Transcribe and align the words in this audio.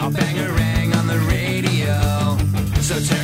I'll 0.04 0.12
bang 0.12 0.36
a 0.38 0.52
rang 0.52 0.94
on 0.96 1.08
the 1.08 1.18
radio. 1.32 2.36
So 2.82 3.00
turn 3.00 3.19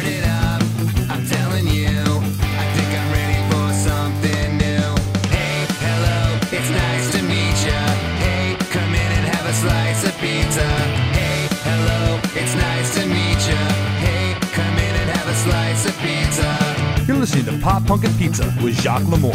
listening 17.45 17.59
to 17.59 17.65
Pop 17.65 17.85
Punk 17.85 18.03
and 18.03 18.17
Pizza 18.17 18.53
with 18.63 18.79
Jacques 18.81 19.03
Lamour. 19.03 19.33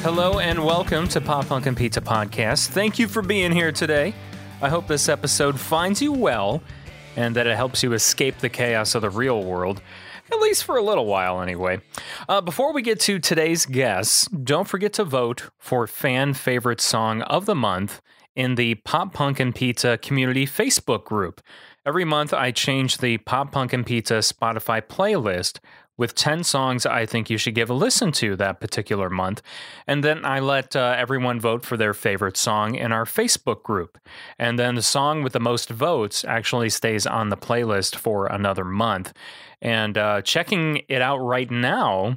Hello 0.00 0.38
and 0.38 0.64
welcome 0.64 1.08
to 1.08 1.20
Pop 1.20 1.46
Punk 1.46 1.66
and 1.66 1.76
Pizza 1.76 2.00
Podcast. 2.00 2.68
Thank 2.68 2.98
you 2.98 3.08
for 3.08 3.22
being 3.22 3.52
here 3.52 3.72
today. 3.72 4.14
I 4.60 4.68
hope 4.68 4.86
this 4.86 5.08
episode 5.08 5.58
finds 5.58 6.02
you 6.02 6.12
well 6.12 6.62
and 7.16 7.36
that 7.36 7.46
it 7.46 7.56
helps 7.56 7.82
you 7.82 7.92
escape 7.92 8.38
the 8.38 8.48
chaos 8.48 8.94
of 8.94 9.02
the 9.02 9.10
real 9.10 9.42
world, 9.42 9.80
at 10.30 10.38
least 10.40 10.64
for 10.64 10.76
a 10.76 10.82
little 10.82 11.06
while 11.06 11.40
anyway. 11.40 11.80
Uh, 12.28 12.40
before 12.40 12.72
we 12.72 12.82
get 12.82 13.00
to 13.00 13.18
today's 13.18 13.66
guests, 13.66 14.28
don't 14.28 14.68
forget 14.68 14.92
to 14.94 15.04
vote 15.04 15.50
for 15.58 15.86
fan 15.86 16.34
favorite 16.34 16.80
song 16.80 17.22
of 17.22 17.46
the 17.46 17.54
month 17.54 18.00
in 18.34 18.54
the 18.54 18.76
Pop 18.76 19.12
Punk 19.12 19.40
and 19.40 19.54
Pizza 19.54 19.98
community 19.98 20.46
Facebook 20.46 21.04
group. 21.04 21.40
Every 21.84 22.04
month, 22.04 22.32
I 22.32 22.52
change 22.52 22.98
the 22.98 23.18
Pop 23.18 23.50
Punk 23.50 23.72
and 23.72 23.84
Pizza 23.84 24.14
Spotify 24.14 24.80
playlist 24.80 25.58
with 25.98 26.14
10 26.14 26.44
songs 26.44 26.86
I 26.86 27.06
think 27.06 27.28
you 27.28 27.36
should 27.36 27.56
give 27.56 27.70
a 27.70 27.74
listen 27.74 28.12
to 28.12 28.36
that 28.36 28.60
particular 28.60 29.10
month. 29.10 29.42
And 29.86 30.04
then 30.04 30.24
I 30.24 30.38
let 30.38 30.76
uh, 30.76 30.94
everyone 30.96 31.40
vote 31.40 31.64
for 31.64 31.76
their 31.76 31.92
favorite 31.92 32.36
song 32.36 32.76
in 32.76 32.92
our 32.92 33.04
Facebook 33.04 33.64
group. 33.64 33.98
And 34.38 34.60
then 34.60 34.76
the 34.76 34.82
song 34.82 35.24
with 35.24 35.32
the 35.32 35.40
most 35.40 35.70
votes 35.70 36.24
actually 36.24 36.70
stays 36.70 37.04
on 37.04 37.30
the 37.30 37.36
playlist 37.36 37.96
for 37.96 38.26
another 38.26 38.64
month. 38.64 39.12
And 39.60 39.98
uh, 39.98 40.22
checking 40.22 40.82
it 40.88 41.02
out 41.02 41.18
right 41.18 41.50
now, 41.50 42.16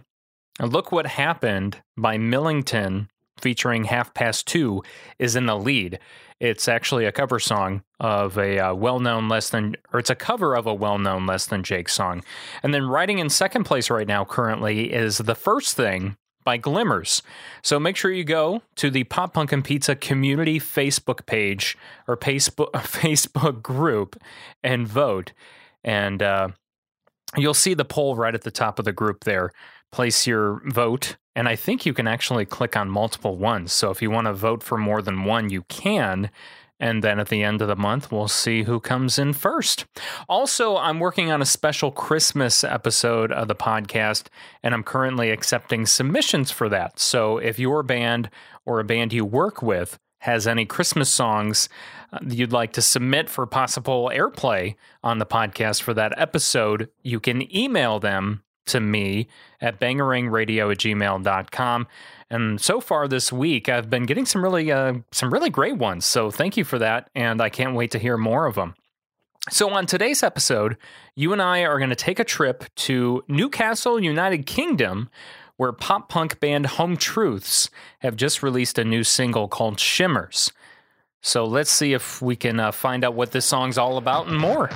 Look 0.61 0.91
What 0.91 1.07
Happened 1.07 1.81
by 1.97 2.19
Millington 2.19 3.09
featuring 3.41 3.85
Half 3.85 4.13
Past 4.13 4.47
Two 4.47 4.83
is 5.19 5.35
in 5.35 5.47
the 5.47 5.57
lead. 5.57 5.99
It's 6.39 6.67
actually 6.67 7.05
a 7.05 7.11
cover 7.11 7.39
song 7.39 7.83
of 7.99 8.37
a 8.37 8.59
uh, 8.59 8.73
well-known 8.73 9.29
less 9.29 9.49
than, 9.49 9.75
or 9.93 9.99
it's 9.99 10.09
a 10.09 10.15
cover 10.15 10.55
of 10.55 10.67
a 10.67 10.73
well-known 10.73 11.25
less 11.25 11.45
than 11.45 11.63
Jake 11.63 11.87
song. 11.87 12.23
And 12.61 12.73
then 12.73 12.87
riding 12.87 13.19
in 13.19 13.29
second 13.29 13.63
place 13.63 13.89
right 13.89 14.07
now 14.07 14.25
currently 14.25 14.91
is 14.91 15.19
the 15.19 15.35
first 15.35 15.75
thing 15.75 16.17
by 16.45 16.57
Glimmers. 16.57 17.21
So 17.61 17.79
make 17.79 17.97
sure 17.97 18.11
you 18.11 18.23
go 18.23 18.61
to 18.75 18.89
the 18.89 19.03
Pop 19.05 19.33
Punk 19.33 19.51
and 19.51 19.63
Pizza 19.63 19.95
community 19.95 20.59
Facebook 20.59 21.25
page 21.25 21.77
or 22.07 22.15
Facebook 22.15 22.71
Facebook 22.73 23.61
group 23.61 24.21
and 24.63 24.87
vote. 24.87 25.33
And 25.83 26.21
uh, 26.21 26.49
you'll 27.35 27.53
see 27.53 27.73
the 27.73 27.85
poll 27.85 28.15
right 28.15 28.35
at 28.35 28.43
the 28.43 28.51
top 28.51 28.79
of 28.79 28.85
the 28.85 28.93
group 28.93 29.23
there. 29.23 29.51
Place 29.91 30.27
your 30.27 30.61
vote, 30.65 31.15
and 31.35 31.47
I 31.47 31.55
think 31.55 31.85
you 31.85 31.93
can 31.93 32.07
actually 32.07 32.45
click 32.45 32.75
on 32.75 32.89
multiple 32.89 33.37
ones. 33.37 33.73
So 33.73 33.91
if 33.91 34.01
you 34.01 34.09
want 34.09 34.27
to 34.27 34.33
vote 34.33 34.63
for 34.63 34.77
more 34.77 35.01
than 35.01 35.25
one, 35.25 35.49
you 35.49 35.63
can. 35.63 36.29
And 36.79 37.03
then 37.03 37.19
at 37.19 37.29
the 37.29 37.41
end 37.41 37.61
of 37.61 37.69
the 37.69 37.75
month, 37.75 38.11
we'll 38.11 38.27
see 38.27 38.63
who 38.63 38.81
comes 38.81 39.17
in 39.17 39.31
first. 39.31 39.85
Also, 40.27 40.75
I'm 40.75 40.99
working 40.99 41.31
on 41.31 41.41
a 41.41 41.45
special 41.45 41.91
Christmas 41.91 42.63
episode 42.65 43.31
of 43.31 43.47
the 43.47 43.55
podcast, 43.55 44.27
and 44.61 44.73
I'm 44.73 44.83
currently 44.83 45.29
accepting 45.29 45.85
submissions 45.85 46.51
for 46.51 46.67
that. 46.69 46.99
So 46.99 47.37
if 47.37 47.57
your 47.57 47.81
band 47.81 48.29
or 48.65 48.79
a 48.79 48.83
band 48.83 49.13
you 49.13 49.23
work 49.23 49.61
with 49.61 49.97
has 50.19 50.47
any 50.47 50.65
Christmas 50.65 51.09
songs 51.09 51.69
uh, 52.11 52.19
you'd 52.27 52.51
like 52.51 52.73
to 52.73 52.81
submit 52.81 53.29
for 53.29 53.45
possible 53.45 54.11
airplay 54.13 54.75
on 55.03 55.19
the 55.19 55.25
podcast 55.25 55.81
for 55.81 55.93
that 55.93 56.13
episode, 56.17 56.89
you 57.03 57.19
can 57.19 57.55
email 57.55 57.99
them 57.99 58.41
to 58.67 58.79
me 58.79 59.27
at 59.61 59.79
bangarangradio 59.79 60.71
at 60.71 60.77
gmail.com. 60.77 61.87
And 62.29 62.59
so 62.59 62.81
far 62.81 63.07
this 63.07 63.31
week, 63.31 63.69
I've 63.69 63.89
been 63.89 64.05
getting 64.05 64.25
some 64.25 64.43
really, 64.43 64.71
uh, 64.71 64.95
some 65.11 65.31
really 65.31 65.49
great 65.49 65.77
ones. 65.77 66.05
So 66.05 66.31
thank 66.31 66.57
you 66.57 66.63
for 66.63 66.79
that. 66.79 67.09
And 67.15 67.41
I 67.41 67.49
can't 67.49 67.75
wait 67.75 67.91
to 67.91 67.99
hear 67.99 68.17
more 68.17 68.45
of 68.45 68.55
them. 68.55 68.75
So, 69.51 69.69
on 69.69 69.85
today's 69.85 70.23
episode, 70.23 70.75
you 71.15 71.31
and 71.31 71.39
I 71.39 71.65
are 71.65 71.77
going 71.77 71.91
to 71.91 71.95
take 71.95 72.17
a 72.17 72.23
trip 72.23 72.63
to 72.77 73.23
Newcastle, 73.27 73.99
United 73.99 74.47
Kingdom, 74.47 75.07
where 75.57 75.71
pop 75.71 76.09
punk 76.09 76.39
band 76.39 76.65
Home 76.65 76.97
Truths 76.97 77.69
have 77.99 78.15
just 78.15 78.41
released 78.41 78.79
a 78.79 78.83
new 78.83 79.03
single 79.03 79.47
called 79.47 79.79
Shimmers. 79.79 80.51
So, 81.21 81.45
let's 81.45 81.69
see 81.69 81.93
if 81.93 82.23
we 82.23 82.35
can 82.35 82.59
uh, 82.59 82.71
find 82.71 83.03
out 83.03 83.13
what 83.13 83.33
this 83.33 83.45
song's 83.45 83.77
all 83.77 83.97
about 83.97 84.25
and 84.27 84.39
more. 84.39 84.71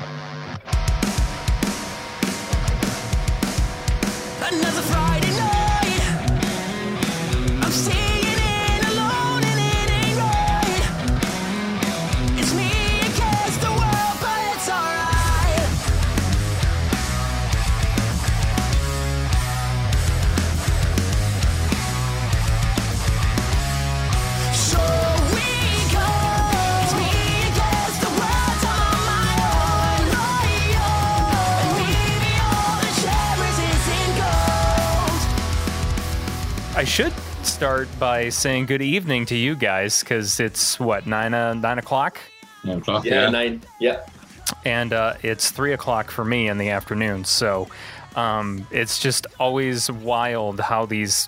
Another 4.51 4.81
Friday 4.81 5.08
I 36.79 36.85
should 36.85 37.12
start 37.44 37.90
by 38.00 38.29
saying 38.29 38.67
good 38.67 38.81
evening 38.81 39.25
to 39.25 39.35
you 39.35 39.57
guys 39.57 40.00
because 40.00 40.40
it's 40.40 40.79
what 40.79 41.06
nine 41.06 41.34
uh, 41.34 41.53
nine 41.53 41.78
o'clock, 41.78 42.17
Nine 42.63 42.78
o'clock. 42.78 43.03
Yeah, 43.03 43.23
Yeah. 43.25 43.29
nine. 43.31 43.62
Yeah. 43.81 44.06
and 44.63 44.94
uh, 44.94 45.16
it's 45.22 45.51
three 45.51 45.73
o'clock 45.73 46.09
for 46.09 46.23
me 46.23 46.47
in 46.47 46.57
the 46.57 46.69
afternoon. 46.69 47.25
So 47.25 47.68
um, 48.16 48.66
it's 48.72 48.97
just 48.97 49.28
always 49.41 49.91
wild 49.91 50.62
how 50.62 50.85
these 50.85 51.28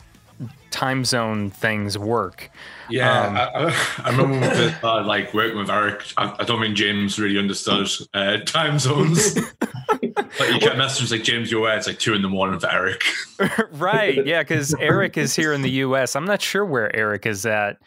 time 0.69 1.03
zone 1.03 1.49
things 1.49 1.97
work. 1.97 2.49
Yeah, 2.89 3.27
Um, 3.27 3.35
I, 3.35 3.43
I, 3.43 3.75
I 4.05 4.09
remember 4.11 4.31
when 4.39 4.41
we 4.51 4.55
first 4.55 4.77
started 4.77 5.05
like 5.05 5.33
working 5.33 5.57
with 5.57 5.69
Eric. 5.69 6.13
I, 6.15 6.33
I 6.39 6.43
don't 6.45 6.61
think 6.61 6.77
James 6.77 7.19
really 7.19 7.37
understood 7.37 7.89
uh, 8.13 8.37
time 8.45 8.79
zones. 8.79 9.37
like 10.39 10.49
you 10.51 10.59
get 10.59 10.77
messages 10.77 11.11
like 11.11 11.23
James, 11.23 11.51
you're 11.51 11.59
aware 11.59 11.77
it's 11.77 11.87
like 11.87 11.99
two 11.99 12.13
in 12.13 12.21
the 12.21 12.29
morning 12.29 12.59
for 12.59 12.69
Eric. 12.69 13.03
right? 13.73 14.25
Yeah, 14.25 14.41
because 14.43 14.73
Eric 14.79 15.17
is 15.17 15.35
here 15.35 15.53
in 15.53 15.61
the 15.61 15.69
U.S. 15.71 16.15
I'm 16.15 16.25
not 16.25 16.41
sure 16.41 16.65
where 16.65 16.95
Eric 16.95 17.25
is 17.25 17.45
at 17.45 17.77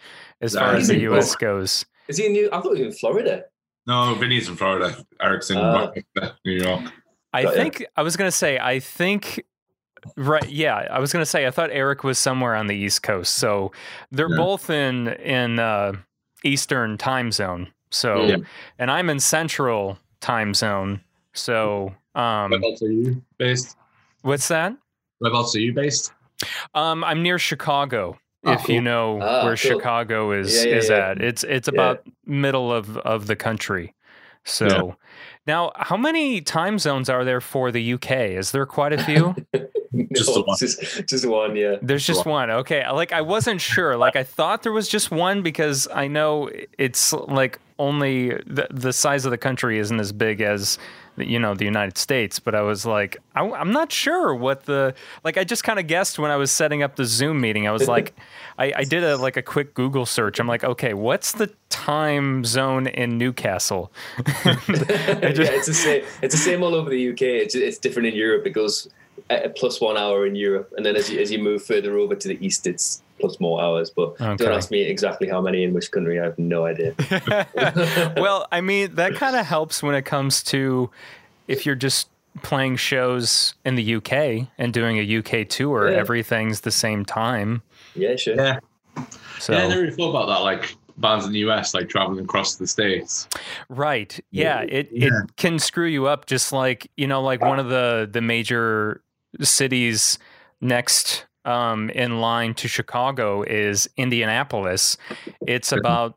as 0.40 0.54
far 0.54 0.74
as 0.74 0.88
the 0.88 0.98
U.S. 1.00 1.28
York. 1.28 1.38
goes. 1.40 1.86
Is 2.08 2.18
he 2.18 2.26
in 2.26 2.32
New? 2.32 2.48
I 2.52 2.60
thought 2.60 2.76
he 2.76 2.84
was 2.84 2.94
in 2.94 2.98
Florida. 2.98 3.44
No, 3.86 4.14
Vinny's 4.14 4.48
in 4.48 4.56
Florida. 4.56 4.96
Eric's 5.20 5.50
in 5.50 5.56
Ah. 5.58 5.90
New 6.44 6.52
York. 6.52 6.92
I 7.32 7.42
Got 7.42 7.56
ya. 7.56 7.62
think 7.62 7.86
I 7.96 8.02
was 8.02 8.16
gonna 8.16 8.30
say 8.30 8.58
I 8.58 8.78
think 8.80 9.42
right 10.16 10.48
yeah 10.48 10.86
I 10.90 10.98
was 11.00 11.12
gonna 11.12 11.26
say 11.26 11.46
I 11.46 11.50
thought 11.50 11.70
Eric 11.72 12.04
was 12.04 12.18
somewhere 12.18 12.54
on 12.54 12.66
the 12.68 12.76
East 12.76 13.02
Coast 13.02 13.32
so 13.34 13.72
they're 14.12 14.30
Yeah. 14.30 14.36
both 14.36 14.70
in 14.70 15.08
in 15.08 15.58
uh, 15.58 15.94
Eastern 16.44 16.96
time 16.98 17.32
zone 17.32 17.72
so 17.90 18.24
Yeah. 18.26 18.36
and 18.78 18.90
I'm 18.90 19.10
in 19.10 19.18
Central 19.18 19.98
time 20.20 20.54
zone 20.54 21.00
so 21.32 21.92
um 22.14 22.50
Whereabouts 22.50 22.82
are 22.82 22.90
you 22.92 23.22
based? 23.38 23.76
what's 24.22 24.48
that 24.48 24.76
Whereabouts 25.18 25.54
are 25.56 25.60
you 25.60 25.72
based? 25.72 26.12
um 26.74 27.04
I'm 27.04 27.22
near 27.22 27.38
Chicago 27.38 28.18
Oh, 28.46 28.52
if 28.52 28.68
you 28.68 28.80
know 28.82 29.20
Ah, 29.22 29.44
where 29.44 29.56
cool. 29.56 29.78
Chicago 29.78 30.30
is 30.32 30.64
Yeah, 30.64 30.70
yeah, 30.70 30.76
is 30.76 30.88
yeah. 30.90 30.96
at 31.10 31.20
it's 31.22 31.44
it's 31.44 31.68
Yeah. 31.68 31.74
about 31.74 32.02
middle 32.26 32.72
of 32.72 32.96
of 32.98 33.26
the 33.26 33.36
country 33.36 33.94
so 34.44 34.66
Yeah. 34.66 34.94
now 35.46 35.72
how 35.76 35.96
many 35.96 36.40
time 36.42 36.78
zones 36.78 37.08
are 37.08 37.24
there 37.24 37.40
for 37.40 37.70
the 37.72 37.94
UK 37.94 38.10
is 38.36 38.52
there 38.52 38.66
quite 38.66 38.92
a 38.92 39.02
few 39.02 39.34
Just 40.12 40.28
No, 40.30 40.34
the 40.34 40.42
one. 40.42 40.56
Just, 40.58 41.06
just 41.08 41.24
one. 41.24 41.54
Yeah. 41.54 41.76
There's 41.80 42.04
just 42.04 42.26
one. 42.26 42.50
Okay. 42.50 42.84
Like 42.90 43.12
I 43.12 43.20
wasn't 43.20 43.60
sure. 43.60 43.96
Like 43.96 44.16
I 44.16 44.24
thought 44.24 44.64
there 44.64 44.72
was 44.72 44.88
just 44.88 45.12
one 45.12 45.40
because 45.42 45.86
I 45.94 46.08
know 46.08 46.50
it's 46.78 47.12
like 47.12 47.60
only 47.78 48.30
the, 48.44 48.66
the 48.72 48.92
size 48.92 49.24
of 49.24 49.30
the 49.30 49.38
country 49.38 49.78
isn't 49.78 50.00
as 50.00 50.10
big 50.10 50.40
as 50.40 50.78
the- 50.78 50.82
you 51.16 51.38
know, 51.38 51.54
the 51.54 51.64
United 51.64 51.98
States. 51.98 52.38
But 52.38 52.54
I 52.54 52.62
was 52.62 52.84
like, 52.84 53.16
I, 53.34 53.44
am 53.44 53.72
not 53.72 53.92
sure 53.92 54.34
what 54.34 54.64
the 54.64 54.94
like. 55.22 55.38
I 55.38 55.44
just 55.44 55.64
kind 55.64 55.78
of 55.78 55.86
guessed 55.86 56.18
when 56.18 56.30
I 56.30 56.36
was 56.36 56.50
setting 56.50 56.82
up 56.82 56.96
the 56.96 57.04
Zoom 57.04 57.40
meeting. 57.40 57.68
I 57.68 57.72
was 57.72 57.88
like, 57.88 58.14
I, 58.58 58.72
I 58.76 58.84
did 58.84 59.04
a 59.04 59.16
like 59.16 59.36
a 59.36 59.42
quick 59.42 59.74
Google 59.74 60.06
search. 60.06 60.40
I'm 60.40 60.48
like, 60.48 60.64
okay, 60.64 60.94
what's 60.94 61.32
the 61.32 61.52
time 61.70 62.44
zone 62.44 62.86
in 62.86 63.18
Newcastle? 63.18 63.92
yeah, 64.44 64.58
it's 64.66 65.66
the 65.66 65.74
same. 65.74 66.04
It's 66.22 66.34
the 66.34 66.40
same 66.40 66.62
all 66.62 66.74
over 66.74 66.90
the 66.90 67.10
UK. 67.10 67.22
It's, 67.22 67.54
it's 67.54 67.78
different 67.78 68.08
in 68.08 68.14
Europe. 68.14 68.46
It 68.46 68.50
goes 68.50 68.88
uh, 69.30 69.48
plus 69.56 69.80
one 69.80 69.96
hour 69.96 70.26
in 70.26 70.34
Europe, 70.34 70.72
and 70.76 70.84
then 70.84 70.96
as 70.96 71.10
you, 71.10 71.20
as 71.20 71.30
you 71.30 71.38
move 71.38 71.64
further 71.64 71.96
over 71.96 72.14
to 72.14 72.28
the 72.28 72.44
east, 72.44 72.66
it's 72.66 73.02
plus 73.20 73.38
more 73.40 73.62
hours. 73.62 73.90
But 73.90 74.20
Okay. 74.20 74.44
don't 74.44 74.52
ask 74.52 74.70
me 74.70 74.82
exactly 74.82 75.28
how 75.28 75.40
many 75.40 75.64
in 75.64 75.72
which 75.72 75.90
country. 75.90 76.20
I 76.20 76.24
have 76.24 76.38
no 76.38 76.66
idea. 76.66 76.94
well, 78.16 78.46
I 78.52 78.60
mean, 78.60 78.94
that 78.96 79.14
kind 79.14 79.36
of 79.36 79.46
helps 79.46 79.82
when 79.82 79.94
it 79.94 80.02
comes 80.04 80.42
to 80.44 80.90
if 81.48 81.66
you're 81.66 81.74
just 81.74 82.08
playing 82.42 82.76
shows 82.76 83.54
in 83.64 83.76
the 83.76 83.94
UK 83.96 84.48
and 84.58 84.72
doing 84.72 84.98
a 84.98 85.18
UK 85.18 85.48
tour, 85.48 85.90
Yeah. 85.90 85.98
everything's 85.98 86.62
the 86.62 86.70
same 86.72 87.04
time. 87.04 87.62
Yeah, 87.94 88.16
sure. 88.16 88.34
Yeah. 88.34 88.58
So 89.38 89.52
Yeah, 89.52 89.64
I 89.64 89.68
never 89.68 89.80
really 89.82 89.92
thought 89.94 90.10
about 90.10 90.26
that. 90.26 90.40
Like 90.42 90.74
bands 90.96 91.26
in 91.26 91.32
the 91.32 91.38
US, 91.50 91.74
like 91.74 91.88
traveling 91.88 92.24
across 92.24 92.56
the 92.56 92.66
states. 92.66 93.28
right, 93.68 94.18
yeah, 94.30 94.62
it 94.62 94.88
it 94.92 95.12
can 95.36 95.58
screw 95.58 95.86
you 95.86 96.06
up. 96.06 96.26
Just 96.26 96.52
like 96.52 96.90
you 96.96 97.06
know, 97.06 97.20
like 97.22 97.40
one 97.40 97.58
of 97.60 97.68
the 97.68 98.08
the 98.10 98.20
major 98.20 99.02
cities 99.40 100.18
next 100.60 101.26
um, 101.44 101.90
in 101.90 102.20
line 102.20 102.54
to 102.54 102.68
Chicago 102.68 103.42
is 103.42 103.88
Indianapolis. 103.96 104.96
It's 105.46 105.72
about 105.72 106.16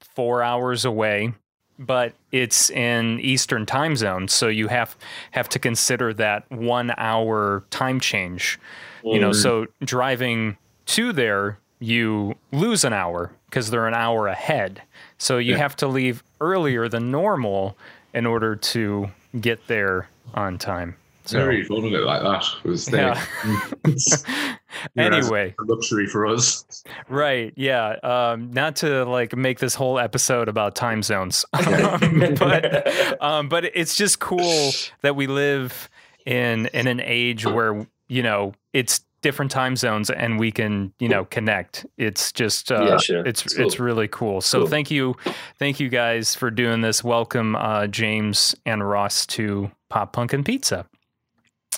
four 0.00 0.42
hours 0.42 0.84
away, 0.84 1.32
but 1.78 2.12
it's 2.30 2.70
in 2.70 3.20
Eastern 3.20 3.64
time 3.66 3.96
zone, 3.96 4.28
so 4.28 4.48
you 4.48 4.68
have 4.68 4.96
have 5.32 5.48
to 5.50 5.58
consider 5.58 6.12
that 6.14 6.50
one 6.50 6.92
hour 6.96 7.64
time 7.70 8.00
change. 8.00 8.58
You 9.02 9.18
know, 9.20 9.32
so 9.32 9.66
driving 9.80 10.58
to 10.86 11.12
there, 11.12 11.58
you 11.78 12.34
lose 12.52 12.84
an 12.84 12.92
hour 12.92 13.32
because 13.46 13.70
they're 13.70 13.86
an 13.88 13.94
hour 13.94 14.26
ahead. 14.28 14.82
So 15.18 15.38
you 15.38 15.54
have 15.56 15.74
to 15.76 15.86
leave 15.88 16.22
earlier 16.40 16.88
than 16.88 17.10
normal 17.10 17.76
in 18.12 18.26
order 18.26 18.56
to 18.56 19.08
get 19.40 19.66
there 19.68 20.08
on 20.34 20.58
time. 20.58 20.96
I 21.28 21.36
never 21.36 21.48
really 21.50 21.64
thought 21.64 21.84
of 21.84 21.92
it 21.92 22.02
like 22.02 22.22
that. 22.22 22.44
It 22.64 22.68
was 22.68 22.86
the, 22.86 22.96
Yeah. 22.96 24.46
Anyway. 24.96 25.54
a 25.60 25.64
luxury 25.64 26.06
for 26.06 26.26
us. 26.26 26.64
Right. 27.08 27.52
Yeah. 27.56 27.96
Um, 28.02 28.50
not 28.52 28.76
to 28.76 29.04
like 29.04 29.36
make 29.36 29.58
this 29.58 29.74
whole 29.74 29.98
episode 29.98 30.48
about 30.48 30.74
time 30.74 31.02
zones, 31.02 31.44
um, 31.52 32.34
but 32.38 33.22
um, 33.22 33.48
but 33.48 33.64
it's 33.64 33.96
just 33.96 34.20
cool 34.20 34.70
that 35.02 35.16
we 35.16 35.26
live 35.26 35.88
in 36.24 36.66
in 36.66 36.86
an 36.86 37.00
age 37.00 37.44
where 37.46 37.86
you 38.08 38.22
know 38.22 38.52
it's 38.72 39.00
different 39.22 39.50
time 39.50 39.76
zones 39.76 40.08
and 40.08 40.38
we 40.38 40.50
can 40.50 40.92
you 40.98 41.08
know 41.08 41.24
connect. 41.26 41.84
It's 41.98 42.32
just 42.32 42.72
uh, 42.72 42.82
Yeah, 42.82 42.96
sure. 42.98 43.26
it's 43.26 43.44
It's 43.44 43.56
it's 43.56 43.80
really 43.80 44.08
cool. 44.08 44.40
So 44.40 44.60
Cool. 44.60 44.68
thank 44.68 44.90
you, 44.90 45.16
thank 45.58 45.78
you 45.78 45.88
guys 45.90 46.34
for 46.34 46.50
doing 46.50 46.80
this. 46.80 47.04
Welcome 47.04 47.54
uh, 47.56 47.86
James 47.88 48.54
and 48.64 48.88
Ross 48.88 49.26
to 49.26 49.70
Pop 49.90 50.12
Punk 50.14 50.32
and 50.32 50.44
Pizza. 50.44 50.78
Thank 50.78 50.86
you 50.86 50.86
for 50.86 50.86
having 50.86 50.86
us. 50.86 51.68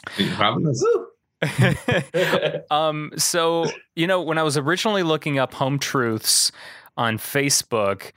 um, 2.70 3.10
so 3.16 3.70
you 3.96 4.06
know, 4.06 4.20
when 4.20 4.38
I 4.38 4.42
was 4.42 4.56
originally 4.56 5.02
looking 5.02 5.38
up 5.38 5.54
home 5.54 5.78
truths 5.78 6.52
on 6.96 7.18
Facebook, 7.18 8.12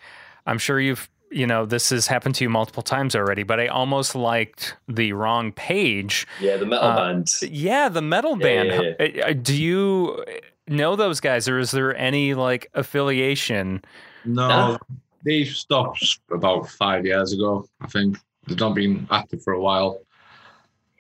I'm 0.46 0.58
sure 0.58 0.80
you've 0.80 1.10
you 1.32 1.48
know 1.48 1.66
this 1.66 1.90
has 1.90 2.08
happened 2.08 2.36
to 2.36 2.44
you 2.44 2.50
multiple 2.50 2.84
times 2.84 3.16
already, 3.16 3.44
but 3.44 3.60
I 3.60 3.68
almost 3.68 4.16
liked 4.16 4.76
the 4.88 5.14
wrong 5.14 5.52
page. 5.52 6.28
yeah, 6.40 6.58
the 6.58 6.66
metal 6.66 6.88
Uh, 6.90 6.96
band. 7.14 7.28
Yeah, 7.42 7.90
the 7.90 8.02
metal 8.02 8.38
Yeah, 8.40 8.64
band. 8.64 8.96
yeah, 9.00 9.06
Uh, 9.26 9.30
uh, 9.30 9.34
Do 9.34 9.56
you 9.56 10.24
know 10.68 10.96
those 10.96 11.20
guys, 11.20 11.48
or 11.48 11.60
is 11.60 11.72
there 11.72 11.96
any 11.98 12.34
like 12.36 12.70
affiliation? 12.74 13.84
No, 14.24 14.48
Nah. 14.48 14.78
they 15.24 15.44
stopped 15.46 16.20
about 16.32 16.70
five 16.70 17.06
years 17.06 17.34
ago. 17.34 17.68
I 17.82 17.88
think 17.88 18.18
they've 18.48 18.60
not 18.60 18.76
been 18.76 19.08
active 19.12 19.44
for 19.44 19.54
a 19.54 19.60
while. 19.62 20.00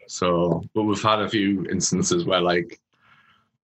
So, 0.07 0.63
but 0.74 0.84
we've 0.84 1.02
had 1.02 1.22
a 1.22 1.30
few 1.30 1.66
instances 1.66 2.25
where 2.25 2.42
like 2.42 2.80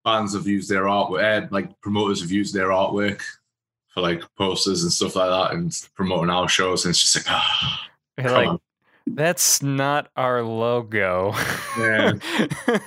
bands 0.03 0.33
have 0.33 0.47
used 0.47 0.69
their 0.69 0.83
artwork, 0.83 1.23
eh, 1.23 1.47
like 1.51 1.79
promoters 1.81 2.21
have 2.21 2.31
used 2.31 2.53
their 2.53 2.69
artwork 2.69 3.21
for 3.93 4.01
like 4.01 4.23
posters 4.35 4.83
and 4.83 4.91
stuff 4.91 5.15
like 5.15 5.29
that, 5.29 5.55
and 5.55 5.73
promoting 5.95 6.29
our 6.29 6.47
shows. 6.47 6.85
And 6.85 6.91
it's 6.91 7.01
just 7.01 7.15
like, 7.15 7.25
ah, 7.29 7.89
like, 8.17 8.47
on. 8.47 8.59
That's 9.15 9.61
not 9.61 10.09
our 10.15 10.43
logo. 10.43 11.33
Yeah. 11.77 12.13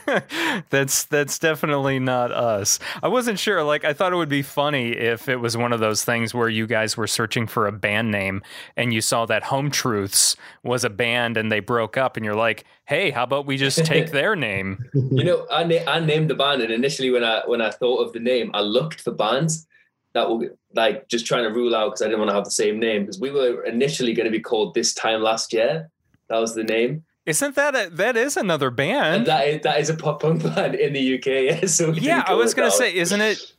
that's 0.71 1.05
that's 1.05 1.39
definitely 1.39 1.99
not 1.99 2.33
us. 2.33 2.79
I 3.03 3.09
wasn't 3.09 3.39
sure. 3.39 3.63
Like 3.63 3.85
I 3.85 3.93
thought 3.93 4.13
it 4.13 4.17
would 4.17 4.29
be 4.29 4.43
funny 4.43 4.93
if 4.93 5.29
it 5.29 5.37
was 5.37 5.57
one 5.57 5.73
of 5.73 5.81
those 5.81 6.05
things 6.05 6.35
where 6.35 6.49
you 6.49 6.67
guys 6.67 6.97
were 6.97 7.07
searching 7.07 7.47
for 7.47 7.67
a 7.67 7.73
band 7.73 8.11
name 8.11 8.43
and 8.77 8.93
you 8.93 9.01
saw 9.01 9.27
that 9.27 9.45
Home 9.45 9.71
Truths 9.71 10.37
was 10.63 10.85
a 10.85 10.91
band 10.91 11.37
and 11.37 11.51
they 11.51 11.61
broke 11.61 11.97
up 11.97 12.17
and 12.17 12.25
you're 12.25 12.35
like, 12.35 12.65
"Hey, 12.85 13.11
how 13.11 13.25
about 13.25 13.47
we 13.47 13.57
just 13.57 13.85
take 13.85 14.11
their 14.13 14.37
name?" 14.37 14.85
You 14.95 15.25
know, 15.25 15.47
I, 15.51 15.65
na- 15.65 15.85
I 15.87 16.01
named 16.01 16.31
the 16.31 16.35
band, 16.35 16.63
and 16.63 16.73
initially 16.73 17.11
when 17.11 17.25
I 17.25 17.43
when 17.47 17.61
I 17.61 17.71
thought 17.71 17.99
of 17.99 18.13
the 18.13 18.21
name, 18.21 18.51
I 18.55 18.61
looked 18.61 19.01
for 19.01 19.11
bands 19.11 19.67
that 20.15 20.31
were 20.31 20.57
like 20.75 21.09
just 21.09 21.27
trying 21.27 21.45
to 21.45 21.51
rule 21.51 21.75
out 21.75 21.91
because 21.91 22.03
I 22.03 22.07
didn't 22.07 22.21
want 22.21 22.31
to 22.31 22.35
have 22.35 22.45
the 22.45 22.51
same 22.51 22.79
name 22.79 23.03
because 23.03 23.21
we 23.21 23.31
were 23.31 23.65
initially 23.65 24.15
going 24.15 24.27
to 24.27 24.31
be 24.31 24.41
called 24.41 24.75
this 24.75 24.95
time 24.95 25.23
last 25.23 25.53
year. 25.53 25.91
That 26.29 26.39
was 26.39 26.55
the 26.55 26.65
name, 26.65 27.05
Isn't 27.27 27.55
that 27.55 27.75
a, 27.75 27.91
that 27.91 28.17
is 28.17 28.37
another 28.37 28.69
and 28.69 28.77
band? 28.77 29.27
that 29.27 29.49
is 29.49 29.63
that 29.63 29.81
is 29.81 29.91
a 29.91 29.95
pop 29.95 30.23
punk 30.23 30.43
band 30.43 30.75
in 30.75 30.93
the 30.93 31.19
UK. 31.19 31.27
Yeah, 31.61 31.67
so 31.67 31.93
yeah, 31.93 32.25
I 32.27 32.35
was 32.35 32.55
gonna 32.55 32.69
that 32.69 32.77
say, 32.77 32.95
isn't 32.95 33.21
it? 33.21 33.53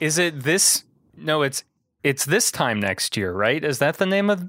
Is 0.00 0.18
it 0.18 0.42
this? 0.42 0.84
No, 1.16 1.42
it's 1.42 1.64
it's 2.02 2.24
this 2.24 2.50
time 2.50 2.80
next 2.80 3.16
year, 3.16 3.32
right? 3.32 3.62
Is 3.62 3.78
that 3.78 3.98
the 3.98 4.06
name 4.06 4.30
of? 4.30 4.48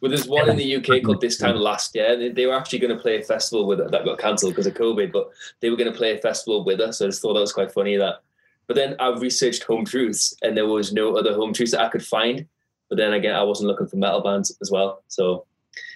Well, 0.00 0.10
there's 0.10 0.26
one 0.26 0.48
in 0.48 0.56
the 0.56 0.76
UK 0.76 1.02
called 1.04 1.20
This 1.20 1.36
Time 1.36 1.56
Last 1.56 1.94
Year. 1.94 2.16
They, 2.16 2.30
they 2.30 2.46
were 2.46 2.56
actually 2.56 2.78
going 2.78 2.96
to 2.96 3.00
play 3.00 3.18
a 3.18 3.22
festival 3.22 3.66
with 3.66 3.80
it 3.80 3.90
that 3.90 4.06
got 4.06 4.18
cancelled 4.18 4.52
because 4.52 4.66
of 4.66 4.72
COVID, 4.72 5.12
but 5.12 5.28
they 5.60 5.68
were 5.68 5.76
going 5.76 5.92
to 5.92 5.96
play 5.96 6.16
a 6.16 6.18
festival 6.18 6.64
with 6.64 6.80
us. 6.80 6.98
So 6.98 7.04
I 7.04 7.08
just 7.08 7.20
thought 7.20 7.34
that 7.34 7.40
was 7.40 7.52
quite 7.52 7.70
funny 7.70 7.98
that. 7.98 8.22
But 8.66 8.76
then 8.76 8.96
I 8.98 9.08
researched 9.10 9.64
home 9.64 9.84
truths, 9.84 10.34
and 10.42 10.56
there 10.56 10.66
was 10.66 10.92
no 10.92 11.16
other 11.16 11.34
home 11.34 11.52
truths 11.52 11.72
that 11.72 11.82
I 11.82 11.90
could 11.90 12.04
find. 12.04 12.46
But 12.88 12.96
then 12.96 13.12
again, 13.12 13.36
I 13.36 13.42
wasn't 13.42 13.68
looking 13.68 13.88
for 13.88 13.96
metal 13.96 14.22
bands 14.22 14.56
as 14.62 14.70
well, 14.70 15.02
so 15.08 15.44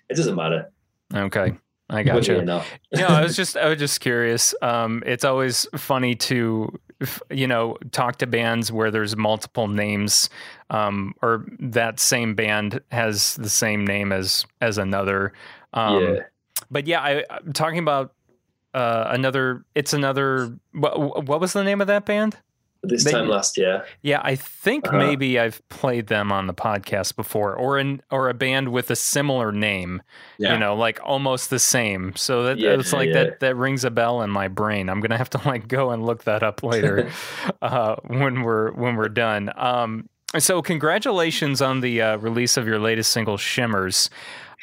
it 0.08 0.16
doesn't 0.16 0.34
matter. 0.34 0.70
Okay, 1.14 1.52
I 1.90 1.96
We're 1.96 2.04
gotcha. 2.04 2.42
now. 2.42 2.64
no, 2.92 3.06
I 3.06 3.22
was 3.22 3.36
just 3.36 3.56
I 3.56 3.68
was 3.68 3.78
just 3.78 4.00
curious. 4.00 4.54
Um, 4.62 5.02
it's 5.06 5.24
always 5.24 5.66
funny 5.76 6.14
to 6.16 6.78
you 7.30 7.46
know 7.46 7.76
talk 7.92 8.16
to 8.18 8.26
bands 8.26 8.72
where 8.72 8.90
there's 8.90 9.16
multiple 9.16 9.68
names, 9.68 10.30
um, 10.70 11.14
or 11.22 11.46
that 11.58 12.00
same 12.00 12.34
band 12.34 12.80
has 12.90 13.34
the 13.36 13.50
same 13.50 13.86
name 13.86 14.12
as 14.12 14.46
as 14.60 14.78
another. 14.78 15.32
Um, 15.72 16.02
yeah, 16.02 16.20
But 16.70 16.86
yeah, 16.86 17.00
I, 17.00 17.24
I'm 17.30 17.52
talking 17.52 17.80
about 17.80 18.14
uh, 18.72 19.06
another. 19.08 19.64
It's 19.74 19.92
another. 19.92 20.56
What, 20.72 21.26
what 21.26 21.40
was 21.40 21.52
the 21.52 21.64
name 21.64 21.80
of 21.80 21.86
that 21.88 22.06
band? 22.06 22.36
This 22.88 23.04
they- 23.04 23.10
time 23.12 23.28
last 23.28 23.56
year. 23.56 23.84
Yeah, 24.02 24.20
I 24.22 24.34
think 24.36 24.88
Uh-huh. 24.88 24.98
maybe 24.98 25.38
I've 25.38 25.66
played 25.68 26.06
them 26.08 26.30
on 26.32 26.46
the 26.46 26.54
podcast 26.54 27.16
before, 27.16 27.54
or 27.54 27.78
an 27.78 28.02
or 28.10 28.28
a 28.28 28.34
band 28.34 28.68
with 28.72 28.90
a 28.90 28.96
similar 28.96 29.52
name. 29.52 30.02
yeah. 30.38 30.52
You 30.54 30.58
know, 30.58 30.74
like 30.74 31.00
almost 31.02 31.50
the 31.50 31.58
same. 31.58 32.14
So 32.16 32.42
that 32.44 32.58
Yeah, 32.58 32.70
it's 32.70 32.92
like 32.92 33.08
yeah. 33.08 33.14
that 33.24 33.40
that 33.40 33.56
rings 33.56 33.84
a 33.84 33.90
bell 33.90 34.22
in 34.22 34.30
my 34.30 34.48
brain. 34.48 34.88
I'm 34.88 35.00
gonna 35.00 35.18
have 35.18 35.30
to 35.30 35.40
like 35.46 35.68
go 35.68 35.90
and 35.90 36.04
look 36.04 36.24
that 36.24 36.42
up 36.42 36.62
later 36.62 37.10
uh, 37.62 37.96
when 38.06 38.42
we're 38.42 38.72
when 38.72 38.96
we're 38.96 39.08
done. 39.08 39.50
Um, 39.56 40.08
so 40.38 40.62
congratulations 40.62 41.62
on 41.62 41.80
the 41.80 42.02
uh, 42.02 42.16
release 42.16 42.56
of 42.56 42.66
your 42.66 42.78
latest 42.80 43.12
single, 43.12 43.36
Shimmers. 43.36 44.10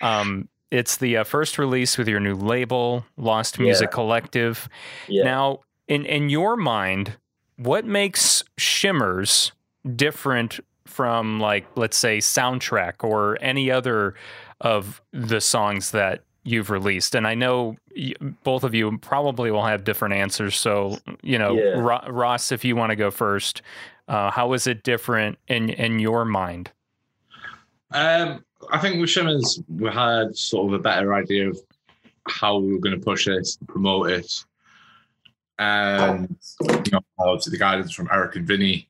Um, 0.02 0.50
it's 0.70 0.98
the 0.98 1.18
uh, 1.18 1.24
first 1.24 1.58
release 1.58 1.98
with 1.98 2.08
your 2.08 2.20
new 2.20 2.36
label, 2.36 3.06
Lost 3.18 3.60
Music. 3.60 3.92
Collective. 3.92 4.68
Now, 5.10 5.60
in 5.88 6.06
in 6.06 6.30
your 6.30 6.56
mind, 6.58 7.18
what 7.64 7.86
makes 7.86 8.44
Shimmers 8.58 9.52
different 9.96 10.60
from 10.86 11.40
like 11.40 11.66
let's 11.76 11.98
say 11.98 12.18
Soundtrack 12.20 13.04
or 13.04 13.38
any 13.42 13.72
other 13.72 14.16
of 14.60 15.02
the 15.12 15.40
songs 15.42 15.92
that 15.92 16.24
you've 16.44 16.70
released? 16.70 17.16
And 17.16 17.28
I 17.28 17.36
know 17.36 17.76
y- 17.96 18.14
both 18.44 18.64
of 18.64 18.74
you 18.74 18.98
probably 19.00 19.52
will 19.52 19.66
have 19.66 19.84
different 19.84 20.14
answers. 20.16 20.56
So, 20.56 20.98
you 21.22 21.38
know, 21.38 21.54
Yeah. 21.56 21.80
Ro- 21.80 22.08
Ross, 22.10 22.52
if 22.52 22.66
you 22.66 22.76
want 22.76 22.90
to 22.92 22.96
go 22.96 23.12
first, 23.12 23.62
uh, 24.08 24.32
how 24.32 24.54
is 24.54 24.68
it 24.68 24.84
different 24.84 25.38
in 25.48 25.70
in 25.70 26.00
your 26.00 26.26
mind? 26.26 26.72
Um, 27.92 28.44
I 28.72 28.78
think 28.80 29.00
with 29.00 29.10
Shimmers, 29.10 29.62
we 29.70 29.90
had 29.90 30.36
sort 30.36 30.68
of 30.68 30.80
a 30.80 30.82
better 30.84 31.14
idea 31.14 31.50
of 31.50 31.60
how 32.28 32.58
we 32.58 32.72
were 32.72 32.80
going 32.80 32.98
to 32.98 33.04
push 33.04 33.28
it, 33.28 33.48
promote 33.68 34.10
it. 34.12 34.46
And, 35.62 36.36
you 36.60 36.92
know, 36.92 37.02
obviously 37.20 37.52
the 37.52 37.60
guidance 37.60 37.92
from 37.92 38.10
Eric 38.12 38.36
and 38.36 38.48
Vinny 38.48 38.90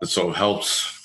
that 0.00 0.08
sort 0.08 0.30
of 0.30 0.36
helps. 0.36 0.96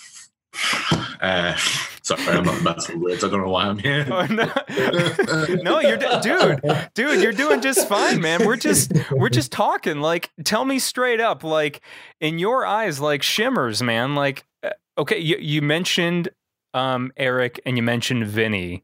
Uh, 1.21 1.57
Sorry, 2.05 2.21
I'm 2.27 2.43
not 2.43 2.63
best 2.63 2.89
with 2.89 2.99
words. 2.99 3.23
I 3.23 3.29
don't 3.29 3.41
know 3.41 3.49
why 3.49 3.65
I'm 3.65 3.79
here. 3.79 4.05
Oh, 4.11 4.27
no. 4.27 4.45
no, 5.63 5.79
you're 5.79 5.97
dude, 5.97 6.61
dude, 6.93 7.19
you're 7.19 7.31
doing 7.31 7.61
just 7.61 7.87
fine, 7.87 8.21
man. 8.21 8.45
We're 8.45 8.57
just 8.57 8.91
we're 9.11 9.29
just 9.29 9.51
talking. 9.51 10.01
Like, 10.01 10.29
tell 10.43 10.65
me 10.65 10.77
straight 10.77 11.19
up, 11.19 11.43
like 11.43 11.81
in 12.21 12.37
your 12.37 12.63
eyes, 12.63 12.99
like 12.99 13.23
shimmers, 13.23 13.81
man. 13.81 14.13
Like, 14.13 14.45
uh, 14.61 14.69
okay, 14.99 15.17
you 15.17 15.37
you 15.37 15.63
mentioned 15.63 16.29
um, 16.75 17.11
Eric 17.17 17.59
and 17.65 17.75
you 17.75 17.81
mentioned 17.81 18.27
Vinny. 18.27 18.83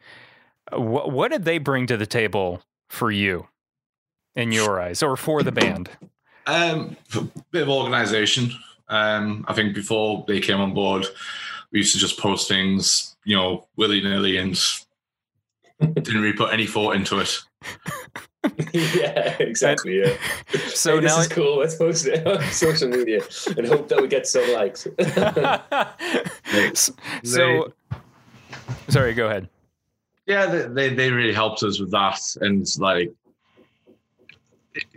What 0.71 1.11
what 1.11 1.31
did 1.31 1.45
they 1.45 1.59
bring 1.59 1.85
to 1.87 1.97
the 1.97 2.07
table 2.07 2.63
for 2.89 3.11
you, 3.11 3.47
in 4.35 4.51
your 4.51 4.79
eyes, 4.79 5.03
or 5.03 5.17
for 5.17 5.43
the 5.43 5.51
band? 5.51 5.89
Um, 6.47 6.97
bit 7.51 7.63
of 7.63 7.69
organisation. 7.69 8.51
Um, 8.89 9.45
I 9.47 9.53
think 9.53 9.73
before 9.73 10.25
they 10.27 10.39
came 10.39 10.59
on 10.59 10.73
board, 10.73 11.05
we 11.71 11.79
used 11.79 11.93
to 11.93 11.99
just 11.99 12.19
post 12.19 12.47
things, 12.47 13.15
you 13.23 13.35
know, 13.35 13.67
willy 13.77 14.01
nilly, 14.01 14.37
and 14.37 14.59
didn't 15.79 16.21
really 16.21 16.37
put 16.37 16.53
any 16.53 16.67
thought 16.67 16.95
into 16.95 17.19
it. 17.19 17.39
yeah, 18.73 19.35
exactly. 19.39 19.99
Yeah. 19.99 20.13
So 20.71 20.95
Hey, 20.95 21.01
this 21.01 21.15
now, 21.15 21.21
is 21.21 21.27
cool. 21.27 21.59
Let's 21.59 21.75
post 21.75 22.07
it 22.07 22.25
on 22.25 22.41
social 22.51 22.89
media 22.89 23.21
and 23.55 23.67
hope 23.67 23.87
that 23.89 24.01
we 24.01 24.07
get 24.07 24.25
some 24.25 24.51
likes. 24.53 24.87
so 27.23 27.71
sorry, 28.89 29.13
go 29.13 29.27
ahead. 29.27 29.47
Yeah, 30.25 30.45
they, 30.47 30.67
they 30.67 30.95
they 30.95 31.11
really 31.11 31.33
helped 31.33 31.61
us 31.63 31.79
with 31.79 31.91
that, 31.91 32.19
and 32.41 32.65
like 32.79 33.11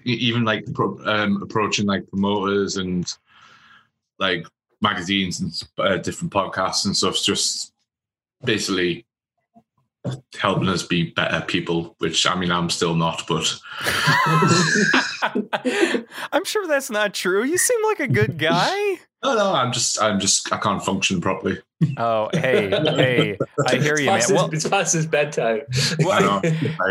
even 0.04 0.44
like 0.44 0.66
um, 1.04 1.42
approaching 1.42 1.86
like 1.86 2.08
promoters 2.08 2.76
and 2.76 3.12
like 4.18 4.46
magazines 4.80 5.40
and 5.40 5.62
uh, 5.78 5.96
different 5.98 6.32
podcasts 6.32 6.84
and 6.84 6.96
stuff. 6.96 7.22
Just 7.22 7.72
basically 8.44 9.06
helping 10.38 10.68
us 10.68 10.82
be 10.82 11.10
better 11.10 11.44
people. 11.46 11.94
Which 11.98 12.26
I 12.26 12.34
mean, 12.34 12.50
I'm 12.50 12.70
still 12.70 12.94
not, 12.94 13.24
but 13.26 13.54
I'm 16.32 16.44
sure 16.44 16.66
that's 16.66 16.90
not 16.90 17.14
true. 17.14 17.44
You 17.44 17.58
seem 17.58 17.82
like 17.84 18.00
a 18.00 18.08
good 18.08 18.38
guy. 18.38 18.98
no, 19.22 19.34
no, 19.34 19.52
I'm 19.52 19.72
just 19.72 20.00
I'm 20.00 20.20
just 20.20 20.52
I 20.52 20.58
can't 20.58 20.84
function 20.84 21.20
properly. 21.20 21.58
Oh, 21.96 22.30
hey, 22.32 22.70
hey, 22.70 23.38
I 23.66 23.76
hear 23.76 23.98
you, 23.98 24.06
man. 24.06 24.18
It's 24.18 24.26
past, 24.26 24.32
Well, 24.32 24.48
his, 24.48 24.64
it's 24.64 24.70
past 24.70 24.94
his 24.94 25.06
bedtime. 25.06 25.62
I 26.00 26.20
know. 26.20 26.40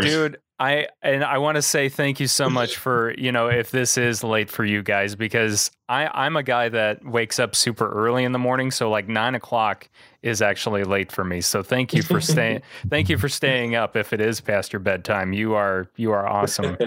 Dude, 0.02 0.38
I 0.64 0.88
and 1.02 1.22
I 1.22 1.38
want 1.38 1.56
to 1.56 1.62
say 1.62 1.90
thank 1.90 2.20
you 2.20 2.26
so 2.26 2.48
much 2.48 2.76
for 2.84 3.14
you 3.18 3.30
know 3.32 3.48
if 3.48 3.70
this 3.70 3.98
is 3.98 4.24
late 4.24 4.48
for 4.50 4.64
you 4.64 4.82
guys 4.82 5.14
because 5.14 5.70
I 5.88 6.08
I'm 6.12 6.36
a 6.36 6.42
guy 6.42 6.70
that 6.70 7.04
wakes 7.04 7.38
up 7.38 7.54
super 7.54 7.90
early 7.90 8.24
in 8.24 8.32
the 8.32 8.38
morning, 8.38 8.70
so 8.70 8.88
like 8.88 9.06
nine 9.06 9.34
o'clock 9.34 9.90
is 10.22 10.40
actually 10.40 10.84
late 10.84 11.12
for 11.12 11.22
me. 11.22 11.42
So 11.42 11.62
thank 11.62 11.92
you 11.92 12.02
for 12.02 12.20
staying. 12.20 12.62
thank 12.88 13.10
you 13.10 13.18
for 13.18 13.28
staying 13.28 13.74
up 13.74 13.94
if 13.94 14.14
it 14.14 14.22
is 14.22 14.40
past 14.40 14.72
your 14.72 14.80
bedtime. 14.80 15.34
You 15.34 15.54
are 15.54 15.90
you 15.96 16.12
are 16.12 16.26
awesome. 16.26 16.78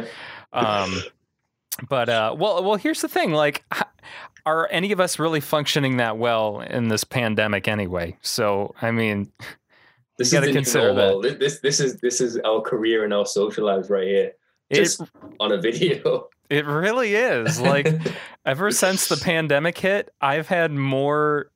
Um, 0.53 1.03
but 1.87 2.09
uh, 2.09 2.35
well, 2.35 2.63
well, 2.63 2.77
here's 2.77 3.01
the 3.01 3.07
thing. 3.07 3.31
Like, 3.31 3.63
are 4.47 4.67
any 4.71 4.91
of 4.91 4.99
us 4.99 5.19
really 5.19 5.41
functioning 5.41 5.97
that 5.97 6.17
well 6.17 6.61
in 6.61 6.87
this 6.87 7.03
pandemic 7.03 7.67
anyway? 7.67 8.17
So, 8.21 8.73
I 8.81 8.89
mean, 8.89 9.31
This 10.17 10.31
You 10.31 10.39
is 10.39 10.41
gotta 10.41 10.47
new 10.47 10.53
consider 10.53 10.93
normal. 10.93 11.21
This, 11.21 11.35
this 11.37 11.59
this 11.59 11.79
is 11.79 11.99
this 12.01 12.21
is 12.21 12.37
our 12.45 12.61
career 12.61 13.03
and 13.03 13.13
our 13.13 13.25
social 13.25 13.65
lives 13.65 13.89
right 13.89 14.07
here. 14.07 14.31
it 14.69 14.75
Just 14.75 15.01
on 15.39 15.51
a 15.51 15.57
video. 15.57 16.27
it 16.49 16.65
really 16.65 17.15
is. 17.15 17.59
Like, 17.61 17.87
ever 18.45 18.71
since 18.71 19.07
the 19.07 19.17
pandemic 19.17 19.77
hit, 19.77 20.13
I've 20.21 20.47
had 20.47 20.71
more 20.71 21.51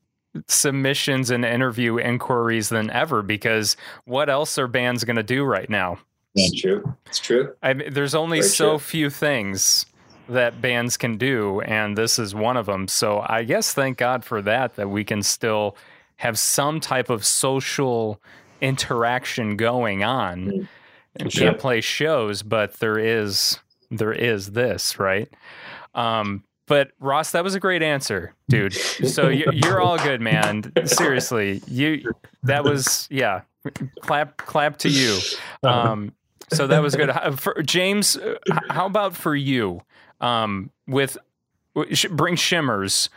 submissions 0.48 1.30
and 1.30 1.44
interview 1.44 1.98
inquiries 1.98 2.70
than 2.70 2.90
ever 2.92 3.22
because 3.22 3.76
what 4.06 4.30
else 4.30 4.58
are 4.58 4.68
bands 4.68 5.04
going 5.04 5.18
to 5.18 5.24
do 5.24 5.44
right 5.44 5.70
now? 5.70 5.98
It's 6.36 6.62
true. 6.62 6.96
It's 7.08 7.20
true. 7.20 7.54
I 7.62 7.74
mean, 7.74 7.94
there's 7.94 8.16
only 8.16 8.40
Very 8.40 8.50
so 8.50 8.70
true. 8.72 8.80
few 8.80 9.10
things 9.10 9.86
that 10.30 10.62
bands 10.62 10.96
can 10.96 11.18
do, 11.18 11.60
and 11.62 11.98
this 11.98 12.18
is 12.18 12.34
one 12.34 12.56
of 12.56 12.66
them. 12.66 12.88
So 12.88 13.26
I 13.28 13.44
guess 13.44 13.74
thank 13.74 13.98
God 13.98 14.24
for 14.24 14.42
that, 14.44 14.76
that 14.76 14.90
we 14.90 15.04
can 15.04 15.24
still 15.24 15.76
have 16.18 16.40
some 16.40 16.80
type 16.80 17.10
of 17.10 17.26
social 17.26 18.22
interaction 18.62 19.58
going 19.58 20.04
on. 20.04 20.46
Mm. 20.52 20.68
And 21.18 21.34
Sure. 21.34 21.48
can't 21.48 21.60
play 21.60 21.82
shows, 21.82 22.42
but 22.42 22.76
there 22.80 22.98
is 22.98 23.60
there 23.90 24.14
is 24.14 24.52
this 24.52 24.98
right. 24.98 25.28
Um, 25.94 26.46
but 26.68 26.92
Ross, 27.02 27.32
that 27.34 27.44
was 27.44 27.54
a 27.54 27.60
great 27.60 27.84
answer, 27.84 28.34
dude. 28.48 28.74
So 28.74 29.28
you, 29.28 29.46
you're 29.52 29.82
all 29.82 29.98
good, 29.98 30.22
man. 30.22 30.72
Seriously, 30.86 31.62
you 31.68 32.14
that 32.44 32.64
was 32.64 33.10
yeah. 33.12 33.42
Clap 34.02 34.38
clap 34.38 34.78
to 34.78 34.90
you. 34.90 35.20
Um, 35.64 36.14
so 36.54 36.66
that 36.68 36.82
was 36.82 36.96
good. 36.96 37.10
Uh, 37.10 37.32
For, 37.32 37.62
James, 37.62 38.16
uh, 38.16 38.36
how 38.70 38.86
about 38.86 39.14
for 39.16 39.36
you? 39.36 39.82
Um, 40.22 40.72
with 40.88 41.18
bring 42.10 42.38
shimmers. 42.38 43.10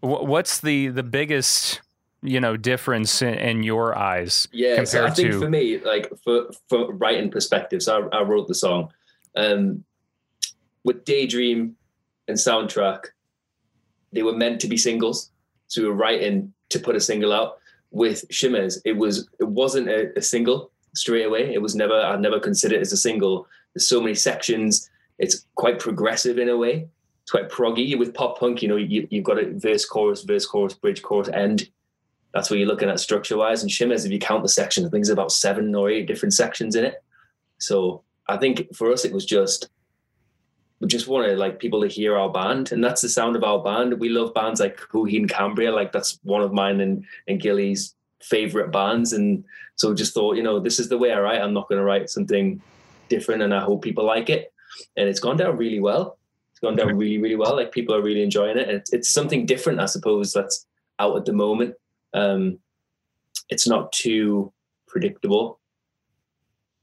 What's 0.00 0.60
the 0.60 0.88
the 0.88 1.02
biggest 1.02 1.80
you 2.22 2.40
know 2.40 2.56
difference 2.56 3.20
in, 3.20 3.34
in 3.34 3.62
your 3.62 3.98
eyes 3.98 4.48
Yeah, 4.52 4.84
so 4.84 5.04
I 5.04 5.10
think 5.10 5.32
to 5.32 5.40
for 5.40 5.50
me, 5.50 5.78
like 5.78 6.10
for 6.24 6.50
for 6.68 6.92
writing 6.92 7.30
perspectives, 7.30 7.88
I, 7.88 7.98
I 7.98 8.22
wrote 8.22 8.48
the 8.48 8.54
song. 8.54 8.92
Um, 9.36 9.84
with 10.84 11.04
Daydream 11.04 11.76
and 12.28 12.36
soundtrack, 12.36 13.06
they 14.12 14.22
were 14.22 14.34
meant 14.34 14.60
to 14.60 14.68
be 14.68 14.76
singles, 14.76 15.30
so 15.66 15.82
we 15.82 15.88
were 15.88 15.94
writing 15.94 16.52
to 16.70 16.78
put 16.78 16.96
a 16.96 17.00
single 17.00 17.32
out. 17.32 17.58
With 17.90 18.24
Shimmers, 18.30 18.80
it 18.84 18.96
was 18.96 19.28
it 19.38 19.48
wasn't 19.48 19.88
a, 19.88 20.16
a 20.16 20.22
single 20.22 20.70
straight 20.94 21.26
away. 21.26 21.52
It 21.52 21.60
was 21.60 21.74
never 21.74 22.00
I 22.00 22.16
never 22.16 22.40
considered 22.40 22.76
it 22.76 22.82
as 22.82 22.92
a 22.92 22.96
single. 22.96 23.46
There's 23.74 23.88
so 23.88 24.00
many 24.00 24.14
sections. 24.14 24.88
It's 25.18 25.46
quite 25.56 25.78
progressive 25.78 26.38
in 26.38 26.48
a 26.48 26.56
way. 26.56 26.88
It's 27.22 27.30
quite 27.30 27.50
proggy 27.50 27.98
with 27.98 28.14
pop 28.14 28.38
punk. 28.38 28.62
You 28.62 28.68
know, 28.68 28.76
you, 28.76 29.06
you've 29.10 29.24
got 29.24 29.38
a 29.38 29.52
verse, 29.52 29.84
chorus, 29.84 30.22
verse, 30.22 30.46
chorus, 30.46 30.74
bridge, 30.74 31.02
chorus, 31.02 31.28
end 31.28 31.68
that's 32.32 32.50
what 32.50 32.58
you're 32.58 32.68
looking 32.68 32.88
at 32.88 33.00
structure 33.00 33.36
wise. 33.36 33.62
And 33.62 33.70
Shimmers, 33.70 34.04
if 34.04 34.12
you 34.12 34.18
count 34.18 34.42
the 34.42 34.48
sections, 34.48 34.86
I 34.86 34.90
think 34.90 35.04
there's 35.04 35.10
about 35.10 35.32
seven 35.32 35.74
or 35.74 35.90
eight 35.90 36.06
different 36.06 36.34
sections 36.34 36.74
in 36.74 36.84
it. 36.84 37.02
So 37.58 38.02
I 38.28 38.38
think 38.38 38.74
for 38.74 38.90
us, 38.90 39.04
it 39.04 39.12
was 39.12 39.26
just, 39.26 39.68
we 40.80 40.88
just 40.88 41.08
wanted 41.08 41.38
like 41.38 41.60
people 41.60 41.82
to 41.82 41.88
hear 41.88 42.16
our 42.16 42.30
band. 42.30 42.72
And 42.72 42.82
that's 42.82 43.02
the 43.02 43.08
sound 43.08 43.36
of 43.36 43.44
our 43.44 43.62
band. 43.62 44.00
We 44.00 44.08
love 44.08 44.34
bands 44.34 44.60
like 44.60 44.78
Coheed 44.78 45.18
and 45.18 45.30
Cambria. 45.30 45.72
Like 45.72 45.92
that's 45.92 46.18
one 46.22 46.42
of 46.42 46.52
mine 46.52 46.80
and, 46.80 47.04
and 47.28 47.40
Gilly's 47.40 47.94
favorite 48.22 48.72
bands. 48.72 49.12
And 49.12 49.44
so 49.76 49.90
we 49.90 49.94
just 49.94 50.14
thought, 50.14 50.36
you 50.36 50.42
know, 50.42 50.58
this 50.58 50.80
is 50.80 50.88
the 50.88 50.98
way 50.98 51.12
I 51.12 51.20
write. 51.20 51.40
I'm 51.40 51.54
not 51.54 51.68
going 51.68 51.78
to 51.78 51.84
write 51.84 52.08
something 52.08 52.60
different. 53.08 53.42
And 53.42 53.54
I 53.54 53.60
hope 53.60 53.82
people 53.82 54.04
like 54.04 54.30
it. 54.30 54.52
And 54.96 55.06
it's 55.08 55.20
gone 55.20 55.36
down 55.36 55.58
really 55.58 55.80
well. 55.80 56.18
It's 56.52 56.60
gone 56.60 56.76
down 56.76 56.96
really, 56.96 57.18
really 57.18 57.36
well. 57.36 57.54
Like 57.54 57.72
people 57.72 57.94
are 57.94 58.02
really 58.02 58.22
enjoying 58.22 58.56
it. 58.56 58.68
And 58.68 58.78
it's, 58.78 58.92
it's 58.92 59.12
something 59.12 59.44
different, 59.44 59.80
I 59.80 59.86
suppose, 59.86 60.32
that's 60.32 60.66
out 60.98 61.16
at 61.16 61.26
the 61.26 61.32
moment 61.32 61.74
um, 62.14 62.58
it's 63.48 63.66
not 63.66 63.92
too 63.92 64.52
predictable. 64.86 65.58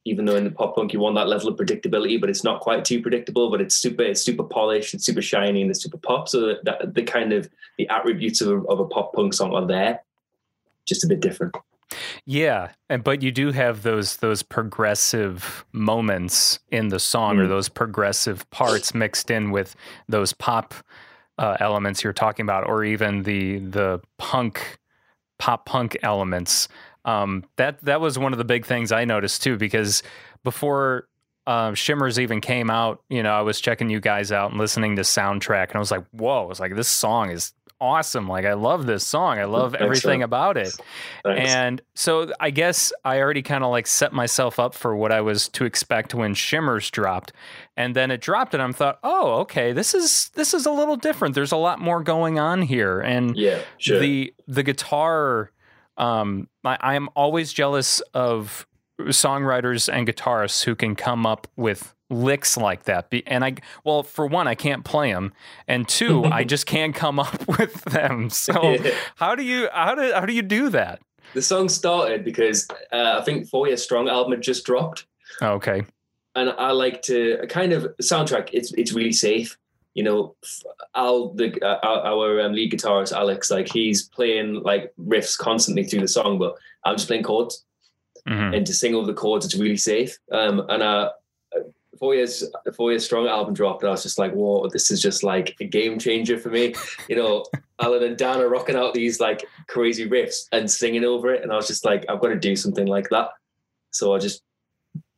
Even 0.06 0.26
though 0.26 0.38
in 0.38 0.46
the 0.46 0.52
pop 0.52 0.76
punk 0.76 0.94
you 0.94 1.00
want 1.00 1.16
that 1.16 1.28
level 1.28 1.50
of 1.50 1.58
predictability, 1.58 2.20
but 2.20 2.30
it's 2.30 2.44
not 2.44 2.62
quite 2.62 2.86
too 2.86 3.02
predictable. 3.02 3.52
But 3.52 3.62
it's 3.62 3.76
super, 3.76 4.04
it's 4.04 4.22
super 4.22 4.44
polished, 4.44 4.94
it's 4.94 5.06
super 5.06 5.22
shiny, 5.22 5.62
and 5.62 5.70
it's 5.70 5.84
super 5.84 5.98
pop. 5.98 6.30
So 6.30 6.48
that, 6.48 6.64
that 6.64 6.94
the 6.96 7.04
kind 7.04 7.34
of 7.34 7.50
the 7.78 7.88
attributes 7.90 8.42
of 8.42 8.48
a, 8.50 8.62
of 8.68 8.80
a 8.80 8.86
pop 8.86 9.14
punk 9.14 9.34
song 9.34 9.54
are 9.54 9.68
there, 9.68 10.02
just 10.86 11.04
a 11.04 11.08
bit 11.08 11.20
different. 11.20 11.56
Yeah, 12.26 12.70
and 12.88 13.04
but 13.04 13.22
you 13.22 13.32
do 13.32 13.52
have 13.52 13.84
those 13.84 14.18
those 14.18 14.42
progressive 14.42 15.66
moments 15.74 16.60
in 16.72 16.88
the 16.90 17.00
song, 17.00 17.38
or 17.40 17.46
Mm. 17.46 17.50
those 17.50 17.70
progressive 17.70 18.50
parts 18.52 18.94
mixed 18.94 19.30
in 19.30 19.52
with 19.52 19.76
those 20.08 20.34
pop 20.34 20.74
uh, 21.38 21.58
elements 21.60 22.04
you're 22.04 22.14
talking 22.14 22.44
about, 22.46 22.68
or 22.68 22.84
even 22.84 23.24
the 23.24 23.60
the 23.60 24.00
punk 24.18 24.78
pop 25.40 25.66
punk 25.66 25.98
elements. 26.04 26.68
Um, 27.06 27.44
that 27.56 27.80
that 27.82 28.02
was 28.02 28.20
one 28.20 28.34
of 28.34 28.38
the 28.38 28.46
big 28.46 28.66
things 28.66 28.92
I 28.92 29.06
noticed 29.06 29.42
too, 29.42 29.58
because 29.58 30.04
before 30.44 31.08
uh, 31.48 31.74
Shimmers 31.74 32.20
even 32.20 32.42
came 32.42 32.70
out, 32.70 33.02
you 33.10 33.24
know, 33.24 33.32
I 33.32 33.42
was 33.42 33.60
checking 33.60 33.90
you 33.90 34.00
guys 34.00 34.32
out 34.32 34.52
and 34.52 34.60
listening 34.60 34.96
to 34.98 35.02
soundtrack, 35.02 35.70
and 35.70 35.76
I 35.76 35.80
was 35.80 35.90
like, 35.90 36.06
"Whoa!" 36.12 36.44
I 36.44 36.46
was 36.46 36.60
like, 36.60 36.76
"This 36.76 36.88
song 36.88 37.32
is 37.32 37.54
awesome! 37.82 38.28
Like, 38.28 38.46
I 38.46 38.54
love 38.54 38.86
this 38.86 39.06
song. 39.06 39.40
I 39.40 39.46
love 39.46 39.76
everything 39.76 40.22
Excellent. 40.22 40.24
about 40.24 40.58
it." 40.58 40.76
Thanks. 41.24 41.54
And 41.54 41.82
so 41.96 42.32
I 42.40 42.50
guess 42.50 42.92
I 43.04 43.20
already 43.20 43.42
kind 43.42 43.64
of 43.64 43.72
like 43.72 43.88
set 43.88 44.14
myself 44.14 44.60
up 44.60 44.74
for 44.74 44.96
what 44.96 45.12
I 45.12 45.22
was 45.22 45.48
to 45.50 45.66
expect 45.66 46.14
when 46.14 46.34
Shimmers 46.34 46.90
dropped. 46.90 47.34
And 47.78 47.96
then 47.96 48.12
it 48.12 48.22
dropped 48.22 48.54
and 48.54 48.62
I'm 48.62 48.74
thought, 48.74 49.00
"Oh, 49.04 49.40
okay, 49.42 49.74
this 49.74 49.94
is 49.94 50.30
this 50.36 50.54
is 50.54 50.66
a 50.66 50.72
little 50.72 50.96
different. 50.96 51.36
There's 51.36 51.52
a 51.52 51.58
lot 51.58 51.80
more 51.80 52.04
going 52.04 52.40
on 52.40 52.62
here." 52.62 53.00
And 53.00 53.36
yeah, 53.38 53.60
sure. 53.78 54.00
the 54.00 54.34
the 54.48 54.64
guitar 54.64 55.52
um 55.98 56.48
I, 56.64 56.78
I'm 56.82 57.10
always 57.16 57.54
jealous 57.54 58.00
of 58.14 58.66
songwriters 59.00 59.92
and 59.92 60.08
guitarists 60.08 60.64
who 60.64 60.76
can 60.76 60.96
come 60.96 61.26
up 61.26 61.48
with 61.56 61.94
licks 62.10 62.58
like 62.58 62.84
that. 62.86 63.14
And 63.28 63.44
I 63.46 63.56
well, 63.84 64.04
for 64.04 64.26
one, 64.28 64.48
I 64.48 64.56
can't 64.56 64.84
play 64.84 65.12
them, 65.14 65.34
and 65.68 65.88
two, 65.88 66.26
I 66.26 66.44
just 66.54 66.66
can't 66.66 66.96
come 66.96 67.20
up 67.20 67.48
with 67.60 67.84
them. 67.86 68.30
So 68.30 68.78
how 69.16 69.36
do 69.36 69.44
you 69.44 69.70
how 69.74 69.96
do 69.96 70.12
how 70.14 70.26
do 70.26 70.34
you 70.34 70.42
do 70.42 70.70
that? 70.70 71.02
the 71.36 71.42
song 71.44 71.70
started 71.70 72.26
because 72.26 72.68
uh, 72.92 73.20
I 73.20 73.24
think 73.24 73.48
Four 73.48 73.68
Years 73.68 73.84
Strong 73.84 74.10
album 74.10 74.32
had 74.32 74.42
just 74.42 74.66
dropped, 74.66 75.06
Oh, 75.42 75.50
okay. 75.54 75.84
and 76.36 76.50
I 76.58 76.72
like 76.72 77.04
to 77.04 77.46
kind 77.50 77.72
of 77.72 77.84
soundtrack. 78.02 78.50
It's 78.54 78.74
it's 78.74 78.94
really 78.94 79.12
safe. 79.14 79.58
You 79.96 80.04
know, 80.04 80.36
Al, 80.96 81.34
the 81.34 81.54
uh, 81.62 81.80
our, 81.84 82.42
um, 82.42 82.54
lead 82.54 82.72
guitarist 82.72 83.12
Alex, 83.12 83.52
like 83.52 83.68
he's 83.72 84.04
playing 84.08 84.62
like 84.64 84.94
riffs 85.00 85.38
constantly 85.38 85.84
through 85.84 86.02
the 86.02 86.08
song, 86.08 86.40
but 86.40 86.56
I'm 86.86 86.96
just 86.96 87.08
playing 87.08 87.24
chords. 87.24 87.64
Mhm. 88.28 88.56
and 88.56 88.66
to 88.68 88.74
sing 88.74 88.94
over 88.96 89.08
the 89.08 89.14
chords, 89.14 89.46
it's 89.46 89.56
really 89.56 89.78
safe. 89.78 90.18
Um, 90.32 90.60
and 90.70 90.84
uh, 90.84 91.12
four 92.00 92.16
years, 92.16 92.44
four 92.76 92.92
years 92.92 93.06
strong 93.06 93.28
album 93.28 93.54
dropped, 93.54 93.84
and 93.84 93.90
I 93.90 93.92
was 93.92 94.04
just 94.04 94.18
like, 94.18 94.32
"Whoa, 94.34 94.68
this 94.70 94.90
is 94.90 95.02
just 95.02 95.24
like 95.24 95.56
a 95.60 95.66
game 95.66 96.00
changer 96.00 96.38
for 96.38 96.50
me." 96.50 96.74
You 97.08 97.18
know, 97.18 97.46
Alan 97.82 98.04
and 98.04 98.18
Dan 98.18 98.42
are 98.42 98.50
rocking 98.50 98.76
out 98.76 98.94
these 98.94 99.20
like 99.20 99.46
crazy 99.68 100.08
riffs 100.10 100.48
and 100.52 100.70
singing 100.70 101.04
over 101.04 101.34
it, 101.34 101.44
and 101.44 101.52
I 101.52 101.56
was 101.56 101.68
just 101.68 101.86
like, 101.86 102.06
"I've 102.10 102.22
got 102.22 102.30
to 102.30 102.40
do 102.40 102.56
something 102.56 102.88
like 102.88 103.10
that." 103.10 103.30
So 103.92 104.16
I 104.16 104.20
just 104.20 104.44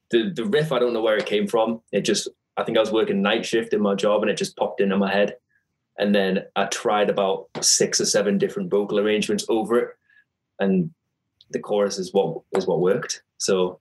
the 0.09 0.31
the 0.33 0.45
riff, 0.45 0.71
I 0.71 0.79
don't 0.79 0.93
know 0.93 1.01
where 1.01 1.17
it 1.17 1.25
came 1.25 1.47
from. 1.47 1.81
It 1.91 2.01
just, 2.01 2.27
I 2.57 2.63
think 2.63 2.77
I 2.77 2.81
was 2.81 2.91
working 2.91 3.21
night 3.21 3.45
shift 3.45 3.73
in 3.73 3.81
my 3.81 3.95
job, 3.95 4.21
and 4.21 4.29
it 4.29 4.37
just 4.37 4.57
popped 4.57 4.81
into 4.81 4.97
my 4.97 5.11
head. 5.11 5.35
And 5.97 6.15
then 6.15 6.45
I 6.55 6.65
tried 6.65 7.09
about 7.09 7.47
six 7.61 8.01
or 8.01 8.05
seven 8.05 8.37
different 8.37 8.71
vocal 8.71 8.99
arrangements 8.99 9.45
over 9.49 9.79
it, 9.79 9.89
and 10.59 10.91
the 11.51 11.59
chorus 11.59 11.97
is 11.97 12.13
what 12.13 12.41
is 12.53 12.67
what 12.67 12.79
worked. 12.79 13.23
So 13.37 13.79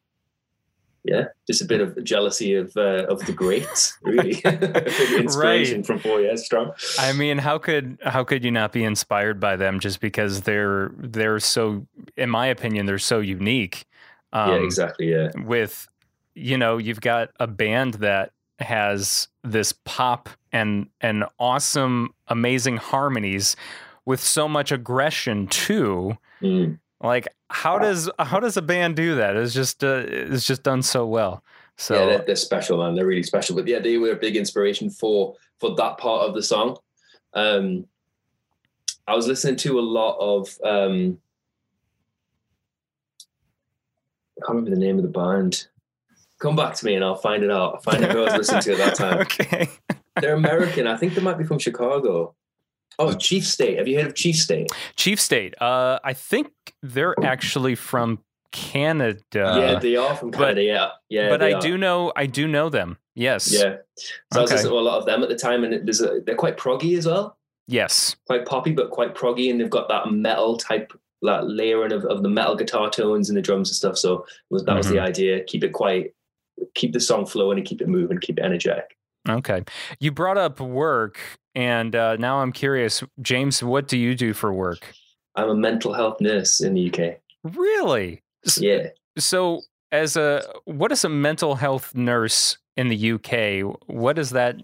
yeah, 1.05 1.25
just 1.47 1.63
a 1.63 1.65
bit 1.65 1.81
of 1.81 2.03
jealousy 2.05 2.55
of 2.55 2.77
uh, 2.77 3.07
of 3.09 3.25
the 3.27 3.33
greats, 3.33 3.97
really. 4.03 4.41
A 4.45 4.53
bit 4.53 4.87
of 4.87 5.13
inspiration 5.21 5.77
Right. 5.79 5.87
from 5.87 5.99
Four 5.99 6.21
Years 6.21 6.45
Strong. 6.45 6.73
I 6.99 7.13
mean, 7.13 7.39
how 7.39 7.59
could 7.59 7.99
how 8.05 8.25
could 8.25 8.45
you 8.45 8.51
not 8.51 8.73
be 8.73 8.85
inspired 8.85 9.41
by 9.41 9.57
them 9.57 9.81
just 9.81 10.01
because 10.01 10.43
they're 10.43 10.93
they're 10.99 11.41
so, 11.41 11.87
in 12.17 12.31
my 12.31 12.47
opinion, 12.47 12.87
they're 12.87 12.99
so 12.99 13.21
unique. 13.21 13.87
Um, 14.33 14.51
yeah, 14.51 14.57
exactly. 14.65 15.11
Yeah, 15.11 15.29
With, 15.45 15.89
you 16.35 16.57
know, 16.57 16.79
you've 16.79 17.01
got 17.01 17.31
a 17.41 17.49
band 17.49 17.95
that 17.95 18.31
has 18.61 19.27
this 19.43 19.73
pop 19.85 20.29
and 20.53 20.89
and 21.01 21.25
awesome, 21.39 22.15
amazing 22.29 22.77
harmonies 22.77 23.57
with 24.05 24.21
so 24.21 24.49
much 24.49 24.71
aggression 24.71 25.47
too. 25.49 26.17
Mm. 26.43 26.79
Like, 27.03 27.27
how 27.51 27.79
does 27.79 28.09
how 28.19 28.41
does 28.41 28.57
a 28.57 28.63
band 28.63 28.97
do 28.97 29.17
that? 29.17 29.37
It's 29.37 29.53
just 29.53 29.83
uh, 29.85 30.05
it's 30.07 30.45
just 30.45 30.63
done 30.63 30.83
so 30.83 31.07
well. 31.07 31.43
So 31.77 31.95
yeah, 31.95 32.07
they're, 32.07 32.25
they're 32.27 32.37
special, 32.37 32.79
man. 32.79 32.95
They're 32.95 33.07
really 33.07 33.23
special. 33.23 33.57
But 33.57 33.67
yeah, 33.67 33.81
they 33.81 33.99
were 33.99 34.13
a 34.13 34.17
big 34.17 34.37
inspiration 34.37 34.89
for 34.89 35.35
for 35.59 35.75
that 35.75 35.99
part 35.99 36.29
of 36.29 36.35
the 36.35 36.43
song. 36.43 36.79
Um, 37.35 37.87
I 39.07 39.15
was 39.15 39.27
listening 39.27 39.57
to 39.57 39.79
a 39.79 39.83
lot 39.83 40.17
of. 40.19 40.57
Um, 40.65 41.19
I 44.39 44.47
can't 44.47 44.57
remember 44.57 44.71
the 44.71 44.81
name 44.81 44.97
of 44.97 45.03
the 45.03 45.09
band. 45.09 45.67
Come 46.39 46.57
back 46.57 46.75
to 46.75 46.87
me 46.87 46.95
and 46.95 47.05
I'll 47.05 47.17
find 47.17 47.43
it 47.43 47.51
out. 47.51 47.75
I'll 47.75 47.81
find 47.81 48.03
out 48.03 48.13
who 48.13 48.23
I 48.23 48.39
was 48.39 48.49
listening 48.49 48.63
to 48.63 48.73
at 48.73 48.79
that 48.79 48.95
time. 48.95 49.19
okay. 49.21 49.69
They're 50.19 50.35
American. 50.35 50.87
I 50.87 50.97
think 50.97 51.15
they 51.15 51.21
might 51.21 51.37
be 51.37 51.45
from 51.45 51.59
Chicago. 51.59 52.35
Oh, 53.01 53.13
Chief 53.15 53.47
State. 53.47 53.79
Have 53.79 53.89
you 53.89 53.97
heard 53.99 54.07
of 54.09 54.15
Chief 54.15 54.37
State? 54.37 54.69
Chief 54.97 55.19
State. 55.21 55.55
Uh, 55.61 55.99
I 56.05 56.13
think 56.13 56.49
they're 56.83 57.15
actually 57.25 57.75
from 57.75 58.19
Canada. 58.53 59.55
yeah, 59.59 59.79
they 59.79 59.97
are 59.97 60.15
from 60.17 60.31
but- 60.31 60.39
Canada. 60.39 60.63
yeah, 60.63 60.89
yeah. 61.09 61.29
but 61.29 61.43
I 61.43 61.55
are. 61.55 61.61
do 61.61 61.77
know 61.79 62.13
I 62.17 62.27
do 62.27 62.47
know 62.47 62.69
them. 62.69 62.99
Yes. 63.15 63.53
Yeah. 63.53 63.77
So 64.33 64.41
I 64.41 64.43
was 64.43 64.51
listening 64.53 64.73
to 64.73 64.79
a 64.79 64.81
lot 64.81 64.99
of 64.99 65.07
them 65.07 65.23
at 65.23 65.29
the 65.29 65.37
time, 65.37 65.65
and 65.65 65.87
there's 65.87 66.01
a, 66.01 66.21
they're 66.25 66.35
quite 66.37 66.57
proggy 66.57 66.97
as 66.97 67.07
well. 67.07 67.37
Yes. 67.67 68.17
Quite 68.27 68.47
poppy, 68.47 68.73
but 68.73 68.91
quite 68.91 69.15
proggy, 69.15 69.51
and 69.51 69.61
they've 69.61 69.71
got 69.71 69.89
that 69.89 70.11
metal 70.11 70.57
type, 70.57 70.93
that 71.23 71.47
layering 71.49 71.93
of, 71.93 72.05
of 72.05 72.23
the 72.23 72.29
metal 72.29 72.57
guitar 72.57 72.89
tones 72.91 73.29
and 73.29 73.37
the 73.37 73.43
drums 73.43 73.69
and 73.71 73.77
stuff. 73.77 73.97
So 73.99 74.25
was, 74.51 74.65
that 74.65 74.77
was 74.77 74.89
the 74.89 74.95
Mm-hmm. 74.97 75.05
idea. 75.07 75.45
Keep 75.45 75.65
it 75.65 75.73
quite, 75.73 76.13
keep 76.75 76.93
the 76.93 77.01
song 77.01 77.27
flowing 77.27 77.59
and 77.59 77.67
keep 77.67 77.81
it 77.81 77.89
moving, 77.89 78.19
keep 78.19 78.39
it 78.39 78.45
energetic. 78.45 78.97
Okay. 79.29 79.63
You 80.01 80.11
brought 80.13 80.39
up 80.39 80.61
work, 80.61 81.19
and 81.55 81.95
uh, 81.95 82.17
now 82.17 82.41
I'm 82.41 82.53
curious, 82.53 83.03
James. 83.21 83.63
What 83.63 83.89
do 83.89 83.99
you 83.99 84.15
do 84.15 84.33
for 84.33 84.53
work? 84.53 84.93
I'm 85.37 85.49
a 85.49 85.55
mental 85.55 85.93
health 85.93 86.21
nurse 86.21 86.61
in 86.61 86.75
the 86.75 86.93
UK. 86.93 87.19
Really? 87.57 88.23
Yeah. 88.57 88.89
So, 89.19 89.63
as 89.93 90.17
a 90.17 90.43
what 90.65 90.93
is 90.93 91.05
a 91.05 91.09
mental 91.09 91.57
health 91.57 91.95
nurse 91.95 92.59
in 92.77 92.89
the 92.89 93.13
UK? 93.13 93.77
What 93.87 94.17
does 94.17 94.31
that 94.31 94.57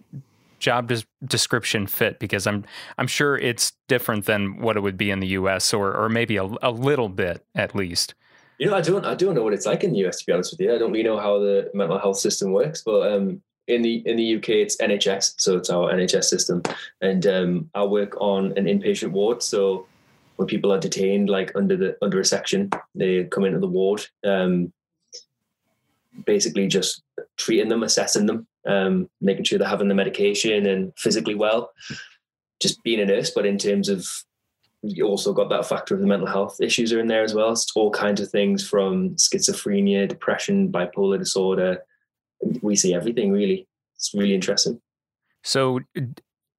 job 0.59 0.89
des- 0.89 1.05
description 1.25 1.87
fit? 1.87 2.19
Because 2.19 2.47
I'm 2.47 2.65
I'm 2.99 3.07
sure 3.07 3.37
it's 3.37 3.73
different 3.89 4.27
than 4.27 4.61
what 4.61 4.77
it 4.77 4.81
would 4.81 4.97
be 4.97 5.11
in 5.11 5.21
the 5.21 5.29
US, 5.29 5.75
or 5.75 5.95
or 5.95 6.09
maybe 6.09 6.37
a, 6.37 6.49
a 6.63 6.71
little 6.71 7.09
bit 7.09 7.45
at 7.55 7.75
least. 7.75 8.15
You 8.59 8.71
know, 8.71 8.77
I 8.77 8.81
don't, 8.81 9.05
I 9.05 9.15
don't 9.15 9.35
know 9.35 9.43
what 9.43 9.53
it's 9.53 9.67
like 9.67 9.85
in 9.85 9.93
the 9.93 10.07
US. 10.07 10.21
To 10.21 10.27
be 10.27 10.33
honest 10.33 10.53
with 10.53 10.61
you, 10.61 10.75
I 10.75 10.79
don't 10.79 10.91
really 10.91 11.05
know 11.05 11.19
how 11.19 11.39
the 11.39 11.71
mental 11.75 11.99
health 11.99 12.19
system 12.19 12.53
works. 12.53 12.83
But 12.83 13.13
um, 13.13 13.43
in 13.69 13.83
the 13.83 14.03
in 14.07 14.17
the 14.17 14.37
UK, 14.37 14.51
it's 14.51 14.77
NHS, 14.77 15.35
so 15.39 15.57
it's 15.57 15.71
our 15.71 15.93
NHS 15.93 16.25
system, 16.25 16.63
and 17.01 17.27
um, 17.27 17.71
I 17.75 17.85
work 17.85 18.17
on 18.21 18.57
an 18.57 18.67
inpatient 18.67 19.11
ward. 19.11 19.43
So 19.43 19.87
when 20.37 20.49
people 20.49 20.73
are 20.73 20.79
detained, 20.79 21.29
like 21.29 21.53
under 21.55 21.77
the 21.77 21.97
under 22.03 22.21
a 22.21 22.25
section, 22.25 22.71
they 22.95 23.25
come 23.25 23.45
into 23.45 23.59
the 23.59 23.67
ward. 23.67 24.07
Um, 24.25 24.73
basically, 26.25 26.69
just 26.69 27.03
treating 27.37 27.69
them, 27.69 27.83
assessing 27.83 28.27
them, 28.27 28.47
um, 28.67 29.11
making 29.21 29.45
sure 29.45 29.59
they're 29.59 29.69
having 29.69 29.89
the 29.89 29.95
medication 29.95 30.67
and 30.67 30.93
physically 30.97 31.35
well. 31.35 31.73
Just 32.61 32.83
being 32.83 33.01
a 33.01 33.05
nurse, 33.05 33.31
but 33.31 33.47
in 33.47 33.59
terms 33.59 33.89
of 33.89 34.07
you 34.83 35.07
also 35.07 35.33
got 35.33 35.49
that 35.49 35.67
factor 35.67 35.95
of 35.95 36.01
the 36.01 36.07
mental 36.07 36.29
health 36.29 36.61
issues 36.61 36.93
are 36.93 37.01
in 37.01 37.09
there 37.09 37.25
as 37.25 37.35
well. 37.35 37.51
It's 37.51 37.71
all 37.75 37.91
kinds 37.91 38.21
of 38.21 38.31
things 38.31 38.67
from 38.67 39.17
schizophrenia, 39.17 40.09
depression, 40.09 40.71
bipolar 40.71 41.19
disorder. 41.19 41.83
We 42.63 42.77
see 42.77 42.95
everything 42.95 43.33
really. 43.33 43.67
It's 43.97 44.13
really 44.15 44.35
interesting. 44.35 44.81
So, 45.43 45.81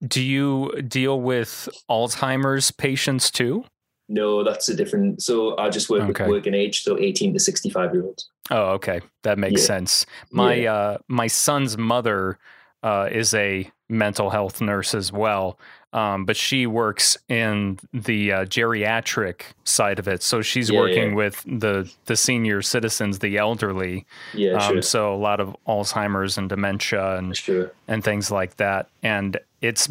do 0.08 0.24
you 0.24 0.82
deal 0.88 1.22
with 1.22 1.70
Alzheimer's 1.90 2.72
patients 2.72 3.30
too? 3.32 3.66
No, 4.10 4.44
that's 4.44 4.70
a 4.70 4.76
different. 4.76 5.22
So 5.22 5.58
I 5.58 5.70
just 5.70 5.90
work 5.90 6.04
Okay. 6.04 6.24
with 6.24 6.30
working 6.32 6.54
age, 6.54 6.84
so 6.84 6.98
18 6.98 7.34
to 7.34 7.40
65 7.40 7.94
year 7.94 8.04
olds. 8.06 8.30
Oh, 8.50 8.70
okay, 8.76 9.02
that 9.24 9.38
makes 9.38 9.62
Yeah. 9.62 9.68
sense. 9.68 10.06
My 10.32 10.56
Yeah. 10.56 10.74
uh, 10.74 10.98
my 11.10 11.28
son's 11.28 11.78
mother 11.78 12.40
uh, 12.84 13.10
is 13.12 13.34
a 13.34 13.70
mental 13.90 14.30
health 14.30 14.60
nurse 14.62 14.94
as 14.94 15.12
well, 15.12 15.58
um, 15.94 16.26
but 16.26 16.36
she 16.36 16.68
works 16.68 17.18
in 17.30 17.80
the 17.94 18.32
uh, 18.32 18.46
geriatric 18.46 19.42
side 19.64 19.98
of 20.00 20.08
it. 20.08 20.22
So 20.22 20.42
she's 20.42 20.70
Yeah, 20.70 20.80
working 20.80 21.10
yeah. 21.10 21.16
with 21.16 21.44
the 21.48 21.90
the 22.06 22.16
senior 22.18 22.62
citizens, 22.62 23.20
the 23.20 23.38
elderly. 23.38 24.06
Yeah, 24.34 24.54
um, 24.56 24.74
sure. 24.74 24.82
So 24.82 25.14
a 25.14 25.18
lot 25.18 25.40
of 25.40 25.56
Alzheimer's 25.68 26.38
and 26.38 26.50
dementia 26.50 27.18
and 27.18 27.36
Sure. 27.36 27.72
and 27.88 28.04
things 28.04 28.30
like 28.32 28.58
that. 28.58 28.90
And 29.04 29.40
it's 29.62 29.90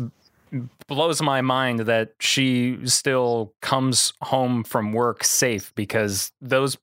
blows 0.87 1.21
my 1.21 1.41
mind 1.41 1.81
that 1.81 2.13
she 2.21 2.79
still 2.85 3.53
comes 3.63 4.13
home 4.23 4.63
from 4.65 4.93
work 4.93 5.25
safe 5.25 5.75
because 5.75 6.33
those 6.41 6.77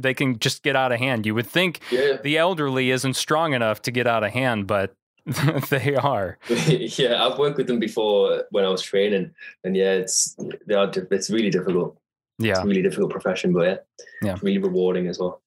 they 0.00 0.14
can 0.14 0.38
just 0.38 0.62
get 0.62 0.76
out 0.76 0.92
of 0.92 1.00
hand. 1.00 1.26
You 1.26 1.34
would 1.34 1.46
think 1.48 1.80
Yeah. 1.90 2.18
the 2.22 2.38
elderly 2.38 2.90
isn't 2.92 3.14
strong 3.14 3.52
enough 3.54 3.82
to 3.82 3.90
get 3.90 4.06
out 4.06 4.22
of 4.22 4.30
hand, 4.32 4.68
but 4.68 4.94
they 5.70 5.94
are. 5.96 6.38
yeah, 6.48 7.24
I've 7.26 7.38
worked 7.38 7.58
with 7.58 7.66
them 7.66 7.78
before 7.78 8.44
when 8.50 8.64
I 8.64 8.68
was 8.68 8.82
training, 8.82 9.32
and 9.64 9.76
yeah, 9.76 9.92
it's 9.92 10.36
they 10.66 10.74
are. 10.74 10.90
It's 11.10 11.30
really 11.30 11.50
difficult. 11.50 11.98
Yeah. 12.38 12.52
It's 12.52 12.60
a 12.60 12.66
really 12.66 12.82
difficult 12.82 13.10
profession, 13.10 13.52
but 13.52 13.64
yeah, 13.66 13.76
Yeah. 14.22 14.32
it's 14.34 14.42
really 14.42 14.58
rewarding 14.58 15.08
as 15.08 15.18
well. 15.18 15.42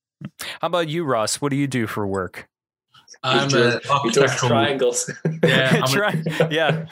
How 0.59 0.67
about 0.67 0.89
you, 0.89 1.03
Ross? 1.05 1.41
What 1.41 1.49
do 1.49 1.55
you 1.55 1.67
do 1.67 1.87
for 1.87 2.05
work? 2.05 2.47
I'm 3.23 3.49
He 3.49 3.55
an 3.55 3.61
does- 3.61 3.73
he 3.73 3.79
does 3.79 3.89
architectural. 3.91 4.49
triangles. 4.49 5.11
Yeah, 5.43 5.69
I'm 5.77 5.83
a, 5.83 5.87
Try- 5.87 6.47
yeah. 6.51 6.85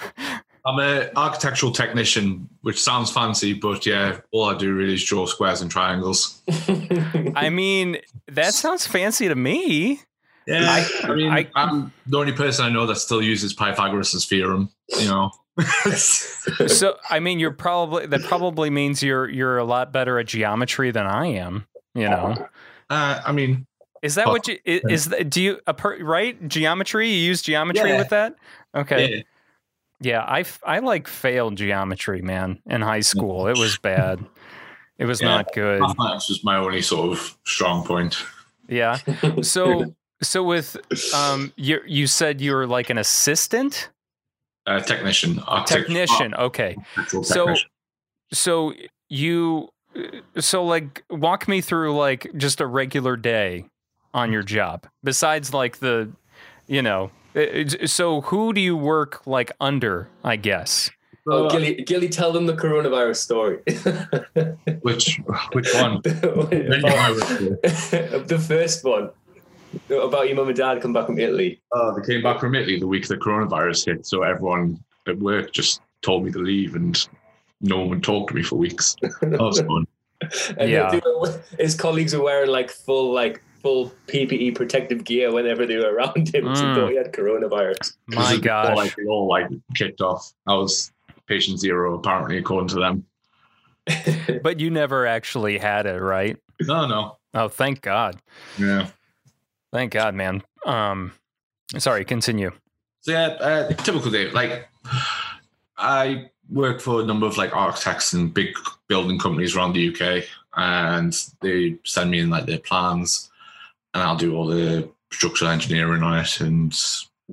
I'm 0.65 0.80
a 0.80 1.10
architectural 1.15 1.71
technician, 1.71 2.47
which 2.62 2.82
sounds 2.82 3.12
fancy, 3.12 3.54
but 3.54 3.86
yeah, 3.86 4.19
all 4.32 4.45
I 4.49 4.58
do 4.58 4.73
really 4.73 4.93
is 4.95 5.04
draw 5.04 5.25
squares 5.25 5.62
and 5.62 5.69
triangles. 5.71 6.41
I 7.36 7.49
mean, 7.49 7.97
that 8.28 8.54
sounds 8.54 8.86
fancy 8.88 9.28
to 9.28 9.36
me. 9.36 10.02
Yeah, 10.49 10.67
I, 10.69 11.07
I 11.12 11.13
mean, 11.15 11.31
I- 11.31 11.47
I, 11.55 11.63
am 11.69 11.93
the 12.07 12.17
only 12.17 12.31
person 12.33 12.65
I 12.65 12.69
know 12.69 12.85
that 12.88 12.95
still 12.95 13.21
uses 13.21 13.53
Pythagoras' 13.53 14.25
theorem. 14.25 14.69
You 14.99 15.05
know, 15.07 15.31
So, 15.95 16.95
I 17.09 17.19
mean, 17.19 17.39
you're 17.39 17.51
probably 17.51 18.07
that 18.07 18.23
probably 18.23 18.69
means 18.69 19.03
you're 19.03 19.29
you're 19.29 19.57
a 19.57 19.63
lot 19.63 19.91
better 19.91 20.17
at 20.19 20.27
geometry 20.27 20.91
than 20.91 21.05
I 21.05 21.27
am. 21.27 21.65
You 21.93 22.09
know, 22.09 22.47
uh, 22.89 23.21
I 23.25 23.31
mean, 23.31 23.65
is 24.01 24.15
that 24.15 24.27
what 24.27 24.47
you 24.47 24.57
i- 24.67 24.81
is? 24.89 25.05
that- 25.09 25.29
Do 25.29 25.41
you 25.41 25.59
a 25.67 25.73
per, 25.73 26.01
right 26.03 26.47
geometry? 26.47 27.09
You 27.09 27.17
use 27.17 27.41
geometry 27.41 27.89
Yeah. 27.91 27.97
with 27.97 28.09
that? 28.09 28.35
Okay. 28.73 29.23
yeah, 30.01 30.23
Yeah, 30.27 30.43
I 30.65 30.79
like 30.79 31.07
failed 31.07 31.57
geometry, 31.57 32.21
man, 32.21 32.59
in 32.65 32.81
high 32.81 33.01
school. 33.01 33.47
It 33.47 33.57
was 33.57 33.77
bad. 33.77 34.23
It 34.97 35.05
was 35.05 35.21
Yeah. 35.21 35.27
not 35.29 35.53
good. 35.53 35.81
mathematics 35.81 36.29
was 36.29 36.43
my 36.43 36.57
only 36.57 36.81
sort 36.81 37.12
of 37.12 37.38
strong 37.45 37.85
point. 37.85 38.17
Yeah. 38.67 38.97
So 39.41 39.93
so 40.21 40.43
with 40.43 40.77
um 41.13 41.51
you 41.58 41.79
you 41.88 42.08
said 42.08 42.41
you 42.41 42.53
were 42.53 42.67
like 42.67 42.89
an 42.89 42.97
assistant 42.97 43.89
Uh, 44.67 44.79
technician, 44.82 45.39
architect- 45.47 45.88
technician. 45.88 46.34
Okay. 46.36 46.75
architectural 46.97 47.23
So- 47.23 47.45
technician. 47.45 47.69
So 48.32 48.73
you 49.10 49.69
so 50.38 50.63
like 50.63 51.03
walk 51.10 51.47
me 51.47 51.62
through 51.62 51.97
like 51.97 52.29
just 52.38 52.62
a 52.62 52.67
regular 52.67 53.15
day 53.17 53.65
on 54.13 54.32
your 54.32 54.43
job 54.43 54.86
besides 55.03 55.51
like 55.53 55.79
the 55.79 56.12
you 56.67 56.82
know 56.84 57.10
it- 57.34 57.73
it- 57.82 57.89
so 57.89 58.21
who 58.21 58.53
do 58.53 58.62
you 58.62 58.77
work 58.77 59.25
like 59.25 59.51
under 59.60 60.08
i 60.23 60.36
guess 60.36 60.91
Oh, 61.32 61.45
Uh, 61.45 61.49
Gilly, 61.51 61.73
Gilly, 61.86 62.10
tell 62.10 62.32
them 62.32 62.47
the 62.47 62.55
coronavirus 62.55 63.17
story. 63.17 63.58
which 64.82 65.19
which 65.53 65.69
one? 65.75 65.97
about, 66.05 66.49
the 68.34 68.43
first 68.47 68.84
one 68.84 69.12
about 69.89 70.27
your 70.27 70.36
mum 70.36 70.47
and 70.47 70.58
dad 70.58 70.82
come 70.82 70.93
back 70.93 71.05
from 71.08 71.19
Italy. 71.19 71.62
Oh, 71.71 71.95
they 71.99 72.05
came 72.05 72.21
back 72.23 72.39
from 72.39 72.55
Italy 72.55 72.79
the 72.79 72.88
week 72.88 73.08
the 73.08 73.17
coronavirus 73.17 73.86
hit, 73.86 74.05
so 74.05 74.23
everyone 74.23 74.84
at 75.08 75.17
work 75.19 75.51
just 75.51 75.82
told 76.01 76.23
me 76.25 76.32
to 76.32 76.39
leave, 76.39 76.75
and 76.75 77.08
no 77.62 77.79
one 77.79 77.89
would 77.89 78.03
talk 78.03 78.29
to 78.29 78.36
me 78.36 78.43
for 78.43 78.55
weeks. 78.55 78.95
That 79.21 79.39
was 79.39 79.60
fun. 79.67 79.86
And 80.58 80.69
Yeah. 80.69 80.89
they- 80.91 80.99
they- 80.99 81.63
his 81.63 81.75
colleagues 81.75 82.15
were 82.15 82.23
wearing 82.23 82.49
like 82.49 82.69
full 82.71 83.13
like 83.13 83.41
full 83.62 83.91
PPE 84.08 84.55
protective 84.55 85.03
gear 85.03 85.34
whenever 85.34 85.65
they 85.65 85.75
were 85.75 85.93
around 85.93 86.34
him. 86.34 86.55
So 86.55 86.63
Mm. 86.63 86.73
he 86.75 86.79
thought 86.79 86.89
he 86.91 86.95
had 86.97 87.12
coronavirus. 87.12 87.93
my 88.08 88.34
All, 88.34 88.38
gosh 88.39 88.75
like, 88.77 88.95
they 88.95 89.03
all 89.05 89.27
like 89.27 89.47
kicked 89.75 89.99
off. 90.01 90.32
I 90.47 90.53
was 90.55 90.91
patient 91.27 91.60
zero, 91.60 91.95
apparently, 91.97 92.38
according 92.38 92.69
to 92.69 92.75
them. 92.79 93.05
but 94.43 94.60
you 94.60 94.69
never 94.69 95.05
actually 95.08 95.58
had 95.58 95.86
it 95.88 95.99
right 95.99 96.38
No, 96.62 96.86
no, 96.88 97.17
oh 97.34 97.47
thank 97.47 97.82
god 97.82 98.17
yeah. 98.58 98.88
Thank 99.71 99.91
god 99.91 100.13
man 100.15 100.41
um 100.65 101.12
sorry 101.77 102.03
continue 102.05 102.51
So 103.01 103.12
yeah, 103.12 103.27
uh, 103.39 103.73
typical 103.73 104.12
day. 104.12 104.29
Like 104.32 104.67
I 105.77 106.29
work 106.49 106.82
for 106.82 107.01
a 107.01 107.05
number 107.05 107.25
of 107.25 107.38
like 107.38 107.55
architects 107.55 108.13
and 108.13 108.34
big 108.34 108.49
building 108.88 109.19
companies 109.19 109.55
around 109.55 109.73
the 109.73 109.89
UK, 109.89 110.25
and 110.58 111.13
they 111.41 111.77
send 111.86 112.12
me 112.12 112.19
in 112.19 112.29
like 112.29 112.45
their 112.45 112.60
plans, 112.60 113.29
and 113.93 114.03
I'll 114.03 114.17
do 114.17 114.36
all 114.36 114.47
the 114.47 114.89
structural 115.12 115.51
engineering 115.51 116.03
on 116.03 116.19
it, 116.19 116.41
and 116.41 116.77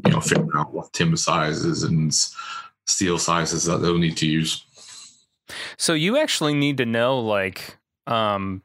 you 0.05 0.13
know, 0.13 0.21
figure 0.21 0.57
out 0.57 0.73
what 0.73 0.93
timber 0.93 1.17
sizes 1.17 1.83
and 1.83 2.15
steel 2.87 3.19
sizes 3.19 3.65
that 3.65 3.79
they'll 3.79 3.99
need 3.99 4.17
to 4.19 4.27
use. 4.27 4.65
So 5.79 5.95
you 5.95 6.19
actually 6.19 6.55
need 6.55 6.77
to 6.77 6.87
know 6.87 7.19
like 7.19 7.77
um 8.07 8.63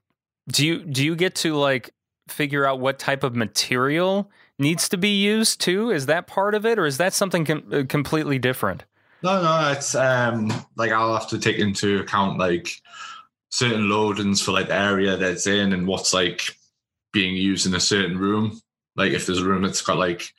do 0.49 0.65
you 0.67 0.83
do 0.83 1.03
you 1.03 1.15
get 1.15 1.33
to 1.33 1.55
like 1.55 1.93
figure 2.31 2.65
out 2.65 2.79
what 2.79 2.99
type 2.99 3.23
of 3.23 3.35
material 3.35 4.31
needs 4.57 4.89
to 4.89 4.97
be 4.97 5.09
used 5.09 5.61
too? 5.61 5.91
Is 5.91 6.05
that 6.05 6.27
part 6.27 6.55
of 6.55 6.65
it 6.65 6.79
or 6.79 6.85
is 6.85 6.97
that 6.97 7.13
something 7.13 7.45
com- 7.45 7.69
uh, 7.71 7.83
completely 7.87 8.39
different? 8.39 8.85
No, 9.23 9.41
no, 9.41 9.71
it's 9.71 9.93
um 9.95 10.51
like 10.75 10.91
I'll 10.91 11.13
have 11.13 11.29
to 11.29 11.39
take 11.39 11.57
into 11.57 11.99
account 11.99 12.39
like 12.39 12.81
certain 13.49 13.83
loadings 13.83 14.43
for 14.43 14.51
like 14.51 14.67
the 14.67 14.75
area 14.75 15.17
that 15.17 15.31
it's 15.31 15.47
in 15.47 15.73
and 15.73 15.87
what's 15.87 16.13
like 16.13 16.57
being 17.11 17.35
used 17.35 17.67
in 17.67 17.75
a 17.75 17.79
certain 17.79 18.17
room. 18.17 18.59
Like 18.95 19.11
if 19.11 19.25
there's 19.25 19.41
a 19.41 19.45
room 19.45 19.63
that's 19.63 19.81
got 19.81 19.97
like 19.97 20.33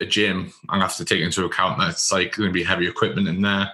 a 0.00 0.06
gym, 0.06 0.52
I'm 0.68 0.80
have 0.80 0.96
to 0.96 1.04
take 1.04 1.20
into 1.20 1.44
account 1.44 1.78
that 1.78 1.90
it's 1.90 2.12
like 2.12 2.36
going 2.36 2.48
to 2.48 2.52
be 2.52 2.62
heavy 2.62 2.86
equipment 2.86 3.28
in 3.28 3.42
there. 3.42 3.72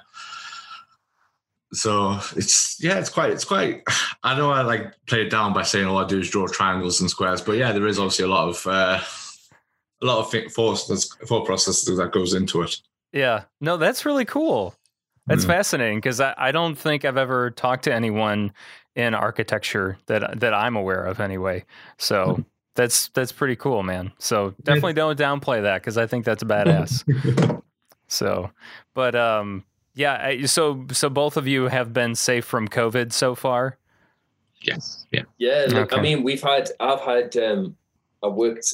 So 1.74 2.18
it's 2.36 2.76
yeah, 2.82 2.98
it's 2.98 3.10
quite 3.10 3.30
it's 3.30 3.44
quite. 3.44 3.82
I 4.22 4.36
know 4.36 4.50
I 4.50 4.62
like 4.62 4.92
play 5.06 5.22
it 5.22 5.30
down 5.30 5.52
by 5.52 5.62
saying 5.62 5.86
all 5.86 5.98
I 5.98 6.06
do 6.06 6.20
is 6.20 6.30
draw 6.30 6.46
triangles 6.46 7.00
and 7.00 7.10
squares, 7.10 7.40
but 7.42 7.56
yeah, 7.56 7.72
there 7.72 7.86
is 7.86 7.98
obviously 7.98 8.24
a 8.24 8.28
lot 8.28 8.48
of 8.48 8.66
uh, 8.66 9.00
a 10.02 10.06
lot 10.06 10.18
of 10.34 10.52
force 10.52 10.86
thought 11.26 11.46
processes 11.46 11.96
that 11.98 12.12
goes 12.12 12.34
into 12.34 12.62
it. 12.62 12.76
Yeah. 13.12 13.44
No, 13.60 13.76
that's 13.76 14.04
really 14.04 14.24
cool. 14.24 14.74
That's 15.26 15.44
Mm. 15.44 15.48
fascinating 15.48 15.98
because 15.98 16.20
I, 16.20 16.34
I 16.36 16.52
don't 16.52 16.74
think 16.74 17.04
I've 17.04 17.16
ever 17.16 17.50
talked 17.50 17.84
to 17.84 17.94
anyone 17.94 18.52
in 18.94 19.14
architecture 19.14 19.96
that 20.06 20.40
that 20.40 20.52
I'm 20.54 20.76
aware 20.76 21.04
of 21.04 21.18
anyway. 21.20 21.64
So 21.98 22.44
that's 22.74 23.08
that's 23.08 23.32
pretty 23.32 23.56
cool, 23.56 23.82
man. 23.82 24.12
So 24.18 24.54
definitely 24.62 24.92
don't 24.94 25.18
downplay 25.18 25.62
that 25.62 25.80
because 25.80 25.96
I 25.96 26.06
think 26.06 26.24
that's 26.24 26.44
badass. 26.44 27.04
so, 28.08 28.50
but 28.94 29.14
um, 29.14 29.64
yeah. 29.94 30.46
So 30.46 30.86
so 30.92 31.08
both 31.08 31.36
of 31.36 31.46
you 31.46 31.64
have 31.68 31.92
been 31.92 32.14
safe 32.14 32.44
from 32.44 32.68
COVID 32.68 33.12
so 33.12 33.34
far. 33.34 33.78
Yes, 34.62 35.06
yeah. 35.12 35.22
Yeah, 35.38 35.66
look, 35.68 35.92
Okay. 35.92 35.96
I 35.96 36.00
mean, 36.02 36.22
we've 36.22 36.42
had, 36.42 36.70
I've 36.80 37.00
had, 37.00 37.36
um, 37.36 37.76
I've 38.22 38.32
worked 38.32 38.72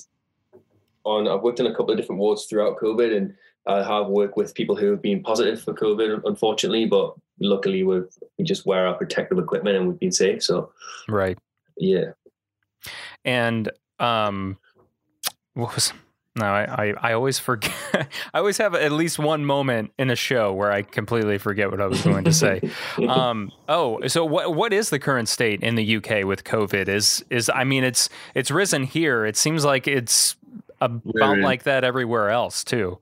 on, 1.05 1.27
I've 1.27 1.41
worked 1.43 1.59
in 1.59 1.67
a 1.67 1.71
couple 1.75 1.91
of 1.91 1.97
different 1.97 2.21
wards 2.21 2.45
throughout 2.47 2.79
COVID, 2.79 3.17
and 3.17 3.35
I 3.67 3.83
have 3.83 4.07
worked 4.07 4.37
with 4.37 4.55
people 4.55 4.77
who 4.77 4.91
have 4.93 5.03
been 5.03 5.21
positive 5.21 5.61
for 5.61 5.75
COVID, 5.75 6.23
unfortunately, 6.25 6.87
but 6.87 7.15
luckily 7.41 7.83
we've, 7.83 8.07
we 8.39 8.45
just 8.45 8.67
wear 8.67 8.87
our 8.87 8.95
protective 8.95 9.39
equipment 9.39 9.77
and 9.79 9.89
we've 9.89 9.99
been 9.99 10.13
safe. 10.13 10.45
So, 10.45 10.71
Right. 11.09 11.37
yeah. 11.77 12.13
And 13.25 13.71
um, 13.99 14.59
what 15.55 15.75
was 15.75 15.93
no? 16.37 16.45
I, 16.45 16.63
I 16.91 16.95
I 17.11 17.13
always 17.13 17.39
forget. 17.39 17.73
I 18.35 18.39
always 18.39 18.59
have 18.59 18.75
at 18.75 18.93
least 18.93 19.19
one 19.19 19.45
moment 19.45 19.93
in 19.99 20.11
a 20.11 20.17
show 20.17 20.53
where 20.53 20.71
I 20.73 20.83
completely 20.83 21.39
forget 21.39 21.71
what 21.71 21.81
I 21.81 21.87
was 21.87 22.03
going 22.03 22.25
to 22.25 22.33
say. 22.33 22.61
um, 23.09 23.51
oh, 23.69 24.07
so 24.09 24.25
what 24.25 24.55
what 24.55 24.73
is 24.73 24.91
the 24.91 24.99
current 24.99 25.29
state 25.29 25.63
in 25.63 25.75
the 25.75 25.97
UK 25.97 26.25
with 26.25 26.45
COVID? 26.45 26.89
Is 26.89 27.25
is 27.31 27.51
I 27.53 27.65
mean 27.65 27.85
it's 27.85 28.09
it's 28.35 28.51
risen 28.51 28.85
here. 28.85 29.25
It 29.27 29.37
seems 29.37 29.65
like 29.65 29.87
it's 29.89 30.37
about 30.81 31.03
We're 31.05 31.35
in- 31.39 31.43
like 31.43 31.65
that 31.65 31.85
everywhere 31.85 32.31
else 32.31 32.65
too. 32.65 32.99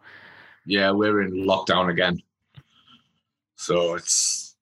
yeah, 0.67 0.91
we're 0.91 1.23
in 1.23 1.33
lockdown 1.47 1.89
again. 1.91 2.21
So 3.57 3.95
it's 3.95 4.57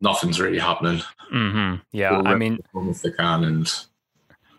nothing's 0.00 0.40
really 0.40 0.58
happening. 0.58 1.02
hmm 1.30 1.76
Yeah, 1.92 2.16
We'll 2.18 2.28
I 2.28 2.34
mean 2.36 2.58
them 2.74 2.88
if 2.90 3.02
they 3.02 3.10
can, 3.10 3.44
and 3.44 3.72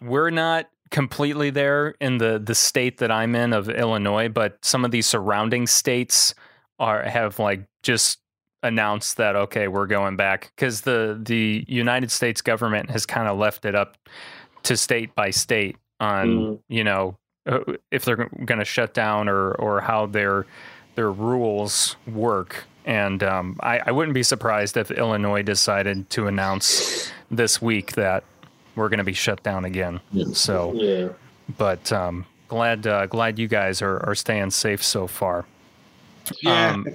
we're 0.01 0.29
not 0.29 0.69
completely 0.95 1.49
there 1.49 1.93
in 1.99 2.19
the 2.19 2.39
the 2.39 2.55
state 2.55 2.99
that 2.99 3.11
I'm 3.11 3.35
in 3.35 3.51
of 3.51 3.67
Illinois, 3.67 4.29
but 4.29 4.57
some 4.63 4.85
of 4.85 4.91
these 4.91 5.05
surrounding 5.05 5.67
states 5.67 6.33
are 6.79 7.03
have 7.03 7.37
like 7.37 7.65
just 7.83 8.19
announced 8.63 9.17
that 9.17 9.35
okay, 9.35 9.67
we're 9.67 9.87
going 9.87 10.15
back 10.15 10.53
because 10.55 10.81
the 10.81 11.19
the 11.21 11.65
United 11.67 12.11
States 12.11 12.41
government 12.41 12.89
has 12.91 13.05
kind 13.05 13.27
of 13.27 13.37
left 13.37 13.65
it 13.65 13.75
up 13.75 13.97
to 14.63 14.77
state 14.77 15.13
by 15.15 15.31
state 15.31 15.75
on 15.99 16.27
Mhm. 16.29 16.59
you 16.69 16.85
know 16.85 17.17
uh, 17.45 17.59
if 17.91 18.05
they're 18.05 18.29
going 18.45 18.59
to 18.59 18.65
shut 18.65 18.93
down 18.93 19.27
or 19.27 19.51
or 19.55 19.81
how 19.81 20.05
their 20.05 20.45
their 20.95 21.11
rules 21.11 21.97
work. 22.07 22.63
And 22.85 23.21
um, 23.21 23.57
I, 23.61 23.79
I 23.87 23.91
wouldn't 23.91 24.13
be 24.13 24.23
surprised 24.23 24.77
if 24.77 24.91
Illinois 24.91 25.41
decided 25.41 26.09
to 26.11 26.27
announce 26.27 27.11
this 27.29 27.61
week 27.61 27.93
that 27.93 28.23
we're 28.75 28.89
going 28.89 28.97
to 28.99 29.03
be 29.03 29.13
shut 29.13 29.41
down 29.43 29.65
again. 29.65 29.99
Yeah. 30.11 30.25
So, 30.33 30.73
Yeah. 30.73 31.09
but 31.57 31.91
um, 31.91 32.25
glad 32.47 32.85
uh, 32.87 33.05
glad 33.07 33.39
you 33.39 33.47
guys 33.47 33.81
are, 33.81 33.99
are 34.05 34.15
staying 34.15 34.51
safe 34.51 34.83
so 34.83 35.07
far. 35.07 35.45
yeah, 36.41 36.71
Um, 36.73 36.87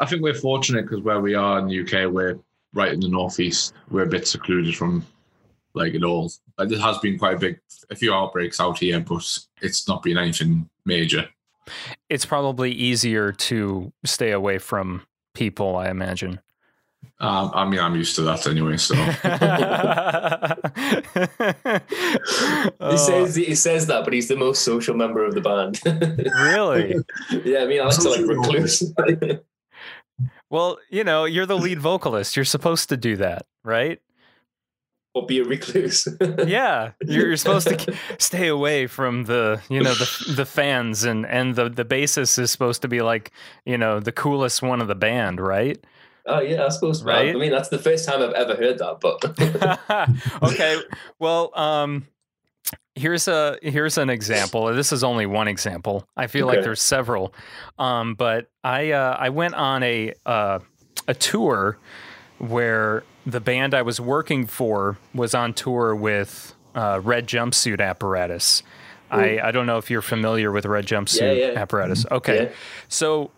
I 0.00 0.06
think 0.06 0.22
we're 0.22 0.34
fortunate 0.34 0.82
because 0.82 1.00
where 1.02 1.20
we 1.20 1.34
are 1.34 1.58
in 1.58 1.68
the 1.68 1.80
UK, 1.80 2.10
we're 2.12 2.38
right 2.74 2.92
in 2.92 3.00
the 3.00 3.08
northeast. 3.08 3.72
We're 3.90 4.02
a 4.02 4.08
bit 4.08 4.26
secluded 4.26 4.74
from 4.76 5.04
like 5.74 5.94
it 5.94 6.04
all. 6.04 6.30
Like, 6.58 6.68
there 6.68 6.78
has 6.80 6.98
been 6.98 7.18
quite 7.18 7.34
a 7.36 7.38
big, 7.38 7.60
a 7.90 7.96
few 7.96 8.12
outbreaks 8.14 8.60
out 8.60 8.78
here, 8.78 9.00
but 9.00 9.24
it's 9.62 9.88
not 9.88 10.02
been 10.02 10.18
anything 10.18 10.68
major. 10.84 11.28
It's 12.08 12.24
probably 12.26 12.70
easier 12.72 13.32
to 13.32 13.92
stay 14.04 14.30
away 14.32 14.58
from 14.58 15.02
people, 15.34 15.76
I 15.76 15.88
imagine. 15.88 16.40
Um, 17.20 17.50
I 17.54 17.64
mean, 17.64 17.80
I'm 17.80 17.94
used 17.94 18.16
to 18.16 18.22
that 18.22 18.46
anyway. 18.46 18.76
So 18.76 18.94
He 22.90 22.96
says 22.96 23.34
he 23.34 23.54
says 23.54 23.86
that, 23.86 24.04
but 24.04 24.12
he's 24.12 24.28
the 24.28 24.36
most 24.36 24.62
social 24.62 24.94
member 24.94 25.24
of 25.24 25.34
the 25.34 25.40
band. 25.40 25.80
really? 26.40 26.96
yeah, 27.44 27.60
I 27.60 27.66
mean, 27.66 27.80
I 27.80 27.84
like 27.84 27.98
to 27.98 28.08
like 28.08 28.26
recluse. 28.26 28.92
Well, 30.50 30.78
you 30.90 31.04
know, 31.04 31.24
you're 31.24 31.46
the 31.46 31.58
lead 31.58 31.80
vocalist. 31.80 32.36
You're 32.36 32.44
supposed 32.44 32.88
to 32.90 32.96
do 32.96 33.16
that, 33.16 33.46
right? 33.64 34.00
or 35.14 35.24
be 35.24 35.38
a 35.38 35.44
recluse. 35.44 36.06
Yeah, 36.46 36.92
you're, 37.00 37.28
you're 37.28 37.36
supposed 37.36 37.68
to 37.68 37.96
stay 38.18 38.48
away 38.48 38.86
from 38.86 39.24
the, 39.24 39.60
you 39.68 39.82
know, 39.82 39.94
the 39.94 40.34
the 40.36 40.44
fans, 40.44 41.04
and 41.04 41.24
and 41.26 41.54
the 41.54 41.70
the 41.70 41.84
bassist 41.84 42.38
is 42.38 42.50
supposed 42.50 42.82
to 42.82 42.88
be 42.88 43.00
like, 43.00 43.30
you 43.64 43.78
know, 43.78 44.00
the 44.00 44.12
coolest 44.12 44.62
one 44.62 44.80
of 44.80 44.88
the 44.88 44.94
band, 44.94 45.40
right? 45.40 45.82
Oh 46.26 46.40
yeah, 46.40 46.64
I 46.64 46.68
suppose. 46.70 47.02
Right? 47.02 47.34
I 47.34 47.38
mean, 47.38 47.50
that's 47.50 47.68
the 47.68 47.78
first 47.78 48.08
time 48.08 48.22
I've 48.22 48.32
ever 48.32 48.54
heard 48.56 48.78
that. 48.78 49.00
But 49.00 50.42
okay. 50.52 50.80
Well, 51.18 51.50
um, 51.54 52.06
here's 52.94 53.28
a 53.28 53.58
here's 53.62 53.98
an 53.98 54.10
example. 54.10 54.72
This 54.74 54.92
is 54.92 55.04
only 55.04 55.26
one 55.26 55.48
example. 55.48 56.06
I 56.16 56.26
feel 56.26 56.46
like 56.46 56.62
there's 56.62 56.82
several. 56.82 57.34
Um, 57.78 58.14
but 58.14 58.48
I 58.62 58.92
uh, 58.92 59.16
I 59.18 59.28
went 59.28 59.54
on 59.54 59.82
a 59.82 60.14
uh, 60.24 60.60
a 61.06 61.14
tour 61.14 61.78
where 62.38 63.04
the 63.26 63.40
band 63.40 63.74
I 63.74 63.82
was 63.82 64.00
working 64.00 64.46
for 64.46 64.98
was 65.14 65.34
on 65.34 65.54
tour 65.54 65.94
with 65.94 66.54
uh, 66.74 67.00
Red 67.02 67.26
Jumpsuit 67.26 67.80
Apparatus. 67.80 68.62
I, 69.10 69.38
I 69.40 69.50
don't 69.52 69.66
know 69.66 69.78
if 69.78 69.90
you're 69.90 70.02
familiar 70.02 70.50
with 70.50 70.66
Red 70.66 70.86
Jumpsuit 70.86 71.20
Yeah, 71.38 71.52
yeah. 71.52 71.60
Apparatus. 71.60 72.04
Okay. 72.10 72.44
Yeah. 72.44 72.48
So, 72.88 73.30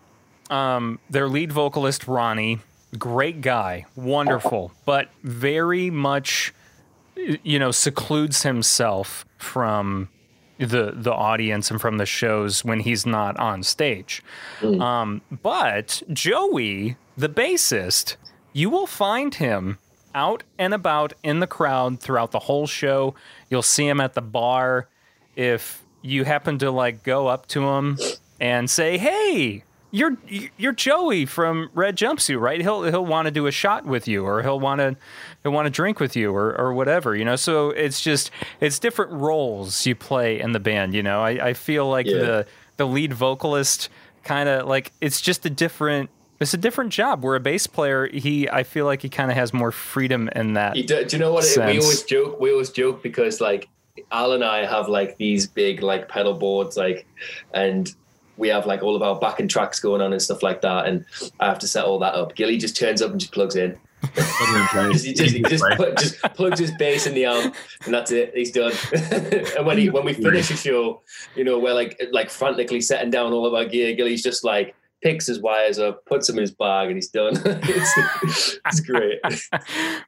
um, 0.49 0.99
their 1.09 1.27
lead 1.27 1.51
vocalist 1.51 2.07
Ronnie, 2.07 2.59
great 2.99 3.41
guy, 3.41 3.85
wonderful, 3.95 4.71
but 4.85 5.09
very 5.23 5.89
much 5.89 6.53
you 7.43 7.59
know, 7.59 7.71
secludes 7.71 8.43
himself 8.43 9.25
from 9.37 10.09
the 10.59 10.91
the 10.95 11.13
audience 11.13 11.69
and 11.69 11.79
from 11.79 11.97
the 11.97 12.05
shows 12.05 12.65
when 12.65 12.79
he's 12.79 13.05
not 13.05 13.37
on 13.39 13.63
stage. 13.63 14.23
Um, 14.63 15.21
but 15.43 16.01
Joey, 16.11 16.97
the 17.15 17.29
bassist, 17.29 18.15
you 18.53 18.69
will 18.69 18.87
find 18.87 19.35
him 19.35 19.77
out 20.15 20.43
and 20.57 20.73
about 20.73 21.13
in 21.23 21.39
the 21.39 21.47
crowd 21.47 21.99
throughout 21.99 22.31
the 22.31 22.39
whole 22.39 22.65
show. 22.65 23.13
You'll 23.49 23.61
see 23.61 23.87
him 23.87 23.99
at 24.01 24.13
the 24.13 24.21
bar. 24.21 24.87
If 25.35 25.83
you 26.01 26.23
happen 26.23 26.57
to 26.59 26.71
like 26.71 27.03
go 27.03 27.27
up 27.27 27.47
to 27.47 27.63
him 27.67 27.99
and 28.39 28.69
say, 28.69 28.97
"Hey, 28.97 29.63
you're 29.91 30.17
you're 30.57 30.73
Joey 30.73 31.25
from 31.25 31.69
Red 31.73 31.95
Jumpsuit, 31.97 32.39
right?" 32.39 32.61
He'll 32.61 32.83
he'll 32.83 33.05
want 33.05 33.25
to 33.27 33.31
do 33.31 33.47
a 33.47 33.51
shot 33.51 33.85
with 33.85 34.07
you, 34.07 34.25
or 34.25 34.41
he'll 34.43 34.59
want 34.59 34.79
to 34.79 34.95
he'll 35.43 35.51
want 35.51 35.65
to 35.65 35.69
drink 35.69 35.99
with 35.99 36.15
you, 36.15 36.31
or 36.35 36.55
or 36.59 36.73
whatever, 36.73 37.15
you 37.15 37.23
know. 37.25 37.35
So 37.35 37.69
it's 37.69 38.01
just 38.01 38.31
it's 38.59 38.79
different 38.79 39.11
roles 39.13 39.85
you 39.85 39.95
play 39.95 40.39
in 40.39 40.51
the 40.51 40.59
band. 40.59 40.93
You 40.93 41.03
know, 41.03 41.21
I, 41.21 41.49
I 41.49 41.53
feel 41.53 41.87
like 41.89 42.05
Yeah. 42.05 42.19
the 42.19 42.47
the 42.77 42.85
lead 42.87 43.13
vocalist 43.13 43.89
kind 44.23 44.49
of 44.49 44.67
like 44.67 44.91
it's 45.01 45.21
just 45.21 45.45
a 45.45 45.49
different 45.49 46.09
it's 46.39 46.53
a 46.53 46.57
different 46.57 46.91
job. 46.91 47.23
Where 47.23 47.35
a 47.35 47.39
bass 47.39 47.65
player, 47.65 48.07
he 48.07 48.49
I 48.49 48.63
feel 48.63 48.85
like 48.85 49.01
he 49.01 49.09
kind 49.09 49.31
of 49.31 49.37
has 49.37 49.53
more 49.53 49.71
freedom 49.71 50.29
in 50.35 50.53
that. 50.53 50.75
You 50.75 50.83
do, 50.83 51.05
do 51.05 51.15
you 51.15 51.21
know 51.21 51.33
what? 51.33 51.45
It, 51.45 51.57
we 51.57 51.79
always 51.79 52.03
joke. 52.03 52.39
We 52.39 52.51
always 52.51 52.69
joke 52.69 53.01
because 53.01 53.39
like 53.41 53.69
Al 54.11 54.33
and 54.33 54.43
I 54.43 54.65
have 54.65 54.89
like 54.89 55.17
these 55.17 55.47
big 55.47 55.81
like 55.81 56.07
pedal 56.07 56.33
boards, 56.33 56.77
like, 56.77 57.07
and 57.53 57.91
we 58.37 58.47
have 58.49 58.65
like 58.65 58.83
all 58.83 58.95
of 58.95 59.01
our 59.01 59.19
backing 59.19 59.47
tracks 59.47 59.79
going 59.79 60.01
on 60.01 60.13
and 60.13 60.21
stuff 60.21 60.43
like 60.43 60.61
that. 60.61 60.85
And 60.85 61.05
I 61.39 61.47
have 61.47 61.59
to 61.59 61.67
set 61.67 61.85
all 61.85 61.99
that 61.99 62.15
up. 62.15 62.35
Gilly 62.35 62.57
just 62.57 62.77
turns 62.77 63.01
up 63.01 63.11
and 63.11 63.19
just 63.19 63.33
plugs 63.33 63.55
in. 63.55 63.77
Just, 64.15 65.05
he 65.05 65.13
just, 65.13 65.35
he 65.35 65.41
just, 65.41 65.63
pl- 65.75 65.93
just 65.95 66.21
plugs 66.35 66.59
his 66.59 66.71
bass 66.77 67.07
in 67.07 67.15
the 67.15 67.25
amp, 67.25 67.55
and 67.85 67.93
that's 67.93 68.11
it. 68.11 68.31
He's 68.35 68.51
done. 68.51 68.71
and 69.57 69.65
when 69.65 69.77
he 69.77 69.89
when 69.89 70.05
we 70.05 70.13
finish 70.13 70.51
a 70.51 70.55
show, 70.55 71.01
you 71.35 71.43
know, 71.43 71.57
we're 71.57 71.73
like 71.73 71.99
like 72.11 72.29
frantically 72.29 72.79
setting 72.79 73.09
down 73.09 73.33
all 73.33 73.45
of 73.45 73.53
our 73.55 73.65
gear. 73.65 73.95
Gilly's 73.95 74.21
just 74.21 74.43
like 74.43 74.75
picks 75.01 75.27
his 75.27 75.39
wires 75.41 75.79
up, 75.79 76.05
puts 76.05 76.27
them 76.27 76.37
in 76.37 76.41
his 76.41 76.51
bag, 76.51 76.87
and 76.87 76.95
he's 76.97 77.09
done. 77.09 77.33
it's, 77.45 78.59
it's 78.65 78.79
great. 78.81 79.19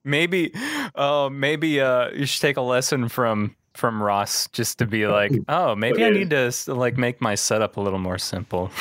maybe, 0.03 0.51
uh, 0.95 1.29
maybe 1.31 1.79
uh, 1.79 2.09
you 2.11 2.25
should 2.25 2.41
take 2.41 2.57
a 2.57 2.61
lesson 2.61 3.07
from 3.07 3.55
from 3.73 4.01
Ross 4.01 4.47
just 4.47 4.77
to 4.79 4.85
be 4.85 5.07
like, 5.19 5.31
oh, 5.47 5.75
maybe 5.75 6.03
I 6.03 6.09
need 6.09 6.29
to 6.31 6.51
like 6.67 6.97
make 6.97 7.21
my 7.21 7.35
setup 7.35 7.77
a 7.77 7.81
little 7.81 7.99
more 7.99 8.17
simple. 8.17 8.71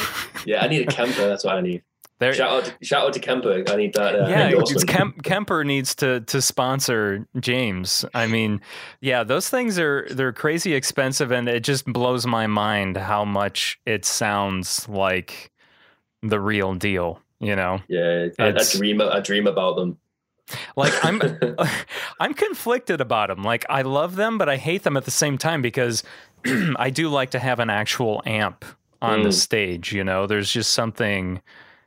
Yeah, 0.44 0.62
I 0.64 0.68
need 0.68 0.88
a 0.88 0.92
Kemper. 0.92 1.26
That's 1.28 1.44
what 1.44 1.56
I 1.56 1.60
need. 1.60 1.82
There, 2.20 2.34
Shout 2.34 2.50
out, 2.50 2.64
to, 2.64 2.84
shout 2.84 3.06
out 3.06 3.12
to 3.12 3.20
Kemper. 3.20 3.62
I 3.68 3.76
need 3.76 3.94
that. 3.94 4.16
Uh, 4.16 4.26
yeah. 4.26 4.50
Kemp, 4.88 5.22
Kemper 5.22 5.62
needs 5.62 5.94
to 5.96 6.20
to 6.22 6.42
sponsor 6.42 7.28
James. 7.38 8.04
I 8.12 8.26
mean, 8.26 8.60
yeah, 9.00 9.22
those 9.22 9.48
things 9.48 9.78
are 9.78 10.04
they're 10.10 10.32
crazy 10.32 10.74
expensive, 10.74 11.30
and 11.30 11.48
it 11.48 11.62
just 11.62 11.84
blows 11.84 12.26
my 12.26 12.48
mind 12.48 12.96
how 12.96 13.24
much 13.24 13.78
it 13.86 14.04
sounds 14.04 14.88
like 14.88 15.52
the 16.20 16.40
real 16.40 16.74
deal. 16.74 17.20
You 17.38 17.54
know, 17.54 17.82
yeah, 17.86 18.26
I, 18.40 18.48
I 18.48 18.64
dream. 18.76 19.00
I 19.00 19.20
dream 19.20 19.46
about 19.46 19.76
them. 19.76 19.96
Like 20.76 20.92
I'm 21.04 21.20
I'm 22.20 22.34
conflicted 22.34 23.00
about 23.00 23.28
them. 23.28 23.42
Like 23.42 23.64
I 23.68 23.82
love 23.82 24.16
them, 24.16 24.38
but 24.38 24.48
I 24.48 24.56
hate 24.56 24.82
them 24.84 24.96
at 24.96 25.04
the 25.04 25.10
same 25.10 25.38
time 25.38 25.62
because 25.62 26.02
I 26.76 26.90
do 26.90 27.08
like 27.08 27.30
to 27.30 27.38
have 27.38 27.58
an 27.60 27.70
actual 27.70 28.22
amp 28.26 28.64
on 29.02 29.22
the 29.22 29.28
Mm. 29.28 29.32
stage. 29.32 29.92
You 29.92 30.04
know, 30.04 30.26
there's 30.26 30.50
just 30.52 30.72
something 30.72 31.40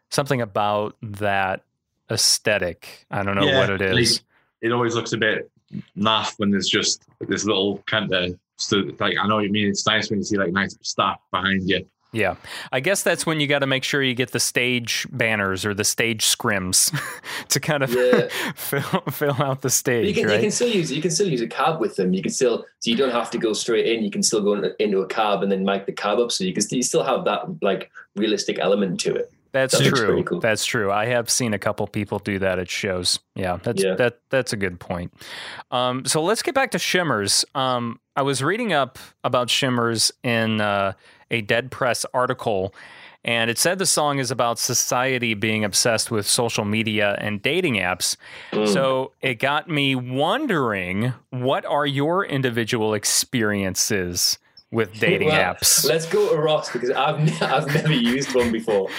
something 0.09 0.41
about 0.41 0.95
that 1.01 1.63
aesthetic. 2.09 3.05
I 3.11 3.23
don't 3.23 3.35
know 3.35 3.47
Yeah, 3.47 3.59
what 3.59 3.69
it 3.69 3.81
is. 3.81 4.21
it 4.61 4.71
always 4.71 4.95
looks 4.95 5.13
a 5.13 5.17
bit 5.17 5.49
naff 5.97 6.33
when 6.37 6.51
there's 6.51 6.67
just 6.67 7.03
this 7.21 7.45
little 7.45 7.81
kind 7.87 8.13
of 8.13 8.37
so 8.57 8.83
like 8.99 9.17
I 9.17 9.25
know 9.27 9.35
what 9.35 9.45
you 9.45 9.51
mean. 9.51 9.69
It's 9.69 9.87
nice 9.87 10.09
when 10.09 10.19
you 10.19 10.23
see 10.25 10.37
like 10.37 10.51
nice 10.51 10.77
staff 10.81 11.17
behind 11.31 11.69
you. 11.69 11.85
Yeah. 12.13 12.35
I 12.73 12.81
guess 12.81 13.03
that's 13.03 13.25
when 13.25 13.39
you 13.39 13.47
got 13.47 13.59
to 13.59 13.67
make 13.67 13.83
sure 13.85 14.03
you 14.03 14.13
get 14.13 14.31
the 14.31 14.39
stage 14.39 15.07
banners 15.11 15.65
or 15.65 15.73
the 15.73 15.85
stage 15.85 16.25
scrims 16.25 16.91
to 17.49 17.59
kind 17.59 17.83
of 17.83 17.93
Yeah. 17.93 18.27
fill, 18.55 18.81
fill 19.09 19.35
out 19.41 19.61
the 19.61 19.69
stage, 19.69 20.07
you 20.07 20.13
can, 20.13 20.25
right? 20.25 20.35
you 20.35 20.41
can 20.41 20.51
still 20.51 20.67
use 20.67 20.91
you 20.91 21.01
can 21.01 21.11
still 21.11 21.29
use 21.29 21.41
a 21.41 21.47
cab 21.47 21.79
with 21.79 21.95
them. 21.95 22.13
You 22.13 22.21
can 22.21 22.31
still 22.31 22.65
so 22.79 22.91
you 22.91 22.97
don't 22.97 23.11
have 23.11 23.31
to 23.31 23.37
go 23.37 23.53
straight 23.53 23.85
in. 23.85 24.03
You 24.03 24.11
can 24.11 24.23
still 24.23 24.41
go 24.41 24.53
in- 24.53 24.73
into 24.79 24.99
a 24.99 25.07
cab 25.07 25.41
and 25.41 25.51
then 25.51 25.63
mic 25.63 25.85
the 25.85 25.93
cab 25.93 26.19
up, 26.19 26.31
so 26.31 26.43
you 26.43 26.53
can 26.53 26.63
you 26.71 26.83
still 26.83 27.03
have 27.03 27.23
that 27.25 27.43
like 27.61 27.89
realistic 28.15 28.59
element 28.59 28.99
to 29.01 29.15
it. 29.15 29.31
That's 29.53 29.77
That 29.77 29.83
true. 29.93 30.23
cool. 30.23 30.39
That's 30.39 30.65
true. 30.65 30.91
I 30.91 31.05
have 31.07 31.29
seen 31.29 31.53
a 31.53 31.59
couple 31.59 31.85
people 31.87 32.19
do 32.19 32.39
that 32.39 32.57
at 32.59 32.69
shows. 32.69 33.19
Yeah, 33.35 33.57
that's 33.61 33.83
Yeah. 33.83 33.95
that 33.95 34.19
that's 34.29 34.53
a 34.53 34.57
good 34.57 34.79
point. 34.79 35.13
Um, 35.71 36.05
so 36.05 36.23
let's 36.23 36.41
get 36.41 36.55
back 36.55 36.71
to 36.71 36.79
Shimmers. 36.79 37.43
Um, 37.55 37.99
I 38.15 38.21
was 38.21 38.41
reading 38.43 38.71
up 38.73 38.97
about 39.23 39.49
Shimmers 39.49 40.11
in 40.23 40.61
uh, 40.61 40.93
a 41.29 41.41
Dead 41.41 41.69
Press 41.71 42.05
article, 42.13 42.73
and 43.23 43.49
it 43.49 43.57
said 43.57 43.77
the 43.77 43.85
song 43.85 44.19
is 44.19 44.31
about 44.31 44.57
society 44.57 45.33
being 45.33 45.63
obsessed 45.63 46.11
with 46.11 46.25
social 46.27 46.65
media 46.65 47.15
and 47.19 47.41
dating 47.41 47.75
apps. 47.75 48.15
Mm. 48.51 48.67
So 48.71 49.11
it 49.21 49.35
got 49.35 49.69
me 49.69 49.95
wondering, 49.95 51.13
what 51.29 51.65
are 51.65 51.85
your 51.85 52.25
individual 52.25 52.93
experiences 52.93 54.37
with 54.71 54.93
dating 54.99 55.27
Well, 55.29 55.55
apps? 55.55 55.85
Let's 55.85 56.05
go 56.05 56.33
to 56.35 56.41
Ross 56.41 56.71
because 56.71 56.89
I've 56.91 57.19
ne- 57.19 57.45
I've 57.45 57.67
never 57.73 57.93
used 57.93 58.33
one 58.35 58.51
before. 58.51 58.89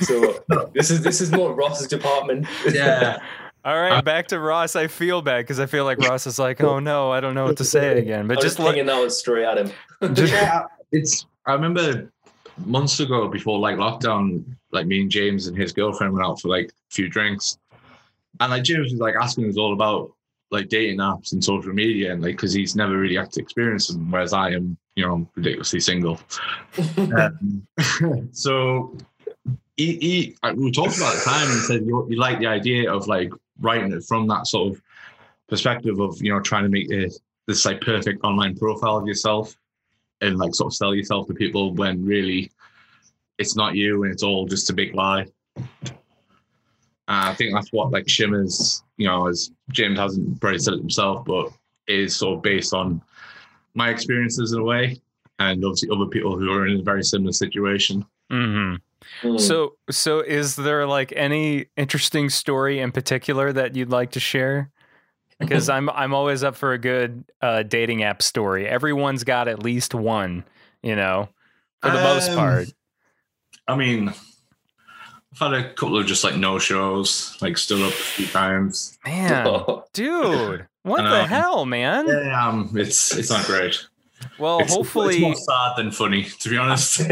So 0.00 0.42
this 0.74 0.90
is 0.90 1.02
this 1.02 1.20
is 1.20 1.30
more 1.32 1.54
Ross's 1.54 1.86
department. 1.88 2.46
Yeah. 2.70 3.18
All 3.62 3.78
right, 3.78 3.92
uh, 3.98 4.00
back 4.02 4.28
to 4.28 4.40
Ross. 4.40 4.74
I 4.74 4.86
feel 4.86 5.20
bad 5.20 5.42
because 5.42 5.60
I 5.60 5.66
feel 5.66 5.84
like 5.84 5.98
Ross 5.98 6.26
is 6.26 6.38
like, 6.38 6.62
oh 6.62 6.78
no, 6.78 7.10
I 7.12 7.20
don't 7.20 7.34
know 7.34 7.44
what 7.44 7.58
to 7.58 7.64
say 7.64 7.98
again. 7.98 8.24
I 8.24 8.28
But 8.28 8.36
was 8.36 8.44
just 8.44 8.56
just 8.56 8.58
look. 8.58 8.68
thinking 8.74 8.86
that 8.86 8.98
was 8.98 9.18
straight 9.18 9.44
at 9.44 9.58
him. 9.58 9.70
yeah, 10.16 10.62
it's. 10.92 11.26
I 11.44 11.52
remember 11.52 12.10
months 12.64 13.00
ago 13.00 13.28
before 13.28 13.58
like 13.58 13.76
lockdown, 13.76 14.44
like 14.72 14.86
me 14.86 15.02
and 15.02 15.10
James 15.10 15.46
and 15.46 15.54
his 15.58 15.72
girlfriend 15.74 16.14
went 16.14 16.24
out 16.24 16.40
for 16.40 16.48
like 16.48 16.68
a 16.68 16.72
few 16.90 17.10
drinks, 17.10 17.58
and 18.40 18.50
like 18.50 18.62
James 18.62 18.92
was 18.92 19.00
like 19.00 19.14
asking 19.20 19.46
us 19.50 19.58
all 19.58 19.74
about 19.74 20.10
like 20.50 20.70
dating 20.70 20.96
apps 20.98 21.32
and 21.32 21.44
social 21.44 21.74
media, 21.74 22.14
and 22.14 22.22
like 22.22 22.36
because 22.36 22.54
he's 22.54 22.74
never 22.74 22.96
really 22.96 23.16
had 23.16 23.30
to 23.32 23.42
experience 23.42 23.88
them, 23.88 24.10
whereas 24.10 24.32
I 24.32 24.52
am, 24.52 24.78
you 25.00 25.06
know, 25.06 25.26
ridiculously 25.34 25.80
single. 25.80 26.20
Um, 26.98 27.66
so 28.32 28.96
he, 29.76 29.96
he 29.96 30.36
we 30.54 30.70
talked 30.70 30.96
about 30.96 31.14
the 31.14 31.22
time 31.24 31.50
and 31.50 31.60
said 31.62 31.86
you, 31.86 32.06
you 32.10 32.18
like 32.18 32.38
the 32.38 32.46
idea 32.46 32.92
of 32.92 33.06
like 33.06 33.30
writing 33.60 33.92
it 33.92 34.04
from 34.04 34.28
that 34.28 34.46
sort 34.46 34.72
of 34.72 34.82
perspective 35.48 35.98
of 35.98 36.20
you 36.22 36.32
know 36.32 36.40
trying 36.40 36.64
to 36.64 36.68
make 36.68 36.90
a, 36.92 37.10
this 37.46 37.64
like 37.64 37.80
perfect 37.80 38.22
online 38.24 38.56
profile 38.56 38.98
of 38.98 39.06
yourself 39.06 39.56
and 40.20 40.38
like 40.38 40.54
sort 40.54 40.72
of 40.72 40.76
sell 40.76 40.94
yourself 40.94 41.26
to 41.26 41.34
people 41.34 41.74
when 41.74 42.04
really 42.04 42.50
it's 43.38 43.56
not 43.56 43.74
you 43.74 44.04
and 44.04 44.12
it's 44.12 44.22
all 44.22 44.46
just 44.46 44.70
a 44.70 44.74
big 44.74 44.94
lie. 44.94 45.26
Uh, 45.56 45.64
I 47.08 47.34
think 47.34 47.54
that's 47.54 47.72
what 47.72 47.90
like 47.90 48.08
Shimmers, 48.08 48.82
you 48.98 49.06
know, 49.06 49.28
as 49.28 49.50
James 49.72 49.98
hasn't 49.98 50.40
probably 50.40 50.58
said 50.58 50.74
it 50.74 50.80
himself, 50.80 51.24
but 51.24 51.50
is 51.88 52.16
sort 52.16 52.36
of 52.36 52.42
based 52.42 52.74
on 52.74 53.02
my 53.74 53.90
experiences 53.90 54.52
in 54.52 54.60
a 54.60 54.64
way, 54.64 55.00
and 55.38 55.64
obviously 55.64 55.88
other 55.90 56.06
people 56.06 56.38
who 56.38 56.50
are 56.52 56.66
in 56.66 56.80
a 56.80 56.82
very 56.82 57.02
similar 57.02 57.32
situation. 57.32 58.04
hmm 58.30 58.76
Mm. 59.22 59.40
So, 59.40 59.76
so 59.90 60.20
is 60.20 60.56
there 60.56 60.86
like 60.86 61.10
any 61.16 61.66
interesting 61.78 62.28
story 62.28 62.80
in 62.80 62.92
particular 62.92 63.50
that 63.50 63.74
you'd 63.74 63.88
like 63.90 64.10
to 64.12 64.20
share? 64.20 64.70
Because 65.40 65.70
I'm 65.70 65.88
I'm 65.88 66.12
always 66.12 66.44
up 66.44 66.54
for 66.54 66.74
a 66.74 66.78
good 66.78 67.24
uh, 67.40 67.62
dating 67.62 68.02
app 68.02 68.20
story. 68.20 68.68
Everyone's 68.68 69.24
got 69.24 69.48
at 69.48 69.62
least 69.62 69.94
one, 69.94 70.44
you 70.82 70.94
know, 70.94 71.30
for 71.80 71.90
the 71.90 72.02
most 72.02 72.28
Um, 72.28 72.36
part. 72.36 72.68
I 73.66 73.74
mean, 73.74 74.08
I've 75.32 75.38
had 75.38 75.54
a 75.54 75.72
couple 75.72 75.96
of 75.98 76.04
just 76.06 76.24
like 76.24 76.36
no 76.36 76.58
shows, 76.58 77.38
like 77.40 77.56
stood 77.56 77.80
up 77.80 77.92
a 77.92 77.96
few 77.96 78.26
times. 78.26 78.98
Man, 79.06 79.46
dude, 79.94 80.66
what 80.82 81.02
the 81.02 81.26
hell, 81.26 81.66
man? 81.66 82.06
Yeah, 82.06 82.48
um, 82.48 82.70
it's 82.74 83.16
it's 83.16 83.30
not 83.30 83.44
great. 83.46 83.86
Well, 84.38 84.60
It's, 84.60 84.74
hopefully, 84.74 85.14
it's 85.14 85.22
more 85.22 85.34
sad 85.34 85.76
than 85.78 85.90
funny, 85.90 86.24
to 86.24 86.48
be 86.48 86.56
honest. 86.58 87.00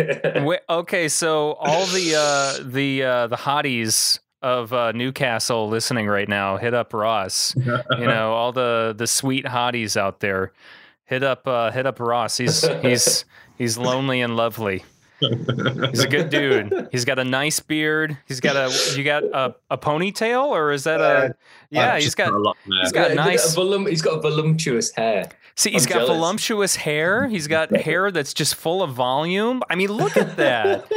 Okay, 0.71 1.09
so 1.09 1.53
all 1.55 1.87
the 1.87 2.15
uh, 2.15 2.63
the 2.65 3.03
uh, 3.03 3.27
the 3.29 3.37
hotties 3.37 4.19
of 4.43 4.73
uh, 4.73 4.93
Newcastle 4.93 5.69
listening 5.69 6.07
right 6.07 6.29
now, 6.29 6.57
hit 6.59 6.75
up 6.75 6.93
Ross. 6.93 7.55
You 7.57 7.83
know, 7.99 8.33
all 8.33 8.53
the 8.53 8.95
the 8.97 9.07
sweet 9.07 9.45
hotties 9.47 9.97
out 9.97 10.21
there, 10.21 10.53
hit 11.07 11.23
up 11.23 11.47
uh, 11.47 11.71
hit 11.71 11.87
up 11.87 11.99
Ross. 11.99 12.37
He's 12.37 12.67
he's 12.83 13.25
he's 13.57 13.79
lonely 13.79 14.21
and 14.21 14.37
lovely. 14.37 14.85
He's 15.21 16.01
a 16.05 16.09
good 16.09 16.31
dude. 16.31 16.89
He's 16.93 17.05
got 17.05 17.19
a 17.19 17.25
nice 17.25 17.59
beard. 17.61 18.17
He's 18.27 18.41
got 18.41 18.57
a 18.57 18.97
you 18.97 19.05
got 19.05 19.25
a, 19.25 19.55
a 19.71 19.77
ponytail 19.79 20.47
or 20.47 20.73
is 20.73 20.85
that 20.85 21.01
a 21.01 21.35
yeah? 21.71 21.91
I've 21.91 21.95
He's 21.97 22.05
just 22.05 22.17
got 22.17 22.33
a 22.33 22.39
lot 22.39 22.57
he's 22.65 22.93
got 22.93 23.15
nice- 23.15 23.55
a 23.57 23.59
volum- 23.59 23.89
he's 23.89 24.03
got 24.03 24.23
voluptuous 24.23 24.93
hair. 24.93 25.29
see 25.57 25.71
he's 25.73 25.87
I'm 25.87 25.89
got 25.91 25.95
jealous. 26.07 26.11
voluptuous 26.17 26.77
hair. 26.77 27.27
He's 27.27 27.49
got 27.49 27.75
hair 27.77 28.11
that's 28.13 28.33
just 28.33 28.55
full 28.55 28.83
of 28.83 28.93
volume. 28.93 29.63
I 29.69 29.75
mean, 29.75 29.91
look 29.91 30.17
at 30.17 30.37
that, 30.37 30.89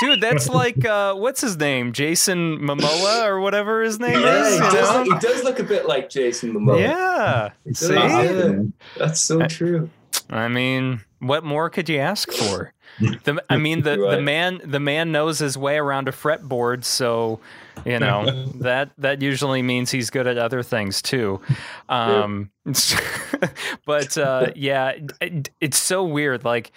dude. 0.00 0.20
That's 0.20 0.48
like 0.62 0.84
uh, 0.84 1.14
what's 1.14 1.40
his 1.40 1.56
name, 1.56 1.92
Jason 1.92 2.58
Momoa 2.58 3.26
or 3.26 3.40
whatever 3.40 3.82
his 3.84 4.00
name 4.00 4.20
Yeah, 4.20 4.46
is. 4.48 4.54
he 4.54 4.60
does, 4.60 4.94
look, 5.08 5.20
he 5.20 5.26
does 5.28 5.44
look 5.44 5.58
a 5.60 5.64
bit 5.64 5.86
like 5.86 6.10
Jason 6.10 6.52
Momoa. 6.52 6.80
Yeah. 6.80 7.50
See, 7.72 7.94
Yeah. 7.94 8.62
That's 8.96 9.20
so 9.20 9.46
true. 9.46 9.88
I 10.30 10.48
mean, 10.48 11.00
what 11.20 11.44
more 11.44 11.70
could 11.70 11.88
you 11.88 11.98
ask 11.98 12.30
for? 12.32 12.72
The, 13.00 13.42
I 13.48 13.56
mean, 13.58 13.82
the, 13.82 13.96
You're 13.96 14.10
the 14.16 14.22
man 14.22 14.60
the 14.64 14.80
man 14.80 15.12
knows 15.12 15.38
his 15.38 15.56
way 15.56 15.76
around 15.76 16.08
a 16.08 16.12
fretboard, 16.12 16.84
so 16.84 17.40
you 17.84 17.98
know 17.98 18.46
that 18.56 18.90
that 18.98 19.22
usually 19.22 19.62
means 19.62 19.90
he's 19.90 20.10
good 20.10 20.26
at 20.26 20.38
other 20.38 20.62
things 20.62 21.02
too. 21.02 21.40
Um, 21.88 22.50
but 23.86 24.16
uh, 24.18 24.52
yeah, 24.54 24.92
it, 25.20 25.50
it's 25.60 25.78
so 25.78 26.04
weird. 26.04 26.44
Like, 26.44 26.72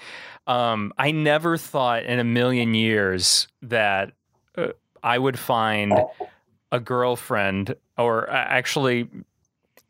um, 0.47 0.93
I 0.97 1.11
never 1.11 1.57
thought 1.57 2.03
in 2.03 2.19
a 2.19 2.23
million 2.23 2.73
years 2.73 3.47
that 3.61 4.11
uh, 4.57 4.69
I 5.03 5.17
would 5.17 5.39
find 5.39 5.99
a 6.71 6.79
girlfriend 6.79 7.75
or 7.97 8.29
uh, 8.29 8.33
actually 8.33 9.09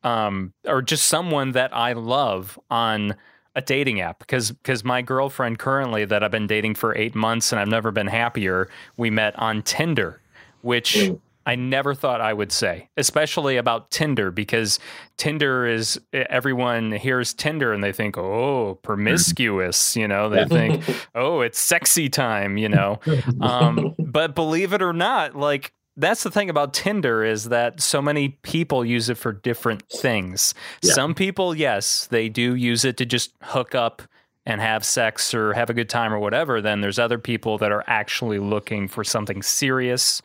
um, 0.03 0.53
or 0.65 0.81
just 0.81 1.07
someone 1.07 1.51
that 1.51 1.75
I 1.75 1.93
love 1.93 2.59
on 2.69 3.15
a 3.55 3.61
dating 3.61 3.99
app 4.01 4.19
because 4.19 4.51
because 4.51 4.83
my 4.83 5.01
girlfriend 5.01 5.59
currently 5.59 6.05
that 6.05 6.23
I've 6.23 6.31
been 6.31 6.47
dating 6.47 6.75
for 6.75 6.95
eight 6.97 7.15
months 7.15 7.51
and 7.51 7.59
I've 7.59 7.67
never 7.67 7.91
been 7.91 8.07
happier. 8.07 8.69
We 8.97 9.09
met 9.09 9.37
on 9.37 9.61
Tinder, 9.61 10.21
which 10.61 10.95
Mm. 10.95 11.19
I 11.43 11.55
never 11.55 11.95
thought 11.95 12.21
I 12.21 12.33
would 12.33 12.51
say, 12.51 12.87
especially 12.97 13.57
about 13.57 13.89
Tinder 13.89 14.29
because 14.29 14.79
Tinder 15.17 15.65
is 15.65 15.99
everyone 16.13 16.91
hears 16.91 17.33
Tinder 17.33 17.73
and 17.73 17.83
they 17.83 17.91
think, 17.91 18.15
oh, 18.15 18.75
promiscuous, 18.83 19.95
you 19.97 20.07
know, 20.07 20.29
they 20.29 20.45
think, 20.45 20.83
oh, 21.15 21.41
it's 21.41 21.59
sexy 21.59 22.09
time, 22.09 22.57
you 22.57 22.69
know. 22.69 22.99
Um, 23.39 23.95
but 23.99 24.35
believe 24.35 24.71
it 24.71 24.83
or 24.83 24.93
not, 24.93 25.35
like 25.35 25.73
that's 26.01 26.23
the 26.23 26.31
thing 26.31 26.49
about 26.49 26.73
Tinder 26.73 27.23
is 27.23 27.45
that 27.49 27.81
so 27.81 28.01
many 28.01 28.29
people 28.29 28.83
use 28.83 29.09
it 29.09 29.17
for 29.17 29.31
different 29.31 29.83
things. 29.89 30.53
Yeah. 30.81 30.93
Some 30.93 31.13
people, 31.15 31.55
yes, 31.55 32.07
they 32.07 32.29
do 32.29 32.55
use 32.55 32.83
it 32.83 32.97
to 32.97 33.05
just 33.05 33.31
hook 33.41 33.75
up 33.75 34.01
and 34.45 34.59
have 34.59 34.83
sex 34.83 35.33
or 35.33 35.53
have 35.53 35.69
a 35.69 35.73
good 35.73 35.89
time 35.89 36.13
or 36.13 36.19
whatever. 36.19 36.61
Then 36.61 36.81
there's 36.81 36.99
other 36.99 37.17
people 37.17 37.57
that 37.59 37.71
are 37.71 37.83
actually 37.87 38.39
looking 38.39 38.87
for 38.87 39.03
something 39.03 39.41
serious. 39.41 40.21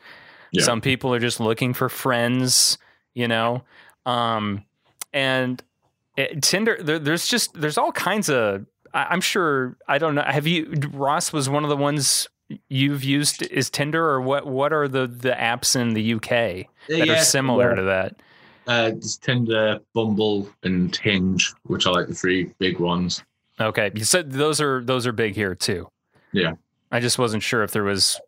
Yeah. 0.51 0.63
Some 0.63 0.81
people 0.81 1.13
are 1.13 1.19
just 1.19 1.39
looking 1.39 1.73
for 1.73 1.89
friends, 1.89 2.77
you 3.13 3.27
know. 3.27 3.63
Um, 4.05 4.65
and 5.13 5.61
it, 6.15 6.41
Tinder, 6.41 6.77
there, 6.81 6.99
there's 6.99 7.27
just 7.27 7.53
there's 7.53 7.77
all 7.77 7.91
kinds 7.91 8.29
of. 8.29 8.65
I, 8.93 9.05
I'm 9.05 9.21
sure 9.21 9.77
I 9.87 9.97
don't 9.97 10.15
know. 10.15 10.23
Have 10.23 10.47
you 10.47 10.73
Ross 10.91 11.31
was 11.31 11.49
one 11.49 11.63
of 11.63 11.69
the 11.69 11.77
ones 11.77 12.27
you've 12.69 13.03
used 13.03 13.43
is 13.43 13.69
Tinder 13.69 14.03
or 14.03 14.21
what? 14.21 14.47
What 14.47 14.73
are 14.73 14.87
the 14.87 15.07
the 15.07 15.31
apps 15.31 15.75
in 15.79 15.93
the 15.93 16.13
UK 16.15 16.67
that 16.89 17.09
are 17.09 17.23
similar 17.23 17.75
to 17.75 17.83
that? 17.83 18.15
Uh, 18.67 18.89
there's 18.89 19.17
Tinder, 19.17 19.79
Bumble, 19.93 20.49
and 20.63 20.93
Hinge, 20.95 21.53
which 21.63 21.85
are 21.85 21.93
like 21.93 22.07
the 22.07 22.15
three 22.15 22.51
big 22.59 22.79
ones. 22.79 23.23
Okay, 23.59 23.91
you 23.95 24.03
said 24.03 24.31
those 24.31 24.59
are 24.61 24.83
those 24.83 25.07
are 25.07 25.11
big 25.11 25.35
here 25.35 25.55
too. 25.55 25.89
Yeah. 26.33 26.53
I 26.91 26.99
just 26.99 27.17
wasn't 27.19 27.43
sure 27.43 27.63
if 27.63 27.71
there 27.71 27.83
was, 27.83 28.19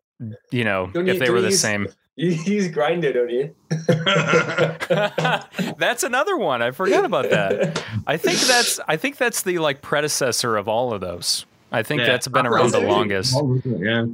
you 0.52 0.64
know, 0.64 0.90
Don't 0.94 1.08
if 1.08 1.20
they 1.20 1.30
were 1.30 1.42
the 1.42 1.50
use- 1.50 1.62
same. 1.62 1.88
You 2.16 2.32
use 2.32 2.68
Grindr, 2.68 3.14
don't 3.14 3.30
you? 3.30 3.56
that's 5.78 6.04
another 6.04 6.36
one. 6.36 6.62
I 6.62 6.72
forgot 6.72 7.06
about 7.06 7.30
that. 7.30 7.82
I 8.08 8.18
think 8.18 8.40
that's 8.42 8.78
I 8.90 8.98
think 8.98 9.16
that's 9.16 9.44
the 9.44 9.60
like 9.60 9.82
predecessor 9.82 10.58
of 10.58 10.68
all 10.68 10.94
of 10.94 11.00
those. 11.00 11.46
I 11.72 11.84
think 11.84 12.02
Yeah. 12.02 12.08
that's 12.08 12.28
been 12.28 12.48
oh, 12.48 12.52
around 12.52 12.72
the 12.72 12.80
longest. 12.82 13.36
Yeah. 13.66 14.06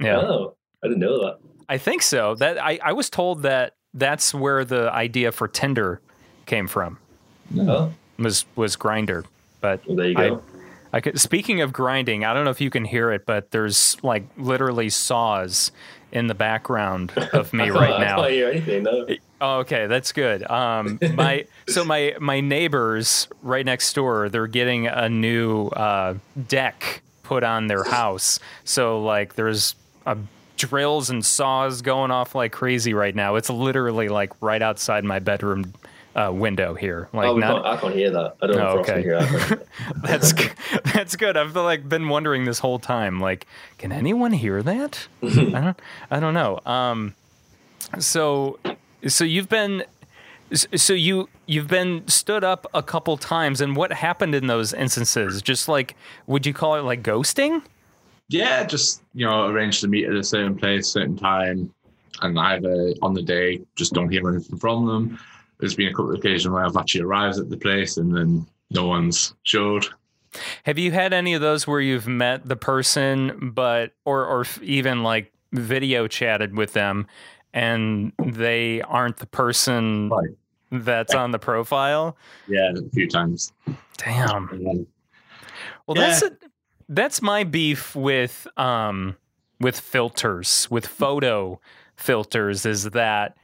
Yeah. 0.00 0.16
Oh, 0.18 0.54
I 0.82 0.88
didn't 0.88 1.00
know 1.00 1.18
that. 1.24 1.38
I 1.68 1.78
think 1.78 2.02
so. 2.02 2.34
That 2.36 2.58
I, 2.62 2.78
I 2.82 2.92
was 2.92 3.10
told 3.10 3.42
that 3.42 3.74
that's 3.94 4.32
where 4.32 4.64
the 4.64 4.90
idea 4.92 5.32
for 5.32 5.48
Tinder 5.48 6.00
came 6.46 6.66
from. 6.66 6.98
Oh, 7.58 7.92
Was 8.18 8.44
was 8.56 8.76
Grindr. 8.76 9.24
But 9.60 9.84
well, 9.86 9.96
there 9.96 10.08
you 10.08 10.14
go. 10.14 10.42
I 10.92 11.00
could, 11.00 11.20
speaking 11.20 11.60
of 11.60 11.72
grinding, 11.72 12.24
I 12.24 12.32
don't 12.32 12.44
know 12.44 12.50
if 12.50 12.60
you 12.62 12.70
can 12.70 12.84
hear 12.86 13.10
it, 13.12 13.26
but 13.26 13.50
there's 13.50 13.96
like 14.02 14.24
literally 14.38 14.88
saws 14.88 15.70
in 16.12 16.28
the 16.28 16.34
background 16.34 17.12
of 17.34 17.52
me 17.52 17.70
oh, 17.70 17.74
right 17.74 17.92
I 17.94 18.04
now. 18.04 18.16
can't 18.22 18.30
hear 18.32 18.48
anything. 18.50 18.82
No. 18.84 19.06
Oh, 19.40 19.58
okay, 19.58 19.86
that's 19.86 20.12
good. 20.12 20.48
Um, 20.50 20.98
my 21.14 21.46
so 21.68 21.84
my 21.84 22.14
my 22.20 22.40
neighbors 22.40 23.28
right 23.42 23.64
next 23.64 23.92
door, 23.94 24.28
they're 24.28 24.46
getting 24.46 24.86
a 24.86 25.08
new 25.08 25.68
uh, 25.68 26.14
deck 26.48 27.02
put 27.22 27.44
on 27.44 27.66
their 27.66 27.84
house. 27.84 28.40
So 28.64 29.02
like, 29.02 29.34
there's 29.34 29.74
uh, 30.06 30.16
drills 30.56 31.10
and 31.10 31.24
saws 31.24 31.82
going 31.82 32.10
off 32.10 32.34
like 32.34 32.52
crazy 32.52 32.94
right 32.94 33.14
now. 33.14 33.36
It's 33.36 33.50
literally 33.50 34.08
like 34.08 34.32
right 34.40 34.62
outside 34.62 35.04
my 35.04 35.18
bedroom 35.18 35.72
uh, 36.16 36.32
window 36.32 36.74
here. 36.74 37.08
Like 37.12 37.28
oh, 37.28 37.36
not 37.36 37.64
I 37.64 37.76
can't 37.76 37.94
hear 37.94 38.10
that. 38.10 38.36
I 38.42 38.46
don't 38.48 38.56
know 38.56 38.68
Oh, 38.68 38.78
if 38.80 38.88
okay. 38.88 39.02
that. 39.04 39.66
that's 40.02 40.32
that's 40.94 41.14
good. 41.14 41.36
I've 41.36 41.54
like 41.54 41.88
been 41.88 42.08
wondering 42.08 42.44
this 42.44 42.58
whole 42.58 42.78
time. 42.80 43.20
Like, 43.20 43.46
can 43.76 43.92
anyone 43.92 44.32
hear 44.32 44.62
that? 44.64 45.06
I 45.22 45.26
don't. 45.28 45.80
I 46.10 46.18
don't 46.18 46.34
know. 46.34 46.58
Um, 46.66 47.14
so, 48.00 48.58
so 49.06 49.24
you've 49.24 49.48
been, 49.48 49.84
so 50.52 50.92
you 50.92 51.28
you've 51.46 51.68
been 51.68 52.06
stood 52.08 52.44
up 52.44 52.66
a 52.74 52.82
couple 52.82 53.16
times, 53.16 53.60
and 53.60 53.76
what 53.76 53.92
happened 53.92 54.34
in 54.34 54.46
those 54.46 54.72
instances? 54.72 55.42
Just 55.42 55.68
like, 55.68 55.96
would 56.26 56.46
you 56.46 56.54
call 56.54 56.76
it 56.76 56.82
like 56.82 57.02
ghosting? 57.02 57.62
Yeah, 58.28 58.64
just 58.64 59.02
you 59.14 59.26
know, 59.26 59.46
arrange 59.48 59.80
to 59.80 59.88
meet 59.88 60.06
at 60.06 60.14
a 60.14 60.24
certain 60.24 60.56
place, 60.56 60.88
certain 60.88 61.16
time, 61.16 61.72
and 62.22 62.38
either 62.38 62.94
on 63.02 63.14
the 63.14 63.22
day 63.22 63.60
just 63.76 63.92
don't 63.92 64.10
hear 64.10 64.28
anything 64.28 64.58
from 64.58 64.86
them. 64.86 65.18
There's 65.58 65.74
been 65.74 65.88
a 65.88 65.92
couple 65.92 66.12
of 66.12 66.18
occasions 66.18 66.48
where 66.48 66.64
I've 66.64 66.76
actually 66.76 67.02
arrived 67.02 67.38
at 67.38 67.50
the 67.50 67.56
place 67.56 67.96
and 67.96 68.14
then 68.14 68.46
no 68.70 68.86
one's 68.86 69.34
showed. 69.42 69.86
Have 70.64 70.78
you 70.78 70.92
had 70.92 71.12
any 71.12 71.34
of 71.34 71.40
those 71.40 71.66
where 71.66 71.80
you've 71.80 72.06
met 72.06 72.46
the 72.46 72.56
person, 72.56 73.50
but 73.54 73.92
or 74.04 74.26
or 74.26 74.44
even 74.62 75.02
like 75.02 75.32
video 75.52 76.06
chatted 76.06 76.56
with 76.56 76.74
them, 76.74 77.06
and 77.54 78.12
they 78.24 78.82
aren't 78.82 79.16
the 79.18 79.26
person 79.26 80.08
Right. 80.10 80.30
that's 80.70 81.14
on 81.14 81.30
the 81.30 81.38
profile? 81.38 82.16
Yeah, 82.46 82.72
a 82.76 82.90
few 82.90 83.08
times. 83.08 83.52
Damn. 83.96 84.86
Well, 85.86 85.94
that's 85.94 86.22
a, 86.22 86.32
that's 86.88 87.22
my 87.22 87.44
beef 87.44 87.94
with 87.96 88.46
um 88.56 89.16
with 89.60 89.78
filters, 89.80 90.68
with 90.70 90.86
photo 90.86 91.60
filters 91.96 92.64
is 92.64 92.84
that 92.84 93.36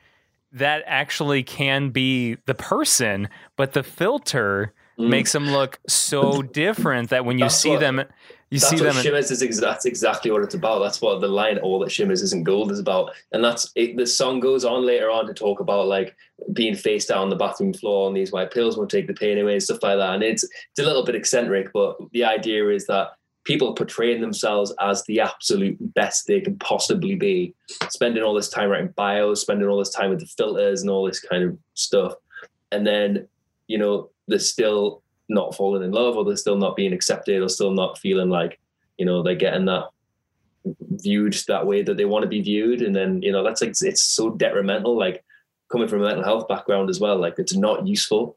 that 0.53 0.85
actually 0.87 1.43
can 1.43 1.91
be 1.91 2.37
the 2.47 2.55
person, 2.55 3.29
but 3.57 3.73
the 3.73 3.83
filter 3.83 4.73
Mm. 4.97 5.09
makes 5.09 5.33
them 5.33 5.51
look 5.51 5.81
so 5.89 6.41
different 6.63 7.11
that 7.11 7.25
when 7.25 7.37
you 7.37 7.47
That's 7.47 7.57
see 7.57 7.71
what- 7.71 7.81
them 7.81 8.05
you 8.51 8.59
that's 8.59 8.71
see 8.71 8.77
what 8.77 8.95
them 8.95 9.03
Shimmers 9.03 9.31
is. 9.31 9.43
Ex- 9.43 9.61
that's 9.61 9.85
exactly 9.85 10.31
what 10.31 10.43
it's 10.43 10.55
about. 10.55 10.81
That's 10.81 11.01
what 11.01 11.21
the 11.21 11.29
line 11.29 11.59
"All 11.59 11.79
that 11.81 11.91
shimmers 11.91 12.23
isn't 12.23 12.45
gold" 12.45 12.71
is 12.71 12.79
about. 12.79 13.13
And 13.33 13.43
that's 13.43 13.73
it, 13.75 13.97
the 13.97 14.07
song 14.07 14.41
goes 14.41 14.65
on 14.65 14.85
later 14.87 15.11
on 15.11 15.27
to 15.27 15.35
talk 15.35 15.61
about 15.61 15.87
like 15.87 16.15
being 16.53 16.75
face 16.75 17.07
down 17.07 17.19
on 17.19 17.31
the 17.31 17.37
bathroom 17.37 17.73
floor 17.73 18.09
and 18.09 18.17
these 18.17 18.33
white 18.33 18.53
pills 18.53 18.77
won't 18.77 18.91
take 18.91 19.07
the 19.07 19.15
pain 19.15 19.39
away 19.39 19.55
and 19.55 19.63
stuff 19.63 19.83
like 19.83 19.99
that. 19.99 20.15
And 20.15 20.23
it's 20.23 20.45
it's 20.45 20.79
a 20.79 20.85
little 20.85 21.05
bit 21.05 21.15
eccentric, 21.15 21.73
but 21.73 21.97
the 22.13 22.25
idea 22.25 22.69
is 22.69 22.87
that 22.87 23.13
people 23.45 23.75
portraying 23.75 24.21
themselves 24.21 24.73
as 24.81 25.05
the 25.05 25.21
absolute 25.21 25.77
best 25.95 26.27
they 26.27 26.41
can 26.41 26.59
possibly 26.59 27.15
be, 27.15 27.55
spending 27.91 28.23
all 28.23 28.35
this 28.35 28.49
time 28.49 28.71
writing 28.71 28.93
bios, 28.97 29.43
spending 29.43 29.69
all 29.69 29.79
this 29.79 29.91
time 29.91 30.11
with 30.11 30.21
the 30.21 30.27
filters 30.27 30.81
and 30.81 30.91
all 30.91 31.05
this 31.05 31.21
kind 31.21 31.45
of 31.45 31.57
stuff, 31.75 32.15
and 32.73 32.87
then 32.87 33.27
you 33.69 33.79
know 33.79 34.11
they're 34.29 34.39
still 34.39 35.03
not 35.29 35.55
falling 35.55 35.83
in 35.83 35.91
love 35.93 36.17
or 36.17 36.25
they're 36.25 36.37
still 36.37 36.57
not 36.57 36.77
being 36.77 36.93
accepted 36.93 37.43
or 37.43 37.49
still 37.49 37.73
not 37.73 37.99
feeling 37.99 38.29
like 38.31 38.59
you 38.99 39.07
know 39.07 39.23
they're 39.23 39.35
getting 39.35 39.65
that 39.67 39.85
viewed 41.03 41.35
that 41.49 41.67
way 41.67 41.83
that 41.83 41.97
they 41.97 42.05
want 42.05 42.23
to 42.23 42.29
be 42.29 42.41
viewed. 42.41 42.83
And 42.83 42.95
then 42.95 43.23
you 43.23 43.33
know 43.33 43.43
that's 43.45 43.61
like 43.61 43.75
it's 43.81 44.03
so 44.03 44.31
detrimental 44.31 44.97
like 44.97 45.25
coming 45.71 45.89
from 45.89 46.03
a 46.03 46.07
mental 46.07 46.25
health 46.25 46.47
background 46.49 46.91
as 46.91 47.01
well 47.01 47.17
like 47.19 47.39
it's 47.39 47.55
not 47.55 47.87
useful 47.87 48.37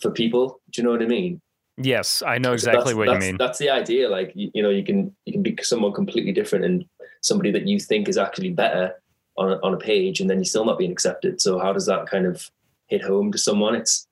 for 0.00 0.10
people. 0.10 0.60
Do 0.70 0.80
you 0.80 0.86
know 0.86 0.92
what 0.92 1.02
i 1.02 1.06
mean? 1.06 1.40
Yes, 1.76 2.22
I 2.26 2.38
know 2.38 2.50
So 2.50 2.70
exactly 2.70 2.94
that's- 2.94 2.96
what 2.96 3.08
you 3.12 3.18
mean. 3.18 3.36
that's 3.38 3.58
the 3.58 3.70
idea 3.70 4.08
like 4.08 4.32
you, 4.34 4.50
you 4.54 4.62
know 4.62 4.70
you 4.70 4.84
can 4.84 5.14
you 5.24 5.32
can 5.32 5.42
be 5.42 5.56
someone 5.62 5.92
completely 5.92 6.32
different 6.32 6.64
and 6.64 6.84
somebody 7.22 7.50
that 7.52 7.66
you 7.66 7.78
think 7.78 8.08
is 8.08 8.16
actually 8.18 8.50
better 8.50 8.94
on 9.36 9.52
a, 9.52 9.56
on 9.62 9.74
a 9.74 9.76
page 9.78 10.20
and 10.20 10.28
then 10.28 10.38
you're 10.38 10.44
still 10.44 10.64
not 10.64 10.78
being 10.78 10.90
accepted. 10.92 11.40
So 11.40 11.58
how 11.58 11.72
does 11.72 11.86
that 11.86 12.06
kind 12.06 12.26
of 12.26 12.50
hit 12.88 13.02
home 13.02 13.30
to 13.32 13.38
someone? 13.38 13.74
It's 13.74 14.06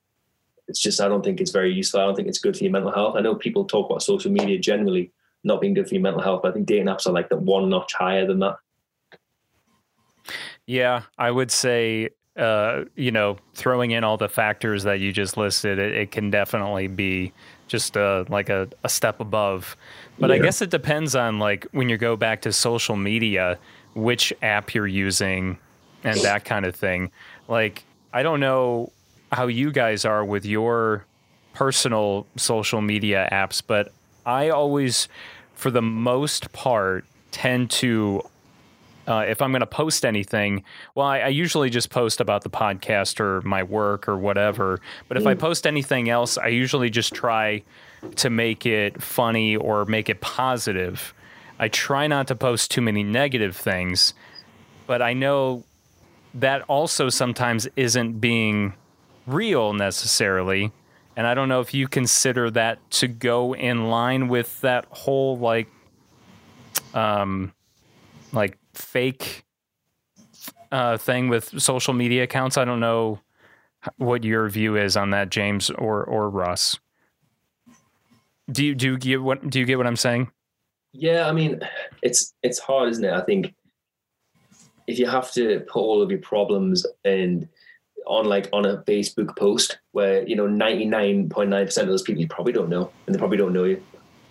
it's 0.69 0.81
just 0.81 1.01
i 1.01 1.09
don't 1.09 1.25
think 1.25 1.41
it's 1.41 1.51
very 1.51 1.73
useful 1.73 2.01
i 2.01 2.05
don't 2.05 2.15
think 2.15 2.29
it's 2.29 2.39
good 2.39 2.57
for 2.57 2.65
your 2.65 2.73
mental 2.73 2.93
health 2.93 3.17
i 3.17 3.21
know 3.21 3.35
people 3.35 3.65
talk 3.65 3.89
about 3.89 4.03
social 4.03 4.31
media 4.31 4.59
generally 4.59 5.11
not 5.45 5.61
being 5.61 5.75
good 5.75 5.89
for 5.89 5.95
your 5.95 6.03
mental 6.03 6.23
health. 6.23 6.43
but 6.43 6.51
I 6.51 6.53
think 6.53 6.67
dating 6.67 6.87
apps 6.87 7.07
are 7.07 7.13
like 7.13 7.29
the 7.29 7.37
one 7.37 7.69
notch 7.69 7.95
higher 7.95 8.27
than 8.27 8.41
that. 8.41 8.57
Yeah, 10.67 11.03
I 11.17 11.31
would 11.31 11.51
say, 11.51 12.11
uh, 12.37 12.85
you 12.95 13.11
know, 13.11 13.39
throwing 13.55 13.93
in 13.93 14.05
all 14.05 14.17
the 14.17 14.29
factors 14.29 14.83
that 14.85 15.01
you 15.01 15.13
just 15.13 15.37
listed, 15.37 15.79
it, 15.79 15.95
it 15.95 16.11
can 16.11 16.31
definitely 16.31 16.87
be 16.87 17.33
just 17.67 17.97
uh, 17.97 18.25
like 18.29 18.49
a, 18.49 18.69
a 18.85 18.89
step 18.89 19.21
above. 19.21 19.77
But 20.19 20.31
I 20.31 20.39
guess 20.39 20.61
it 20.61 20.71
depends 20.71 21.15
on 21.15 21.39
like 21.39 21.67
when 21.73 21.89
you 21.89 21.97
go 21.97 22.17
back 22.17 22.43
to 22.43 22.53
social 22.53 22.97
media, 22.97 23.59
which 23.95 24.33
app 24.43 24.75
you're 24.75 24.87
using 24.87 25.59
and 26.05 26.21
that 26.21 26.45
kind 26.45 26.67
of 26.67 26.75
thing. 26.75 27.11
Like, 27.47 27.85
I 28.13 28.23
don't 28.23 28.41
know 28.41 28.93
how 29.33 29.47
you 29.47 29.71
guys 29.71 30.05
are 30.05 30.25
with 30.25 30.45
your 30.45 31.05
personal 31.55 32.27
social 32.37 32.81
media 32.81 33.29
apps, 33.33 33.63
but 33.67 33.93
I 34.25 34.51
always, 34.51 35.09
for 35.55 35.71
the 35.71 35.83
most 35.83 36.53
part, 36.53 37.05
tend 37.31 37.71
to 37.73 38.23
uh, 39.09 39.25
if 39.27 39.41
I'm 39.41 39.53
going 39.53 39.61
to 39.61 39.67
post 39.67 40.05
anything, 40.05 40.63
well, 40.95 41.07
I, 41.07 41.21
I 41.21 41.29
usually 41.29 41.71
just 41.71 41.89
post 41.89 42.21
about 42.21 42.43
the 42.43 42.51
podcast 42.51 43.21
or 43.21 43.41
my 43.41 43.63
work 43.63 44.07
or 44.07 44.19
whatever. 44.19 44.81
But 45.09 45.17
if 45.17 45.27
I 45.27 45.35
post 45.35 45.67
anything 45.67 46.11
else, 46.11 46.37
I 46.37 46.49
usually 46.49 46.91
just 46.91 47.15
try 47.15 47.63
to 48.17 48.29
make 48.29 48.67
it 48.67 49.03
funny 49.03 49.57
or 49.57 49.87
make 49.87 50.11
it 50.11 50.21
positive. 50.21 51.15
I 51.59 51.69
try 51.69 52.07
not 52.07 52.29
to 52.29 52.37
post 52.37 52.71
too 52.71 52.83
many 52.83 53.03
negative 53.03 53.57
things, 53.57 54.13
but 54.87 55.01
I 55.01 55.15
know 55.15 55.65
that 56.35 56.63
also 56.69 57.09
sometimes 57.09 57.67
isn't 57.77 58.21
being 58.21 58.75
real 59.29 59.73
necessarily. 59.73 60.73
And 61.17 61.27
I 61.27 61.35
don't 61.35 61.49
know 61.49 61.61
if 61.61 61.75
you 61.75 61.89
consider 61.89 62.51
that 62.53 62.79
to 62.93 63.09
go 63.09 63.55
in 63.55 63.89
line 63.89 64.29
with 64.29 64.61
that 64.61 64.87
whole 64.91 65.37
like 65.37 65.69
um 66.95 67.53
like 68.33 68.57
fake 68.73 69.45
uh 70.71 70.97
thing 70.97 71.29
with 71.29 71.61
social 71.61 71.95
media 71.95 72.23
accounts. 72.23 72.57
I 72.57 72.65
don't 72.65 72.81
know 72.81 73.21
what 73.97 74.25
your 74.25 74.49
view 74.49 74.77
is 74.77 74.97
on 74.97 75.11
that, 75.11 75.31
James 75.31 75.71
or 75.71 76.05
or 76.05 76.31
Russ. 76.31 76.79
Do 78.51 78.65
you 78.65 78.75
do 78.75 78.93
you 78.93 78.99
get 78.99 79.23
what 79.23 79.49
do 79.49 79.59
you 79.59 79.67
get 79.67 79.77
what 79.77 79.87
I'm 79.87 79.97
saying? 79.97 80.31
Yeah, 80.93 81.29
I 81.29 81.33
mean, 81.33 81.61
it's 82.03 82.35
it's 82.43 82.59
hard, 82.59 82.91
isn't 82.91 83.05
it? 83.05 83.13
I 83.13 83.21
think 83.23 83.55
if 84.87 84.99
you 84.99 85.07
have 85.07 85.31
to 85.33 85.61
put 85.69 85.81
all 85.81 86.01
of 86.01 86.11
your 86.11 86.21
problems 86.21 86.87
and 87.05 87.47
on 88.09 88.25
like 88.25 88.49
on 88.53 88.65
a 88.65 88.79
Facebook 88.79 89.37
post 89.37 89.79
where 89.93 90.27
you 90.27 90.35
know 90.35 90.47
ninety 90.47 90.85
nine 90.85 91.29
point 91.29 91.51
nine 91.51 91.67
percent 91.67 91.87
of 91.87 91.93
those 91.93 92.03
people 92.03 92.21
you 92.21 92.29
probably 92.29 92.53
don't 92.53 92.69
know 92.69 92.91
and 93.07 93.15
they 93.15 93.19
probably 93.19 93.37
don't 93.37 93.53
know 93.53 93.65
you. 93.65 93.83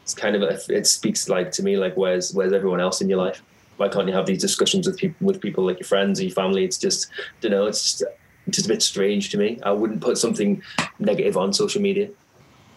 It's 0.03 0.13
kind 0.13 0.35
of 0.35 0.41
a, 0.41 0.59
it 0.69 0.87
speaks 0.87 1.29
like 1.29 1.51
to 1.51 1.63
me 1.63 1.77
like 1.77 1.95
where's 1.95 2.33
where's 2.33 2.53
everyone 2.53 2.81
else 2.81 3.01
in 3.01 3.07
your 3.09 3.19
life? 3.19 3.41
Why 3.77 3.87
can't 3.87 4.07
you 4.07 4.13
have 4.13 4.25
these 4.25 4.41
discussions 4.41 4.87
with 4.87 4.97
people 4.97 5.25
with 5.25 5.39
people 5.39 5.65
like 5.65 5.79
your 5.79 5.87
friends 5.87 6.19
or 6.19 6.23
your 6.23 6.33
family? 6.33 6.65
It's 6.65 6.77
just 6.77 7.07
don't 7.41 7.51
know. 7.51 7.67
It's 7.67 7.81
just 7.81 8.03
just 8.49 8.65
a 8.65 8.69
bit 8.69 8.81
strange 8.81 9.29
to 9.31 9.37
me. 9.37 9.59
I 9.63 9.71
wouldn't 9.71 10.01
put 10.01 10.17
something 10.17 10.61
negative 10.99 11.37
on 11.37 11.53
social 11.53 11.81
media 11.81 12.09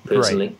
personally. 0.05 0.57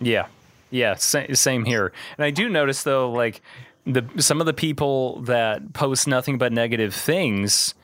Yeah, 0.00 0.26
yeah, 0.70 0.94
same, 0.94 1.34
same 1.34 1.64
here. 1.64 1.92
And 2.16 2.24
I 2.24 2.30
do 2.30 2.48
notice 2.48 2.82
though, 2.82 3.10
like 3.10 3.42
the 3.84 4.04
some 4.18 4.40
of 4.40 4.46
the 4.46 4.54
people 4.54 5.20
that 5.22 5.72
post 5.72 6.06
nothing 6.06 6.38
but 6.38 6.52
negative 6.52 6.94
things 6.94 7.74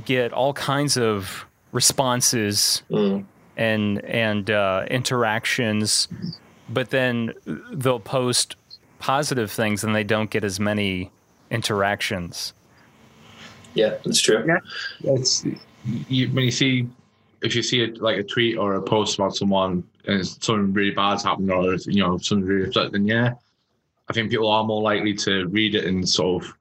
get 0.00 0.32
all 0.32 0.52
kinds 0.52 0.96
of 0.96 1.46
responses 1.72 2.82
Mm. 2.90 3.24
and 3.56 4.04
and 4.04 4.50
uh, 4.50 4.84
interactions, 4.90 6.08
but 6.68 6.90
then 6.90 7.32
they'll 7.72 8.00
post 8.00 8.56
positive 8.98 9.50
things 9.50 9.84
and 9.84 9.94
they 9.94 10.04
don't 10.04 10.30
get 10.30 10.42
as 10.44 10.58
many 10.58 11.10
interactions. 11.50 12.52
Yeah, 13.74 13.96
that's 14.04 14.20
true. 14.20 14.44
Yeah. 14.46 14.58
it's 15.14 15.44
you, 16.08 16.28
when 16.30 16.44
you 16.44 16.50
see 16.50 16.88
if 17.42 17.54
you 17.54 17.62
see 17.62 17.82
it 17.82 18.00
like 18.00 18.16
a 18.16 18.22
tweet 18.22 18.56
or 18.56 18.74
a 18.74 18.82
post 18.82 19.18
about 19.18 19.36
someone 19.36 19.84
and 20.06 20.26
something 20.26 20.72
really 20.72 20.90
bad's 20.92 21.22
happened 21.22 21.50
or 21.52 21.74
you 21.74 22.02
know 22.02 22.16
something 22.18 22.46
really 22.46 22.68
upset, 22.68 22.92
then 22.92 23.06
yeah, 23.06 23.34
I 24.08 24.12
think 24.12 24.30
people 24.30 24.48
are 24.48 24.64
more 24.64 24.80
likely 24.82 25.14
to 25.14 25.46
read 25.48 25.74
it 25.74 25.84
and 25.84 26.08
sort 26.08 26.44
of 26.44 26.55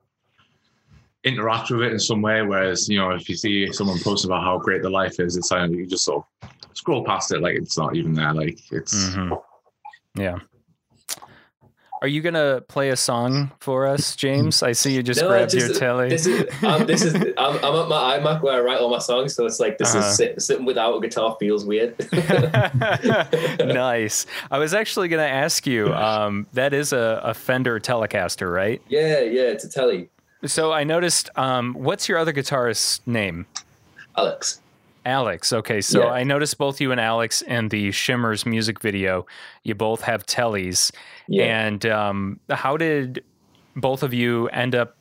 interact 1.26 1.72
with 1.72 1.82
it 1.82 1.92
in 1.92 2.00
some 2.00 2.22
way. 2.22 2.42
Whereas 2.44 2.88
you 2.88 2.98
know 3.00 3.12
if 3.12 3.28
you 3.28 3.36
see 3.36 3.72
someone 3.74 4.00
posting 4.00 4.30
about 4.32 4.44
how 4.44 4.58
great 4.58 4.82
their 4.82 4.92
life 4.92 5.20
is, 5.20 5.36
it's 5.36 5.52
like 5.52 5.70
you 5.72 5.86
just 5.86 6.06
sort 6.06 6.24
of 6.44 6.50
scroll 6.74 7.04
past 7.04 7.32
it 7.34 7.42
like 7.42 7.56
it's 7.56 7.78
not 7.78 7.96
even 7.96 8.14
there. 8.14 8.34
Like 8.34 8.60
it's 8.72 8.94
Mhm. 9.10 9.42
Yeah. 10.16 10.38
Are 12.02 12.08
you 12.10 12.22
gonna 12.22 12.62
play 12.68 12.90
a 12.90 12.96
song 12.96 13.52
for 13.62 13.88
us, 13.88 14.16
James? 14.16 14.62
I 14.62 14.74
see 14.74 14.94
you 14.94 15.02
just 15.02 15.22
No, 15.22 15.30
grabbed 15.30 15.52
just- 15.52 15.70
your 15.70 15.80
telly. 15.80 16.10
This 16.10 16.28
is 16.28 16.44
um, 16.64 16.86
this 16.86 17.02
is 17.02 17.16
I'm, 17.38 17.56
I'm 17.64 17.76
at 17.82 17.88
my 17.88 18.20
iMac 18.20 18.44
where 18.44 18.54
I 18.54 18.60
write 18.60 18.78
all 18.80 18.90
my 18.92 19.00
songs, 19.00 19.34
so 19.34 19.46
it's 19.46 19.60
like 19.60 19.78
this 19.80 19.96
Uh-huh. 19.96 20.08
is 20.08 20.16
sit, 20.18 20.42
sitting 20.42 20.66
without 20.66 20.96
a 20.98 21.02
guitar 21.02 21.36
feels 21.40 21.66
weird. 21.66 21.96
nice. 23.60 24.26
I 24.52 24.60
was 24.60 24.74
actually 24.74 25.08
going 25.08 25.26
to 25.26 25.34
ask 25.34 25.66
you. 25.66 25.94
Um, 25.94 26.48
that 26.54 26.74
is 26.74 26.94
a, 26.94 27.22
a 27.24 27.34
Fender 27.34 27.80
Telecaster, 27.80 28.54
right? 28.54 28.82
yeah, 28.88 29.22
yeah, 29.22 29.44
it's 29.44 29.64
a 29.64 29.70
telly, 29.70 30.10
So 30.46 30.72
I 30.72 30.84
noticed. 30.84 31.30
Um, 31.36 31.74
what's 31.74 32.08
your 32.10 32.18
other 32.18 32.34
guitarist's 32.34 33.02
name? 33.06 33.46
Alex. 34.18 34.62
Alex. 35.06 35.54
Okay, 35.54 35.82
so 35.82 36.04
Yeah. 36.06 36.12
I 36.12 36.24
noticed 36.24 36.58
both 36.58 36.82
you 36.82 36.92
and 36.92 37.00
Alex 37.00 37.42
in 37.44 37.70
the 37.70 37.92
Shimmers 37.92 38.46
music 38.46 38.80
video. 38.80 39.26
You 39.64 39.76
both 39.76 40.02
have 40.02 40.26
tellies, 40.26 40.92
Yeah, 41.28 41.46
and 41.66 41.86
um, 41.86 42.40
how 42.50 42.76
did 42.78 43.24
both 43.76 44.02
of 44.02 44.14
you 44.14 44.48
end 44.50 44.74
up 44.74 44.96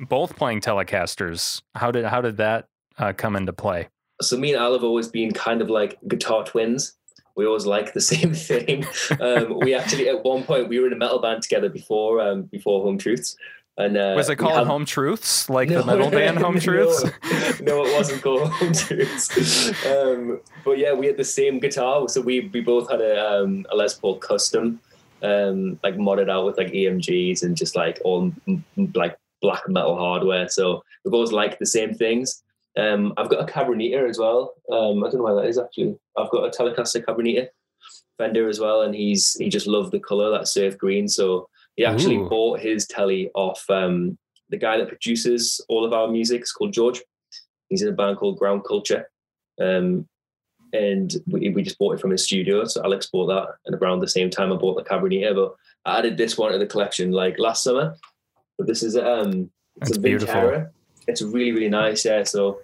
both 0.00 0.36
playing 0.36 0.60
Telecasters? 0.60 1.62
How 1.74 1.90
did 1.90 2.04
how 2.04 2.20
did 2.20 2.36
that 2.36 2.66
uh, 2.98 3.12
come 3.16 3.36
into 3.36 3.52
play? 3.52 3.88
so 4.20 4.36
me 4.36 4.52
and 4.52 4.60
Al 4.60 4.72
have 4.72 4.82
always 4.82 5.06
been 5.06 5.32
kind 5.32 5.62
of 5.62 5.70
like 5.70 5.96
guitar 6.08 6.44
twins. 6.44 6.94
We 7.36 7.46
always 7.46 7.66
like 7.66 7.94
the 7.94 8.00
same 8.14 8.34
thing. 8.34 8.84
Um, 9.20 9.60
we 9.60 9.72
actually 9.74 10.08
at 10.08 10.24
one 10.24 10.42
point 10.42 10.68
we 10.68 10.78
were 10.80 10.88
in 10.88 10.92
a 10.92 10.96
metal 10.96 11.20
band 11.20 11.42
together 11.42 11.68
before 11.70 12.20
um, 12.20 12.42
before 12.42 12.82
Home 12.82 12.98
Truths, 12.98 13.36
and 13.78 13.96
uh, 13.96 14.12
Was 14.16 14.28
it 14.28 14.36
called 14.36 14.54
had- 14.58 14.66
Home 14.66 14.84
Truths, 14.84 15.48
like 15.48 15.70
No, 15.70 15.80
the 15.80 15.86
metal 15.86 16.10
band 16.18 16.38
Home 16.38 16.58
Truths? 16.60 17.04
no, 17.60 17.84
it 17.84 17.96
wasn't 17.96 18.20
called 18.22 18.50
Home 18.50 18.72
Truths. 18.72 19.72
Um, 19.86 20.40
but 20.64 20.76
yeah, 20.78 20.92
we 20.92 21.06
had 21.06 21.16
the 21.16 21.24
same 21.24 21.58
guitar, 21.60 22.08
so 22.08 22.20
we 22.20 22.50
we 22.52 22.60
both 22.60 22.90
had 22.90 23.00
a, 23.00 23.14
um, 23.42 23.64
a 23.70 23.76
Les 23.76 23.94
Paul 23.94 24.16
custom, 24.18 24.80
um, 25.22 25.78
like 25.82 25.96
modded 25.96 26.28
out 26.28 26.44
with 26.44 26.58
like 26.58 26.68
EMGs 26.72 27.42
and 27.42 27.56
just 27.56 27.74
like 27.76 28.00
all 28.04 28.30
like 28.94 29.16
black 29.40 29.62
metal 29.68 29.96
hardware. 29.96 30.48
So 30.48 30.82
we 31.04 31.10
both 31.10 31.32
like 31.32 31.58
the 31.58 31.66
same 31.66 31.94
things. 31.94 32.42
Um, 32.76 33.12
I've 33.16 33.30
got 33.30 33.48
a 33.48 33.52
Cabronita 33.52 34.08
as 34.08 34.18
well. 34.18 34.54
Um, 34.70 35.02
I 35.04 35.08
don't 35.10 35.16
know 35.18 35.24
why 35.24 35.34
that 35.42 35.48
is 35.48 35.58
actually. 35.58 35.96
I've 36.16 36.30
got 36.30 36.44
a 36.44 36.50
Telecaster 36.50 37.04
Cabronita 37.04 37.48
Fender 38.18 38.48
as 38.48 38.58
well, 38.60 38.82
and 38.82 38.94
he's 38.94 39.34
he 39.34 39.48
just 39.48 39.66
loved 39.66 39.92
the 39.92 40.00
color 40.00 40.30
that 40.30 40.48
surf 40.48 40.76
green. 40.76 41.08
So 41.08 41.48
he 41.78 41.84
actually 41.84 42.16
Ooh. 42.16 42.28
bought 42.28 42.58
his 42.58 42.88
telly 42.88 43.30
off 43.36 43.64
um, 43.70 44.18
the 44.48 44.56
guy 44.56 44.78
that 44.78 44.88
produces 44.88 45.64
all 45.68 45.84
of 45.84 45.92
our 45.92 46.08
music. 46.08 46.40
It's 46.40 46.50
called 46.50 46.72
George. 46.72 47.00
He's 47.68 47.82
in 47.82 47.88
a 47.88 47.92
band 47.92 48.16
called 48.16 48.36
Ground 48.36 48.64
Culture. 48.66 49.08
Um, 49.62 50.08
and 50.72 51.14
we, 51.28 51.50
we 51.50 51.62
just 51.62 51.78
bought 51.78 51.94
it 51.94 52.00
from 52.00 52.10
his 52.10 52.24
studio. 52.24 52.64
So 52.64 52.82
Alex 52.82 53.06
bought 53.06 53.28
that, 53.28 53.46
and 53.64 53.80
around 53.80 54.00
the 54.00 54.08
same 54.08 54.28
time 54.28 54.52
I 54.52 54.56
bought 54.56 54.74
the 54.74 54.90
Cabernet. 54.90 55.36
But 55.36 55.54
I 55.88 55.98
added 56.00 56.16
this 56.16 56.36
one 56.36 56.50
to 56.50 56.58
the 56.58 56.66
collection 56.66 57.12
like 57.12 57.38
last 57.38 57.62
summer. 57.62 57.94
But 58.58 58.66
this 58.66 58.82
is 58.82 58.96
um, 58.96 59.48
it's 59.76 59.90
That's 59.90 59.98
a 59.98 60.00
beautiful. 60.00 60.34
Vintera. 60.34 60.70
It's 61.06 61.22
really 61.22 61.52
really 61.52 61.68
nice. 61.68 62.04
Yeah, 62.04 62.24
so 62.24 62.58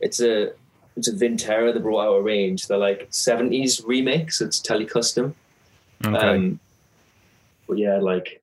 it's 0.00 0.20
a 0.20 0.52
it's 0.94 1.08
a 1.08 1.14
Vintera. 1.14 1.72
They 1.72 1.80
brought 1.80 2.06
out 2.06 2.16
a 2.16 2.22
range. 2.22 2.66
They're 2.66 2.76
like 2.76 3.06
seventies 3.08 3.80
remix. 3.80 4.42
It's 4.42 4.60
tele 4.60 4.84
custom. 4.84 5.34
Okay. 6.04 6.18
Um, 6.18 6.60
but 7.66 7.78
yeah, 7.78 7.96
like 7.96 8.42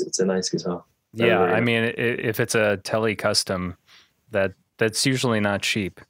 it's 0.00 0.08
it's 0.08 0.18
a 0.18 0.24
nice 0.26 0.48
guitar. 0.48 0.84
Very, 1.14 1.30
yeah, 1.30 1.38
very 1.38 1.52
I 1.52 1.60
mean, 1.60 1.84
i- 1.84 1.94
if 1.96 2.40
it's 2.40 2.54
a 2.54 2.76
tele 2.78 3.14
custom, 3.14 3.76
that 4.30 4.52
that's 4.78 5.06
usually 5.06 5.40
not 5.40 5.62
cheap. 5.62 6.00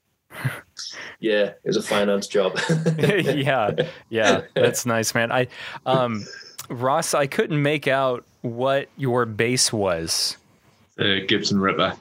Yeah, 1.21 1.45
it 1.47 1.57
was 1.65 1.77
a 1.77 1.83
finance 1.83 2.27
job. 2.27 2.59
yeah, 2.99 3.71
yeah, 4.11 4.43
that's 4.55 4.85
nice, 4.85 5.15
man. 5.15 5.33
I, 5.33 5.47
um, 5.87 6.27
Ross, 6.69 7.15
I 7.15 7.27
couldn't 7.27 7.63
make 7.63 7.89
out 7.89 8.25
what 8.43 8.89
your 8.97 9.25
bass 9.25 9.73
was. 9.73 10.37
the 10.97 11.25
Gibson 11.27 11.59
Ripper. 11.59 11.95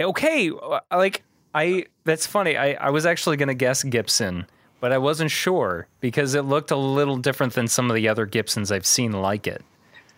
Okay, 0.00 0.50
uh, 0.50 0.80
like 0.90 1.22
I, 1.54 1.86
that's 2.04 2.26
funny. 2.26 2.56
I 2.56 2.72
I 2.72 2.90
was 2.90 3.06
actually 3.06 3.36
gonna 3.36 3.54
guess 3.54 3.82
Gibson, 3.84 4.46
but 4.80 4.92
I 4.92 4.98
wasn't 4.98 5.30
sure 5.30 5.86
because 6.00 6.34
it 6.34 6.42
looked 6.42 6.70
a 6.72 6.76
little 6.76 7.16
different 7.16 7.54
than 7.54 7.68
some 7.68 7.88
of 7.90 7.94
the 7.94 8.08
other 8.08 8.26
Gibsons 8.26 8.72
I've 8.72 8.86
seen 8.86 9.12
like 9.12 9.46
it. 9.46 9.62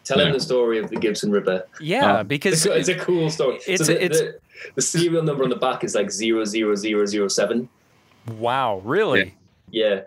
Tell 0.09 0.19
him 0.21 0.29
Yeah. 0.29 0.33
the 0.33 0.41
story 0.41 0.79
of 0.79 0.89
the 0.89 0.97
Gibson 0.97 1.31
Ripper. 1.31 1.67
Yeah, 1.81 2.21
Oh. 2.21 2.25
because 2.25 2.65
It's, 2.67 2.89
it's 2.89 2.89
a 2.89 3.05
cool 3.05 3.29
story. 3.31 3.57
It's- 3.67 3.79
so 3.87 3.93
the, 3.93 4.03
it's- 4.05 4.19
the, 4.21 4.39
the 4.77 4.81
serial 4.83 5.23
number 5.23 5.45
on 5.45 5.51
the 5.51 5.57
back 5.57 5.85
is 5.85 5.95
like 5.95 6.11
zero 6.11 6.45
zero 6.47 6.75
zero 6.75 7.05
zero 7.07 7.29
seven. 7.29 7.69
wow, 8.39 8.81
really. 8.85 9.35
Yeah, 9.71 10.01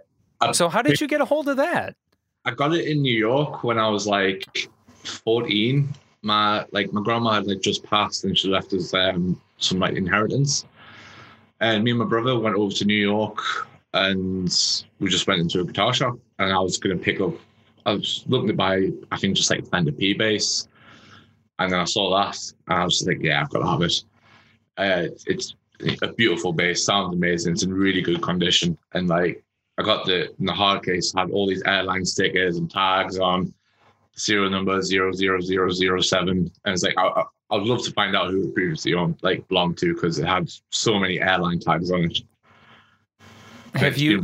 So 0.53 0.67
how 0.69 0.81
did 0.81 0.99
you 0.99 1.07
get 1.07 1.21
a 1.21 1.25
hold 1.25 1.47
of 1.47 1.57
that? 1.57 1.95
I 2.45 2.51
got 2.51 2.73
it 2.73 2.85
in 2.87 3.01
New 3.03 3.13
York 3.15 3.63
when 3.63 3.77
I 3.77 3.87
was 3.89 4.07
like 4.07 4.43
14, 5.03 5.87
my 6.23 6.65
like 6.71 6.91
my 6.93 7.01
grandma 7.03 7.31
had 7.33 7.45
like 7.47 7.61
just 7.61 7.83
passed 7.83 8.23
and 8.25 8.35
she 8.37 8.47
left 8.47 8.73
us 8.73 8.93
um, 8.93 9.39
some 9.57 9.77
like 9.79 9.93
inheritance. 9.95 10.65
And 11.59 11.83
me 11.83 11.91
and 11.91 11.99
my 11.99 12.05
brother 12.05 12.39
went 12.39 12.55
over 12.55 12.73
to 12.73 12.85
New 12.85 12.95
York 12.95 13.37
and 13.93 14.49
we 14.99 15.09
just 15.09 15.27
went 15.27 15.41
into 15.41 15.61
a 15.61 15.65
guitar 15.65 15.93
shop 15.93 16.17
and 16.39 16.51
I 16.51 16.57
was 16.59 16.77
gonna 16.79 16.97
pick 16.97 17.21
up 17.21 17.33
I 17.85 17.93
was 17.93 18.23
looking 18.27 18.47
to 18.47 18.53
buy 18.53 18.89
I 19.11 19.17
think 19.17 19.35
just 19.35 19.49
like 19.49 19.67
Fender 19.67 19.91
P 19.91 20.13
bass. 20.13 20.67
And 21.59 21.71
then 21.71 21.79
I 21.79 21.85
saw 21.85 22.15
that 22.17 22.37
and 22.67 22.79
I 22.79 22.83
was 22.83 22.95
just 22.99 23.07
like, 23.07 23.21
yeah, 23.21 23.41
I've 23.41 23.49
got 23.49 23.59
to 23.59 23.67
have 23.67 23.81
it. 23.81 24.03
Uh, 24.77 25.13
it's 25.27 25.55
a 26.01 26.13
beautiful 26.13 26.53
bass, 26.53 26.83
sounds 26.83 27.13
amazing. 27.13 27.53
It's 27.53 27.63
in 27.63 27.73
really 27.73 28.01
good 28.01 28.21
condition. 28.21 28.77
And 28.93 29.07
like 29.07 29.43
I 29.77 29.83
got 29.83 30.05
the 30.05 30.29
in 30.39 30.45
the 30.45 30.53
hard 30.53 30.83
case 30.83 31.13
had 31.15 31.31
all 31.31 31.47
these 31.47 31.63
airline 31.65 32.05
stickers 32.05 32.57
and 32.57 32.69
tags 32.69 33.19
on 33.19 33.53
serial 34.13 34.49
number 34.49 34.81
zero 34.81 35.11
zero 35.11 35.39
zero 35.39 35.71
zero 35.71 36.01
seven, 36.01 36.51
and 36.65 36.73
it's 36.73 36.83
like 36.83 36.97
I, 36.97 37.07
I, 37.07 37.23
I'd 37.51 37.63
love 37.63 37.83
to 37.85 37.91
find 37.91 38.15
out 38.15 38.29
who 38.29 38.43
it 38.43 38.53
previously 38.53 38.93
owned, 38.93 39.17
like 39.21 39.47
belonged 39.47 39.77
to, 39.79 39.93
because 39.93 40.19
it 40.19 40.25
had 40.25 40.51
so 40.69 40.99
many 40.99 41.19
airline 41.19 41.59
tags 41.59 41.91
on 41.91 42.05
it. 42.05 42.21
Have 43.75 43.97
you? 43.97 44.23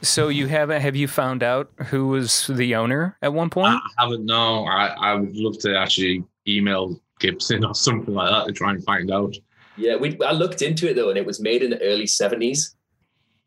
Been 0.00 0.22
well 0.22 0.26
looked 0.26 0.28
after. 0.28 0.28
So 0.28 0.28
you 0.28 0.46
haven't? 0.46 0.80
Have 0.80 0.96
you 0.96 1.08
found 1.08 1.42
out 1.42 1.70
who 1.86 2.08
was 2.08 2.46
the 2.48 2.74
owner 2.74 3.16
at 3.22 3.32
one 3.32 3.50
point? 3.50 3.74
I 3.74 4.04
haven't. 4.04 4.24
No, 4.24 4.64
I 4.66 4.86
I 4.88 5.14
would 5.14 5.36
love 5.36 5.58
to 5.60 5.76
actually 5.76 6.24
email 6.46 7.00
Gibson 7.20 7.64
or 7.66 7.74
something 7.74 8.14
like 8.14 8.30
that 8.30 8.46
to 8.46 8.52
try 8.52 8.70
and 8.70 8.84
find 8.84 9.10
out. 9.10 9.36
Yeah, 9.76 9.96
we 9.96 10.18
I 10.22 10.32
looked 10.32 10.62
into 10.62 10.90
it 10.90 10.94
though, 10.94 11.08
and 11.10 11.18
it 11.18 11.26
was 11.26 11.40
made 11.40 11.62
in 11.62 11.70
the 11.70 11.82
early 11.82 12.06
seventies. 12.06 12.74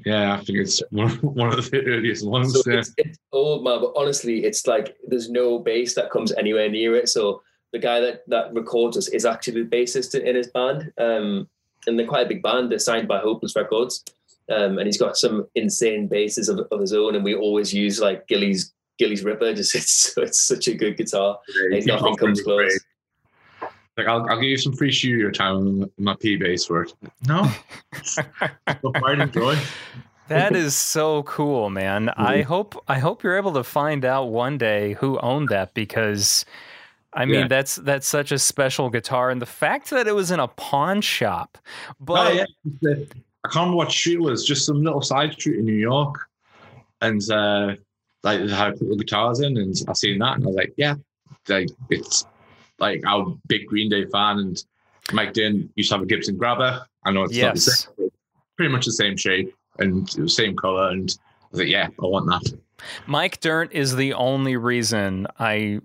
Yeah, 0.06 0.34
I 0.34 0.38
think 0.44 0.60
it's 0.60 0.82
one, 0.92 1.12
one 1.18 1.54
of 1.54 1.70
the 1.70 1.86
earliest 1.86 2.26
ones. 2.26 2.54
So 2.54 2.72
yeah. 2.72 2.80
it's, 2.80 2.94
it's 2.98 3.20
old 3.32 3.64
man, 3.64 3.82
but 3.82 3.94
honestly, 3.96 4.44
it's 4.44 4.68
like 4.68 4.96
there's 5.08 5.30
no 5.30 5.60
bass 5.60 5.96
that 5.96 6.12
comes 6.12 6.32
anywhere 6.34 6.70
near 6.70 6.96
it. 6.96 7.10
So 7.10 7.42
the 7.72 7.80
guy 7.80 8.00
that 8.00 8.24
that 8.28 8.54
records 8.54 8.98
us 8.98 9.08
is 9.10 9.26
actually 9.26 9.64
the 9.64 9.70
bassist 9.70 10.20
in 10.20 10.36
his 10.36 10.48
band, 10.48 10.92
um, 10.98 11.48
and 11.88 11.98
they're 11.98 12.08
quite 12.08 12.26
a 12.26 12.30
big 12.30 12.44
band. 12.44 12.72
They're 12.72 12.80
signed 12.80 13.08
by 13.08 13.20
Hopeless 13.20 13.56
Records, 13.56 14.04
um, 14.52 14.78
and 14.78 14.86
he's 14.86 14.98
got 14.98 15.18
some 15.18 15.48
insane 15.56 16.08
basses 16.08 16.50
of, 16.50 16.60
of 16.72 16.80
his 16.80 16.94
own. 16.94 17.16
And 17.16 17.24
we 17.24 17.34
always 17.36 17.74
use 17.74 18.00
like 18.00 18.28
Gilly's 18.28 18.74
Gilly's 19.00 19.24
Ripper. 19.24 19.54
Just 19.56 19.76
it's 19.76 20.14
it's 20.18 20.40
such 20.42 20.68
a 20.68 20.74
good 20.76 20.98
guitar. 20.98 21.40
Yeah, 21.70 21.78
Like, 21.78 21.86
nothing 21.86 22.16
comes 22.18 22.42
close. 22.42 22.58
great. 23.60 23.72
Like 23.98 24.08
I'll, 24.08 24.26
I'll 24.30 24.36
give 24.40 24.50
you 24.50 24.58
some 24.58 24.74
free 24.74 24.92
studio 24.92 25.30
time 25.32 25.56
on 25.58 25.92
my 25.98 26.16
P 26.20 26.38
bass 26.38 26.66
for 26.66 26.84
it. 26.84 26.94
No, 27.28 27.52
but 28.66 28.94
pride 28.96 29.20
and 29.20 29.34
joy. 29.34 29.58
That 30.30 30.56
is 30.56 30.76
so 30.76 31.24
cool, 31.24 31.70
man. 31.70 32.08
I 32.16 32.42
hope 32.42 32.82
I 32.88 33.00
hope 33.00 33.22
you're 33.22 33.38
able 33.38 33.54
to 33.54 33.64
find 33.66 34.06
out 34.06 34.26
one 34.30 34.58
day 34.58 34.94
who 34.94 35.20
owned 35.20 35.50
that 35.50 35.74
because 35.74 36.46
I 37.14 37.26
mean 37.26 37.42
Yeah. 37.42 37.48
that's 37.48 37.76
that's 37.76 38.08
such 38.08 38.32
a 38.32 38.40
special 38.40 38.90
guitar 38.90 39.30
and 39.30 39.42
the 39.42 39.46
fact 39.46 39.90
that 39.90 40.08
it 40.08 40.16
was 40.16 40.32
in 40.32 40.40
a 40.40 40.48
pawn 40.48 41.02
shop. 41.02 41.58
But 42.00 42.28
Oh, 42.28 42.46
yeah. 42.82 42.96
I 43.44 43.48
can't 43.48 43.56
remember 43.56 43.78
what 43.78 43.92
street 43.92 44.16
it 44.16 44.22
was, 44.22 44.46
just 44.46 44.66
some 44.66 44.84
little 44.84 45.02
side 45.02 45.34
street 45.34 45.60
in 45.60 45.66
New 45.66 45.74
York. 45.74 46.16
And 47.02 47.22
uh, 47.32 47.76
like 48.24 48.42
a 48.42 48.48
couple 48.48 48.92
of 48.92 49.00
guitars 49.00 49.40
in, 49.40 49.58
and 49.58 49.76
I 49.88 49.94
seen 49.94 50.20
that, 50.20 50.36
and 50.36 50.44
I 50.44 50.48
was 50.48 50.56
like, 50.56 50.74
yeah, 50.78 50.96
like 51.50 51.70
it's 51.90 52.26
like 52.78 53.02
I'm 53.08 53.22
a 53.22 53.36
big 53.48 53.66
Green 53.66 53.90
Day 53.90 54.06
fan, 54.06 54.38
and 54.38 54.64
Mike 55.12 55.34
Dirnt 55.34 55.72
used 55.76 55.90
to 55.90 55.96
have 55.96 56.04
a 56.04 56.06
Gibson 56.06 56.38
Grabber. 56.38 56.86
I 57.04 57.12
know 57.12 57.24
it's 57.24 57.32
not 57.42 57.56
the 57.56 57.60
Yes. 57.60 57.88
same, 57.98 58.10
pretty 58.58 58.72
much 58.72 58.86
the 58.86 58.92
same 58.92 59.18
shape 59.18 59.52
and 59.80 60.08
the 60.10 60.30
same 60.30 60.56
color, 60.56 60.90
and 60.90 61.10
I 61.10 61.48
was 61.50 61.60
like, 61.62 61.70
yeah, 61.70 61.88
I 61.88 62.06
want 62.06 62.28
that. 62.28 62.60
Mike 63.08 63.40
Dirnt 63.40 63.72
is 63.74 63.96
the 63.96 64.14
only 64.14 64.56
reason 64.58 65.26
I 65.40 65.82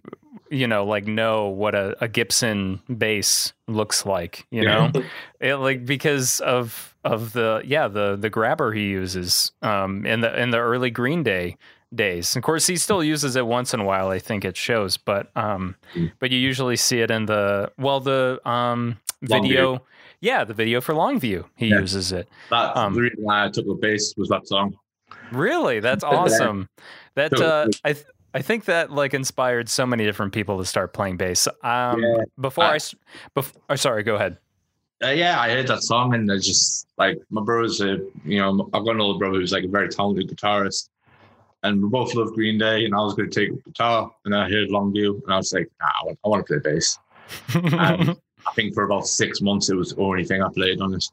you 0.50 0.66
know 0.66 0.84
like 0.84 1.06
know 1.06 1.48
what 1.48 1.74
a, 1.74 1.96
a 2.02 2.08
Gibson 2.08 2.80
bass 2.96 3.52
looks 3.68 4.04
like, 4.06 4.46
you 4.50 4.62
Yeah. 4.62 4.90
know? 4.92 5.02
it 5.40 5.56
like 5.56 5.84
because 5.86 6.40
of 6.40 6.94
of 7.04 7.32
the 7.32 7.62
yeah, 7.64 7.88
the 7.88 8.16
the 8.16 8.30
grabber 8.30 8.72
he 8.72 8.84
uses 8.88 9.52
um 9.62 10.04
in 10.06 10.20
the 10.20 10.40
in 10.40 10.50
the 10.50 10.58
early 10.58 10.90
Green 10.90 11.22
Day 11.22 11.56
days. 11.94 12.34
Of 12.36 12.42
course, 12.42 12.66
he 12.66 12.76
still 12.76 13.02
uses 13.02 13.36
it 13.36 13.46
once 13.46 13.72
in 13.72 13.80
a 13.80 13.84
while. 13.84 14.08
I 14.08 14.18
think 14.18 14.44
it 14.44 14.56
shows, 14.56 14.96
but 14.96 15.30
um, 15.36 15.76
Mm. 15.94 16.12
but 16.18 16.30
you 16.30 16.38
usually 16.38 16.76
see 16.76 17.00
it 17.00 17.10
in 17.10 17.26
the 17.26 17.70
well, 17.78 18.00
the 18.00 18.40
um 18.44 18.98
video. 19.22 19.82
Yeah, 20.20 20.44
the 20.44 20.54
video 20.54 20.80
for 20.80 20.94
Longview, 20.94 21.44
he 21.56 21.66
Yeah. 21.68 21.80
uses 21.80 22.10
it. 22.10 22.28
That 22.50 22.76
Um, 22.76 22.94
the 22.94 23.02
reason 23.02 23.22
why 23.22 23.44
I 23.44 23.48
took 23.50 23.66
the 23.66 23.74
bass 23.74 24.14
was 24.16 24.28
that 24.30 24.48
song. 24.48 24.74
Really, 25.30 25.78
that's 25.80 26.02
awesome. 26.16 26.68
That 27.14 27.32
uh, 27.34 27.68
I 27.84 27.92
th- 27.92 28.06
I 28.36 28.42
think 28.42 28.66
that 28.66 28.90
like 28.92 29.14
inspired 29.14 29.68
so 29.68 29.86
many 29.86 30.04
different 30.04 30.32
people 30.34 30.58
to 30.58 30.64
start 30.66 30.92
playing 30.92 31.16
bass. 31.16 31.48
Um, 31.64 32.02
Yeah. 32.02 32.24
before 32.38 32.64
I, 32.64 32.72
I- 32.72 32.76
s- 32.76 32.94
bef- 33.34 33.54
oh, 33.70 33.76
sorry, 33.76 34.02
go 34.02 34.16
ahead. 34.16 34.36
Uh, 35.04 35.08
yeah, 35.08 35.40
I 35.40 35.50
heard 35.50 35.66
that 35.68 35.82
song 35.82 36.14
and 36.14 36.30
I 36.30 36.36
just 36.36 36.86
like 36.98 37.18
my 37.30 37.42
brother's 37.42 37.80
a 37.80 37.98
you 38.24 38.38
know 38.40 38.68
I've 38.74 38.84
got 38.84 38.94
an 38.94 39.00
older 39.00 39.18
brother 39.18 39.38
who's 39.40 39.52
like 39.52 39.64
a 39.64 39.68
very 39.68 39.88
talented 39.88 40.28
guitarist, 40.30 40.88
and 41.62 41.82
we 41.82 41.88
both 41.88 42.14
love 42.14 42.32
Green 42.34 42.58
Day. 42.58 42.84
And 42.84 42.94
I 42.94 42.98
was 42.98 43.14
going 43.14 43.30
to 43.30 43.40
take 43.40 43.64
guitar, 43.64 44.10
and 44.24 44.34
I 44.34 44.48
heard 44.48 44.68
Longview, 44.68 45.22
and 45.24 45.32
I 45.32 45.36
was 45.38 45.52
like, 45.52 45.70
nah, 45.80 45.86
I 46.00 46.04
want, 46.06 46.18
I 46.24 46.28
want 46.28 46.46
to 46.46 46.60
play 46.60 46.72
bass. 46.72 46.98
And 47.54 48.16
I 48.46 48.52
think 48.54 48.74
for 48.74 48.84
about 48.84 49.06
six 49.06 49.40
months 49.42 49.68
it 49.70 49.76
was 49.76 49.90
the 49.94 50.00
only 50.02 50.24
thing 50.24 50.42
I 50.42 50.48
played 50.48 50.80
on 50.80 50.94
it. 50.94 51.04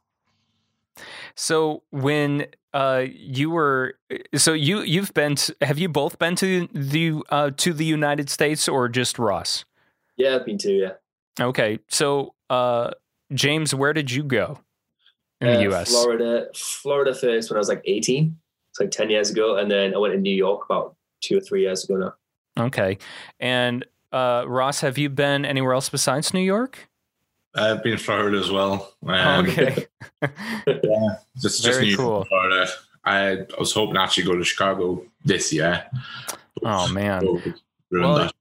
so 1.36 1.84
when 1.92 2.46
uh 2.74 3.06
you 3.12 3.50
were 3.52 3.96
so 4.36 4.54
you 4.54 4.82
you've 4.82 5.14
been 5.14 5.36
to, 5.36 5.56
have 5.62 5.78
you 5.78 5.88
both 5.90 6.18
been 6.20 6.36
to 6.38 6.68
the 6.74 7.14
uh 7.30 7.52
to 7.58 7.74
the 7.74 7.86
United 7.86 8.30
States 8.30 8.68
or 8.68 8.90
just 8.90 9.20
Ross? 9.20 9.66
Yeah, 10.18 10.36
I've 10.36 10.46
been 10.46 10.58
to 10.60 10.72
yeah. 10.72 10.92
Okay, 11.40 11.80
so 11.88 12.34
uh 12.50 12.92
James, 13.34 13.74
where 13.74 13.94
did 13.94 14.12
you 14.12 14.24
go 14.24 14.60
in 15.42 15.48
the 15.48 15.58
Uh, 15.60 15.70
U.S.? 15.70 15.90
Florida, 15.92 16.48
Florida 16.56 17.14
first 17.14 17.50
when 17.50 17.58
I 17.58 17.60
was 17.60 17.70
like 17.70 17.82
18. 17.86 18.38
It's 18.72 18.80
like 18.80 18.92
10 18.92 19.10
years 19.10 19.30
ago. 19.32 19.58
And 19.58 19.70
then 19.72 19.94
I 19.94 19.98
went 19.98 20.14
to 20.14 20.20
New 20.20 20.34
York 20.36 20.66
about 20.70 20.96
two 21.24 21.38
or 21.38 21.42
three 21.42 21.62
years 21.62 21.84
ago 21.84 21.96
now. 21.98 22.14
Okay, 22.66 22.98
and 23.40 23.86
uh 24.12 24.46
Ross, 24.48 24.82
have 24.82 24.98
you 24.98 25.10
been 25.10 25.46
anywhere 25.46 25.74
else 25.74 25.90
besides 25.90 26.34
New 26.34 26.42
York? 26.42 26.88
I've 27.56 27.84
been 27.84 27.94
in 27.94 27.98
Florida 28.00 28.38
as 28.40 28.50
well. 28.52 28.94
Um, 29.06 29.48
okay. 29.48 29.86
Yeah, 30.66 31.16
just, 31.42 31.62
just 31.64 31.66
Very 31.66 31.86
New 31.88 31.92
York, 31.92 32.00
cool. 32.00 32.26
Florida. 32.26 32.68
I, 33.04 33.32
I 33.32 33.46
was 33.60 33.74
hoping 33.74 33.96
to 33.96 34.02
actually 34.02 34.24
go 34.24 34.38
to 34.38 34.44
Chicago 34.44 35.04
this 35.26 35.52
year. 35.52 35.86
Oh 36.64 36.88
man. 36.88 37.26
Well, 37.92 38.16
that. 38.16 38.34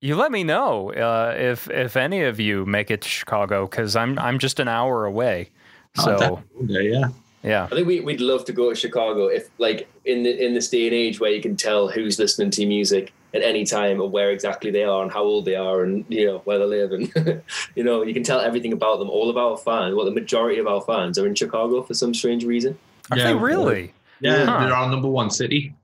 You 0.00 0.16
let 0.16 0.32
me 0.32 0.42
know 0.44 0.90
uh, 0.92 1.34
if 1.38 1.70
if 1.70 1.96
any 1.96 2.22
of 2.22 2.40
you 2.40 2.66
make 2.66 2.90
it 2.90 3.02
to 3.02 3.08
Chicago 3.08 3.66
because 3.66 3.94
I'm 3.94 4.18
I'm 4.18 4.38
just 4.40 4.58
an 4.58 4.66
hour 4.68 5.04
away. 5.04 5.50
Oh, 5.98 6.04
So 6.04 6.18
definitely, 6.18 6.90
yeah. 6.92 7.08
yeah, 7.44 7.64
I 7.70 7.74
think 7.76 7.86
we, 7.86 8.00
we'd 8.00 8.20
love 8.20 8.44
to 8.46 8.52
go 8.52 8.70
to 8.70 8.76
Chicago 8.76 9.28
if 9.28 9.48
like 9.58 9.88
in 10.04 10.24
the 10.24 10.44
in 10.44 10.54
this 10.54 10.68
day 10.68 10.86
and 10.86 10.94
age 10.94 11.20
where 11.20 11.30
you 11.30 11.40
can 11.40 11.56
tell 11.56 11.88
who's 11.88 12.18
listening 12.18 12.50
to 12.50 12.66
music 12.66 13.12
at 13.34 13.42
any 13.42 13.64
time 13.64 14.00
and 14.00 14.10
where 14.12 14.30
exactly 14.30 14.70
they 14.70 14.84
are 14.84 15.02
and 15.02 15.10
how 15.12 15.22
old 15.22 15.44
they 15.44 15.56
are 15.56 15.82
and 15.82 16.04
you 16.08 16.24
know 16.26 16.38
where 16.44 16.58
they 16.58 16.64
live 16.64 16.92
and 16.92 17.42
you 17.74 17.82
know 17.84 18.02
you 18.02 18.14
can 18.14 18.22
tell 18.22 18.40
everything 18.40 18.72
about 18.72 18.98
them 19.00 19.10
all 19.10 19.28
of 19.28 19.36
our 19.36 19.56
fans 19.56 19.94
well 19.94 20.04
the 20.06 20.10
majority 20.12 20.58
of 20.60 20.66
our 20.66 20.80
fans 20.80 21.18
are 21.18 21.26
in 21.26 21.34
chicago 21.34 21.82
for 21.82 21.94
some 21.94 22.14
strange 22.14 22.44
reason 22.44 22.78
are 23.10 23.18
Yeah, 23.18 23.24
they 23.24 23.34
really? 23.34 23.92
Yeah, 24.20 24.46
Huh. 24.46 24.60
they're 24.64 24.74
our 24.74 24.88
number 24.88 25.08
one 25.08 25.28
city. 25.30 25.74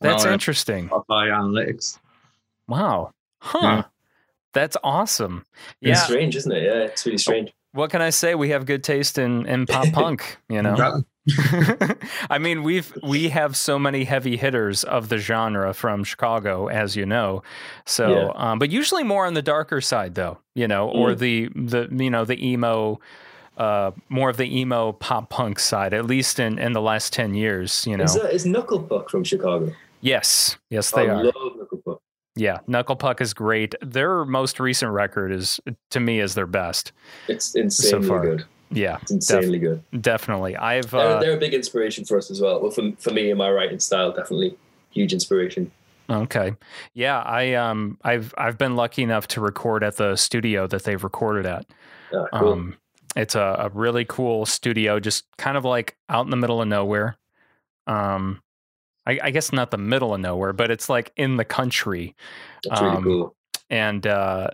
That's 0.00 0.24
Well, 0.24 0.32
interesting. 0.34 0.90
By 1.08 1.28
analytics. 1.28 1.98
Wow. 2.68 3.12
Huh. 3.40 3.58
Yeah. 3.62 3.82
That's 4.52 4.76
awesome. 4.82 5.46
Yeah. 5.80 5.92
it's 5.92 6.02
strange 6.04 6.36
isn't 6.36 6.52
it 6.52 6.62
yeah 6.64 6.82
it's 6.84 7.06
really 7.06 7.18
strange 7.18 7.52
What 7.72 7.90
can 7.90 8.02
I 8.02 8.10
say? 8.10 8.34
We 8.34 8.50
have 8.50 8.66
good 8.66 8.82
taste 8.82 9.18
in 9.18 9.46
in 9.46 9.66
pop 9.66 9.88
punk. 9.92 10.38
You 10.48 10.62
know. 10.62 11.02
I 12.30 12.38
mean, 12.38 12.62
we've 12.62 12.92
we 13.02 13.28
have 13.28 13.56
so 13.56 13.78
many 13.78 14.04
heavy 14.04 14.36
hitters 14.36 14.84
of 14.84 15.08
the 15.08 15.18
genre 15.18 15.72
from 15.74 16.02
Chicago, 16.04 16.66
as 16.68 16.96
you 16.96 17.06
know. 17.06 17.42
So, 17.86 18.08
Yeah. 18.10 18.32
um, 18.34 18.58
but 18.58 18.70
usually 18.70 19.04
more 19.04 19.26
on 19.26 19.34
the 19.34 19.42
darker 19.42 19.80
side, 19.80 20.14
though. 20.14 20.38
You 20.54 20.66
know, 20.66 20.88
or 20.88 21.10
Mm. 21.10 21.18
the 21.18 21.48
the 21.54 22.04
you 22.04 22.10
know 22.10 22.24
the 22.24 22.44
emo, 22.44 22.98
uh, 23.58 23.92
more 24.08 24.30
of 24.30 24.36
the 24.38 24.58
emo 24.58 24.92
pop 24.92 25.30
punk 25.30 25.58
side. 25.60 25.94
At 25.94 26.06
least 26.06 26.40
in 26.40 26.58
in 26.58 26.72
the 26.72 26.80
last 26.82 27.12
ten 27.12 27.34
years, 27.34 27.86
you 27.86 27.96
know. 27.96 28.04
is, 28.04 28.16
uh, 28.16 28.24
is 28.32 28.46
knuckle 28.46 28.82
puck 28.82 29.10
from 29.10 29.22
chicago 29.22 29.72
yes, 30.00 30.56
yes, 30.70 30.90
they 30.92 31.02
i 31.08 31.14
are. 31.14 31.24
love 31.24 31.59
Yeah, 32.36 32.58
Knuckle 32.66 32.96
Puck 32.96 33.20
is 33.20 33.34
great. 33.34 33.74
Their 33.82 34.24
most 34.24 34.60
recent 34.60 34.92
record 34.92 35.32
is, 35.32 35.60
to 35.90 36.00
me, 36.00 36.20
is 36.20 36.34
their 36.34 36.46
best. 36.46 36.92
it's 37.28 37.54
insanely 37.54 38.08
far. 38.08 38.22
good 38.24 38.44
Yeah, 38.70 38.98
it's 39.02 39.10
insanely 39.10 39.58
good 39.58 39.82
definitely. 40.00 40.56
I've 40.56 40.90
they're, 40.90 41.00
uh, 41.00 41.20
they're 41.20 41.36
a 41.36 41.40
big 41.40 41.54
inspiration 41.54 42.04
for 42.04 42.18
us 42.18 42.30
as 42.30 42.40
well 42.40 42.60
well 42.60 42.70
for, 42.70 42.92
for 42.98 43.10
me 43.10 43.30
and 43.30 43.38
my 43.38 43.50
writing 43.50 43.80
style 43.80 44.12
definitely 44.12 44.56
huge 44.90 45.12
inspiration 45.12 45.70
Okay. 46.10 46.54
Yeah, 46.92 47.20
I 47.20 47.54
um 47.54 47.98
I've 48.02 48.34
I've 48.36 48.58
been 48.58 48.74
lucky 48.76 49.02
enough 49.02 49.28
to 49.28 49.40
record 49.40 49.84
at 49.84 49.96
the 49.96 50.16
studio 50.16 50.66
that 50.66 50.82
they've 50.84 51.02
recorded 51.02 51.46
at. 51.46 51.66
Ah, 52.12 52.26
cool. 52.34 52.52
Um 52.52 52.76
it's 53.16 53.34
a, 53.34 53.56
a 53.58 53.68
really 53.70 54.04
cool 54.04 54.46
studio, 54.46 55.00
just 55.00 55.24
kind 55.36 55.56
of 55.56 55.64
like 55.64 55.96
out 56.08 56.24
in 56.24 56.30
the 56.30 56.36
middle 56.36 56.60
of 56.60 56.68
nowhere. 56.68 57.16
Um 57.86 58.42
I, 59.06 59.18
I 59.24 59.30
guess 59.30 59.52
not 59.52 59.70
the 59.70 59.78
middle 59.78 60.14
of 60.14 60.20
nowhere, 60.20 60.52
but 60.52 60.70
it's 60.70 60.88
like 60.88 61.12
in 61.16 61.36
the 61.36 61.44
country. 61.44 62.14
That's 62.64 62.80
really 62.80 62.96
Um, 62.96 63.04
cool. 63.04 63.36
And 63.70 64.06
uh, 64.06 64.48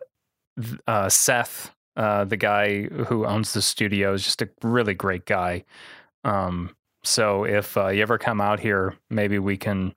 uh, 0.87 1.09
Seth, 1.09 1.73
uh, 1.97 2.25
the 2.25 2.37
guy 2.37 2.83
who 2.85 3.25
owns 3.27 3.53
the 3.55 3.63
studio, 3.63 4.13
is 4.13 4.23
just 4.25 4.43
a 4.43 4.49
really 4.63 4.95
great 4.95 5.25
guy. 5.27 5.65
Um, 6.25 6.75
so 7.05 7.45
if 7.45 7.77
uh, 7.77 7.89
you 7.89 8.03
ever 8.03 8.19
come 8.19 8.41
out 8.41 8.61
here, 8.61 8.95
maybe 9.11 9.39
we 9.39 9.57
can 9.57 9.95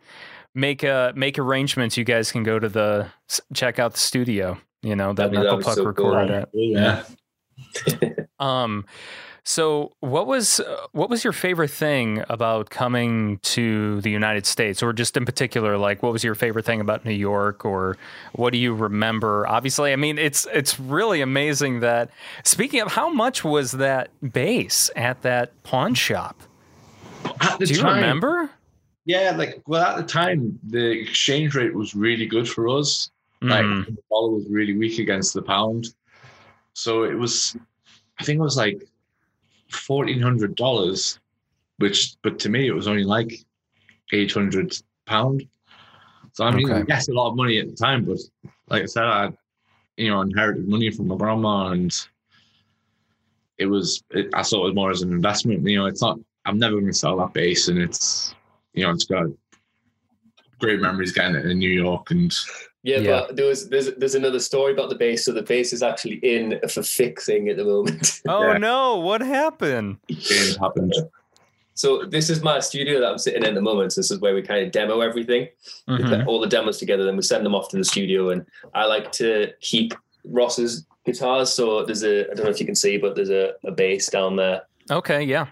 make 0.56 0.84
uh, 0.84 1.12
make 1.16 1.38
arrangements. 1.40 1.98
You 1.98 2.04
guys 2.04 2.32
can 2.32 2.44
go 2.44 2.60
to 2.60 2.70
the 2.70 3.08
check 3.54 3.80
out 3.80 3.94
the 3.94 4.00
studio. 4.00 4.58
You 4.82 4.96
know 4.96 5.14
that 5.14 5.32
That'd 5.32 5.34
that'd 5.34 5.50
Knuckle 5.50 5.64
Puck 5.64 5.76
so 5.76 5.82
cool. 5.94 6.12
recorded 6.16 6.32
at. 6.32 6.50
Yeah. 6.54 7.04
Um, 8.40 8.86
so 9.50 9.92
what 10.02 10.28
was 10.28 10.60
uh, 10.60 10.86
what 10.92 11.10
was 11.10 11.24
your 11.24 11.34
favorite 11.34 11.72
thing 11.72 12.24
about 12.30 12.70
coming 12.70 13.40
to 13.40 14.00
the 14.02 14.12
United 14.12 14.46
States, 14.46 14.84
or 14.84 14.94
just 14.94 15.18
in 15.18 15.26
particular, 15.26 15.76
like 15.76 16.04
what 16.04 16.14
was 16.14 16.24
your 16.24 16.36
favorite 16.36 16.66
thing 16.66 16.80
about 16.80 17.04
New 17.04 17.16
York, 17.16 17.66
or 17.66 17.98
what 18.34 18.54
do 18.54 18.60
you 18.60 18.76
remember? 18.76 19.48
Obviously, 19.48 19.92
I 19.92 19.96
mean 19.96 20.20
it's 20.20 20.46
it's 20.54 20.80
really 20.80 21.22
amazing 21.22 21.80
that. 21.80 22.12
Speaking 22.44 22.82
of, 22.82 22.92
how 22.92 23.10
much 23.10 23.44
was 23.44 23.72
that 23.72 24.12
base 24.32 24.92
at 24.96 25.24
that 25.24 25.52
pawn 25.64 25.96
shop? 25.96 26.40
At 27.42 27.58
the 27.58 27.66
Do 27.66 27.74
you 27.74 27.82
time, 27.82 27.96
remember? 27.96 28.52
Yeah, 29.06 29.34
like 29.36 29.64
well, 29.66 29.84
at 29.84 29.98
the 29.98 30.04
time, 30.04 30.60
the 30.68 30.92
exchange 30.92 31.56
rate 31.56 31.74
was 31.74 31.96
really 31.96 32.28
good 32.28 32.48
for 32.48 32.68
us. 32.70 33.10
Like 33.42 33.66
Mhm. 33.66 33.86
the 33.88 33.98
dollar 34.12 34.30
was 34.30 34.46
really 34.48 34.78
weak 34.78 35.00
against 35.00 35.34
the 35.34 35.42
pound, 35.42 35.88
so 36.74 37.04
it 37.04 37.16
was. 37.16 37.58
I 38.20 38.24
think 38.24 38.38
it 38.38 38.44
was 38.44 38.58
like 38.58 38.84
fourteen 39.70 40.22
hundred 40.22 40.56
dollars, 40.56 41.20
which, 41.78 42.16
but 42.22 42.40
to 42.40 42.50
me, 42.50 42.68
it 42.68 42.74
was 42.74 42.88
only 42.88 43.04
like 43.04 43.34
eight 44.14 44.32
hundred 44.32 44.76
pound. 45.06 45.48
So 46.34 46.46
I 46.46 46.52
mean, 46.52 46.70
Okay. 46.70 46.86
yes, 46.88 47.08
a 47.08 47.14
lot 47.14 47.30
of 47.30 47.36
money 47.36 47.60
at 47.60 47.68
the 47.68 47.76
time, 47.76 48.06
but 48.06 48.20
like 48.68 48.84
I 48.84 48.86
said, 48.86 49.04
I, 49.04 49.32
you 49.98 50.10
know, 50.10 50.22
inherited 50.22 50.68
money 50.68 50.90
from 50.90 51.08
my 51.08 51.16
grandma, 51.18 51.70
and 51.70 51.94
it 53.58 53.66
was. 53.66 54.04
It, 54.12 54.30
I 54.34 54.42
saw 54.42 54.68
it 54.68 54.76
more 54.76 54.92
as 54.92 55.02
an 55.02 55.12
investment. 55.12 55.66
You 55.68 55.80
know, 55.80 55.86
it's 55.88 56.02
not. 56.02 56.20
I'm 56.46 56.58
never 56.58 56.76
going 56.76 56.88
to 56.88 56.94
sell 56.94 57.18
that 57.18 57.34
base, 57.34 57.68
and 57.68 57.78
it's, 57.78 58.34
you 58.74 58.84
know, 58.84 58.92
it's 58.92 59.04
got 59.04 59.28
great 60.60 60.80
memories 60.82 61.12
getting 61.12 61.36
it 61.36 61.46
in 61.46 61.58
New 61.60 61.70
York, 61.70 62.12
and 62.12 62.34
Yeah, 62.84 63.00
Yeah. 63.00 63.10
but 63.28 63.36
there 63.36 63.46
was 63.46 63.68
there's 63.70 63.94
there's 63.96 64.16
another 64.16 64.40
story 64.40 64.72
about 64.74 64.90
the 64.90 64.96
base. 64.96 65.26
So 65.26 65.32
the 65.34 65.42
base 65.44 65.74
is 65.74 65.84
actually 65.84 66.16
in 66.24 66.60
for 66.70 66.84
fixing 66.84 67.50
at 67.50 67.58
the 67.58 67.66
moment. 67.66 68.22
Oh 68.28 68.52
Yeah. 68.52 68.58
no! 68.58 69.00
What 69.00 69.22
happened? 69.22 69.98
games 70.08 70.56
happened. 70.58 70.94
so 71.74 72.04
this 72.06 72.30
is 72.30 72.42
my 72.42 72.60
studio 72.60 73.00
that 73.02 73.10
I'm 73.12 73.18
sitting 73.18 73.44
in 73.44 73.50
at 73.50 73.56
the 73.56 73.62
moment. 73.62 73.94
So 73.94 74.00
this 74.02 74.12
is 74.12 74.20
where 74.20 74.34
we 74.36 74.42
kind 74.42 74.66
of 74.66 74.72
demo 74.72 75.00
everything. 75.02 75.48
We 75.88 75.98
Mhm. 75.98 76.10
put 76.10 76.28
all 76.28 76.40
the 76.40 76.48
demos 76.48 76.78
together, 76.78 77.04
then 77.06 77.16
we 77.18 77.22
send 77.24 77.46
them 77.46 77.56
off 77.56 77.70
to 77.70 77.78
the 77.78 77.84
studio. 77.86 78.30
And 78.30 78.46
I 78.74 78.86
like 78.86 79.12
to 79.14 79.52
keep 79.62 79.94
Ross's 80.26 80.86
guitars. 81.06 81.50
So 81.52 81.84
there's 81.86 82.04
a 82.04 82.30
I 82.32 82.34
don't 82.34 82.46
know 82.46 82.52
if 82.52 82.60
you 82.62 82.66
can 82.66 82.76
see, 82.76 82.98
but 82.98 83.16
there's 83.16 83.30
a, 83.44 83.54
a 83.66 83.72
bass 83.72 84.10
down 84.10 84.36
there. 84.38 84.62
Okay, 84.92 85.24
yeah. 85.24 85.48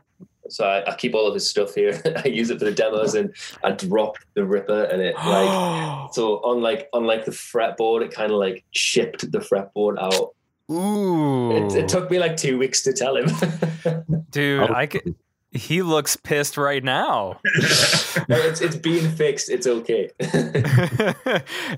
So 0.50 0.66
I, 0.66 0.92
I 0.92 0.96
keep 0.96 1.14
all 1.14 1.28
of 1.28 1.34
his 1.34 1.50
stuff 1.50 1.76
here. 1.76 2.02
I 2.26 2.28
use 2.28 2.50
it 2.50 2.60
for 2.60 2.66
the 2.66 2.72
demos, 2.72 3.16
and 3.16 3.34
I 3.64 3.72
drop 3.72 4.18
the 4.34 4.46
Ripper, 4.46 4.84
and 4.86 5.02
it 5.02 5.16
like 5.16 6.10
so 6.14 6.38
on 6.38 6.62
like 6.62 6.90
on 6.94 7.06
like 7.06 7.26
the 7.26 7.32
fretboard, 7.32 8.04
it 8.04 8.12
kind 8.12 8.32
of 8.32 8.40
like 8.40 8.64
shipped 8.72 9.32
the 9.32 9.40
fretboard 9.40 9.98
out. 10.00 10.34
Ooh, 10.70 11.52
It, 11.52 11.76
it 11.76 11.88
took 11.88 12.12
me 12.12 12.20
like 12.20 12.36
two 12.36 12.58
weeks 12.58 12.82
to 12.84 12.94
tell 12.94 13.16
him. 13.16 13.28
dude. 14.32 14.70
Oh. 14.70 14.74
I 14.74 14.88
could, 14.88 15.16
he 15.52 15.82
looks 15.82 16.18
pissed 16.18 16.58
right 16.58 16.84
now. 16.84 17.40
it's 17.46 18.62
it's 18.62 18.76
being 18.76 19.10
fixed. 19.10 19.50
It's 19.50 19.66
okay. 19.66 20.10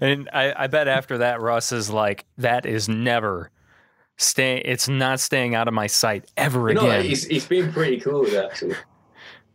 and 0.02 0.28
I, 0.34 0.54
I 0.58 0.68
bet 0.68 0.88
after 0.88 1.20
that, 1.20 1.40
Russ 1.40 1.72
is 1.72 1.90
like, 1.90 2.26
that 2.38 2.66
is 2.66 2.90
never 2.90 3.52
staying. 4.20 4.62
It's 4.66 4.88
not 4.88 5.20
staying 5.20 5.56
out 5.56 5.68
of 5.68 5.74
my 5.74 5.88
sight 5.88 6.30
ever 6.38 6.72
no, 6.74 6.82
again. 6.82 7.06
he's 7.06 7.26
he's 7.26 7.48
been 7.48 7.72
pretty 7.72 8.00
cool 8.00 8.28
actually. 8.38 8.76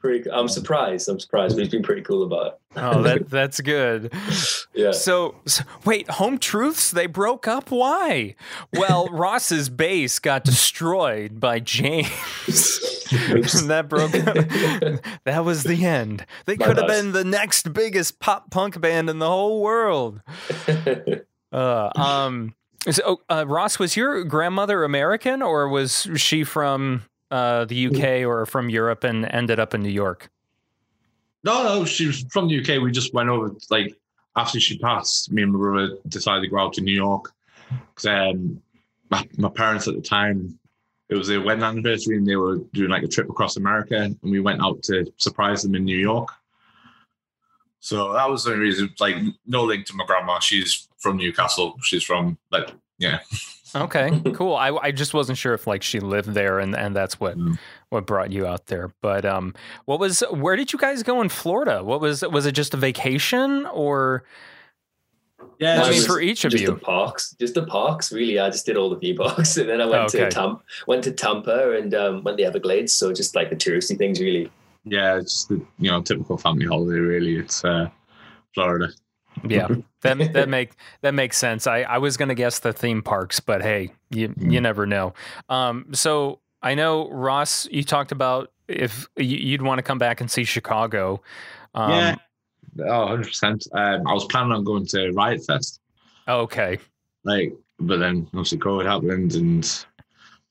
Pretty. 0.00 0.30
I'm 0.30 0.48
surprised. 0.48 1.08
I'm 1.08 1.18
surprised, 1.18 1.56
but 1.56 1.62
he's 1.62 1.72
been 1.72 1.82
pretty 1.82 2.02
cool 2.02 2.24
about 2.24 2.46
it. 2.46 2.52
oh, 2.76 3.02
that 3.02 3.30
that's 3.30 3.60
good. 3.60 4.12
Yeah. 4.74 4.90
So, 4.90 5.36
so 5.46 5.64
wait, 5.86 6.10
Home 6.10 6.36
Truths 6.38 6.90
they 6.90 7.06
broke 7.06 7.48
up. 7.48 7.70
Why? 7.70 8.34
Well, 8.74 9.08
Ross's 9.12 9.70
base 9.70 10.18
got 10.18 10.44
destroyed 10.44 11.40
by 11.40 11.60
James. 11.60 12.10
That 13.14 13.88
broke 13.88 14.14
up. 14.14 14.34
that 15.24 15.44
was 15.44 15.62
the 15.62 15.84
end. 15.84 16.26
They 16.46 16.56
could 16.56 16.78
have 16.78 16.88
been 16.88 17.12
the 17.12 17.22
next 17.22 17.72
biggest 17.72 18.18
pop 18.18 18.50
punk 18.50 18.80
band 18.80 19.08
in 19.08 19.20
the 19.20 19.28
whole 19.28 19.62
world. 19.62 20.20
Uh, 21.52 21.90
um, 21.94 22.54
so, 22.90 23.20
uh, 23.30 23.44
Ross, 23.46 23.78
was 23.78 23.96
your 23.96 24.24
grandmother 24.24 24.84
American 24.84 25.42
or 25.42 25.68
was 25.68 26.08
she 26.16 26.44
from 26.44 27.04
uh, 27.30 27.64
the 27.64 27.86
UK 27.86 28.26
or 28.26 28.46
from 28.46 28.68
Europe 28.68 29.04
and 29.04 29.26
ended 29.26 29.58
up 29.58 29.74
in 29.74 29.82
New 29.82 29.90
York? 29.90 30.30
No, 31.44 31.62
no, 31.62 31.84
she 31.84 32.06
was 32.06 32.24
from 32.30 32.48
the 32.48 32.60
UK. 32.60 32.82
We 32.82 32.90
just 32.90 33.12
went 33.12 33.28
over 33.28 33.54
like 33.70 33.94
after 34.36 34.58
she 34.60 34.78
passed. 34.78 35.30
Me 35.30 35.42
and 35.42 35.52
my 35.52 35.58
brother 35.58 35.96
decided 36.08 36.42
to 36.42 36.48
go 36.48 36.58
out 36.58 36.72
to 36.74 36.80
New 36.80 36.94
York 36.94 37.32
because 37.94 38.06
um, 38.06 38.60
my, 39.10 39.28
my 39.36 39.48
parents 39.48 39.86
at 39.88 39.94
the 39.94 40.00
time 40.00 40.58
it 41.08 41.16
was 41.16 41.28
their 41.28 41.42
wedding 41.42 41.62
anniversary 41.62 42.16
and 42.16 42.26
they 42.26 42.36
were 42.36 42.58
doing 42.72 42.90
like 42.90 43.02
a 43.02 43.08
trip 43.08 43.28
across 43.28 43.56
America 43.56 43.96
and 43.96 44.18
we 44.22 44.40
went 44.40 44.62
out 44.62 44.82
to 44.84 45.10
surprise 45.18 45.62
them 45.62 45.74
in 45.74 45.84
New 45.84 45.98
York. 45.98 46.28
So 47.80 48.14
that 48.14 48.30
was 48.30 48.44
the 48.44 48.56
reason. 48.56 48.94
Like 48.98 49.16
no 49.46 49.64
link 49.64 49.84
to 49.86 49.94
my 49.94 50.06
grandma. 50.06 50.38
She's 50.38 50.88
from 51.04 51.18
Newcastle. 51.18 51.76
She's 51.82 52.02
from 52.02 52.36
like 52.50 52.72
yeah. 52.98 53.20
Okay, 53.76 54.20
cool. 54.34 54.54
I, 54.54 54.70
I 54.70 54.90
just 54.92 55.14
wasn't 55.14 55.36
sure 55.36 55.52
if 55.52 55.66
like 55.66 55.82
she 55.82 55.98
lived 56.00 56.30
there 56.30 56.58
and, 56.60 56.74
and 56.76 56.94
that's 56.96 57.18
what 57.20 57.36
Mm. 57.36 57.58
what 57.90 58.06
brought 58.06 58.32
you 58.32 58.46
out 58.46 58.66
there. 58.66 58.92
But 59.02 59.24
um, 59.24 59.54
what 59.84 59.98
was 60.00 60.20
where 60.30 60.56
did 60.56 60.72
you 60.72 60.78
guys 60.78 61.02
go 61.02 61.20
in 61.20 61.28
Florida? 61.28 61.82
What 61.84 62.00
was 62.00 62.22
was 62.22 62.46
it 62.46 62.52
just 62.52 62.72
a 62.74 62.76
vacation 62.76 63.66
or 63.66 64.24
Yeah, 65.58 65.82
I 65.82 65.84
mean 65.84 65.94
just- 65.94 66.06
for 66.06 66.20
each 66.20 66.44
of 66.44 66.52
just 66.52 66.62
you? 66.62 66.70
the 66.70 66.76
parks, 66.76 67.34
just 67.38 67.54
the 67.54 67.66
parks. 67.66 68.12
Really, 68.12 68.38
I 68.38 68.48
just 68.50 68.64
did 68.66 68.76
all 68.76 68.90
the 68.90 68.98
theme 68.98 69.16
parks, 69.16 69.56
and 69.60 69.68
then 69.68 69.80
I 69.80 69.86
went 69.86 70.04
Okay. 70.14 70.24
to 70.24 70.30
Tampa, 70.30 70.62
went 70.86 71.04
to 71.04 71.12
Tampa, 71.12 71.76
and 71.76 71.94
um, 71.94 72.22
went 72.24 72.38
to 72.38 72.42
the 72.44 72.48
Everglades. 72.48 72.92
So 72.92 73.12
just 73.12 73.34
like 73.34 73.50
the 73.50 73.56
touristy 73.56 73.98
things, 73.98 74.20
really. 74.20 74.50
yeah, 74.84 75.16
it's 75.18 75.32
just 75.34 75.48
the 75.48 75.56
you 75.78 75.90
know 75.90 76.00
typical 76.02 76.38
family 76.38 76.66
holiday. 76.66 76.98
Really, 77.00 77.36
it's 77.36 77.64
uh, 77.64 77.88
Florida. 78.54 78.88
Yeah, 79.46 79.68
that 80.02 80.32
that 80.32 80.48
make 80.48 80.72
that 81.02 81.14
makes 81.14 81.36
sense. 81.38 81.66
I, 81.66 81.82
I 81.82 81.98
was 81.98 82.16
gonna 82.16 82.34
guess 82.34 82.60
the 82.60 82.72
theme 82.72 83.02
parks, 83.02 83.40
but 83.40 83.62
hey, 83.62 83.90
you 84.10 84.32
you 84.38 84.60
never 84.60 84.86
know. 84.86 85.14
Um, 85.48 85.86
so 85.92 86.40
I 86.62 86.74
know 86.74 87.10
Ross, 87.10 87.66
you 87.70 87.82
talked 87.82 88.12
about 88.12 88.50
if 88.68 89.06
you- 89.16 89.36
you'd 89.38 89.62
want 89.62 89.78
to 89.78 89.82
come 89.82 89.98
back 89.98 90.20
and 90.20 90.30
see 90.30 90.44
Chicago. 90.44 91.20
Um, 91.74 91.90
yeah. 91.90 92.14
Oh, 92.80 93.06
100%. 93.08 93.68
Um, 93.74 94.06
I 94.06 94.12
was 94.14 94.24
planning 94.24 94.52
on 94.52 94.64
going 94.64 94.86
to 94.86 95.10
Riot 95.12 95.44
Fest, 95.46 95.80
Okay. 96.26 96.78
like, 97.24 97.52
but 97.78 97.98
then 97.98 98.26
obviously 98.28 98.58
COVID 98.58 98.86
happened, 98.86 99.34
and 99.34 99.84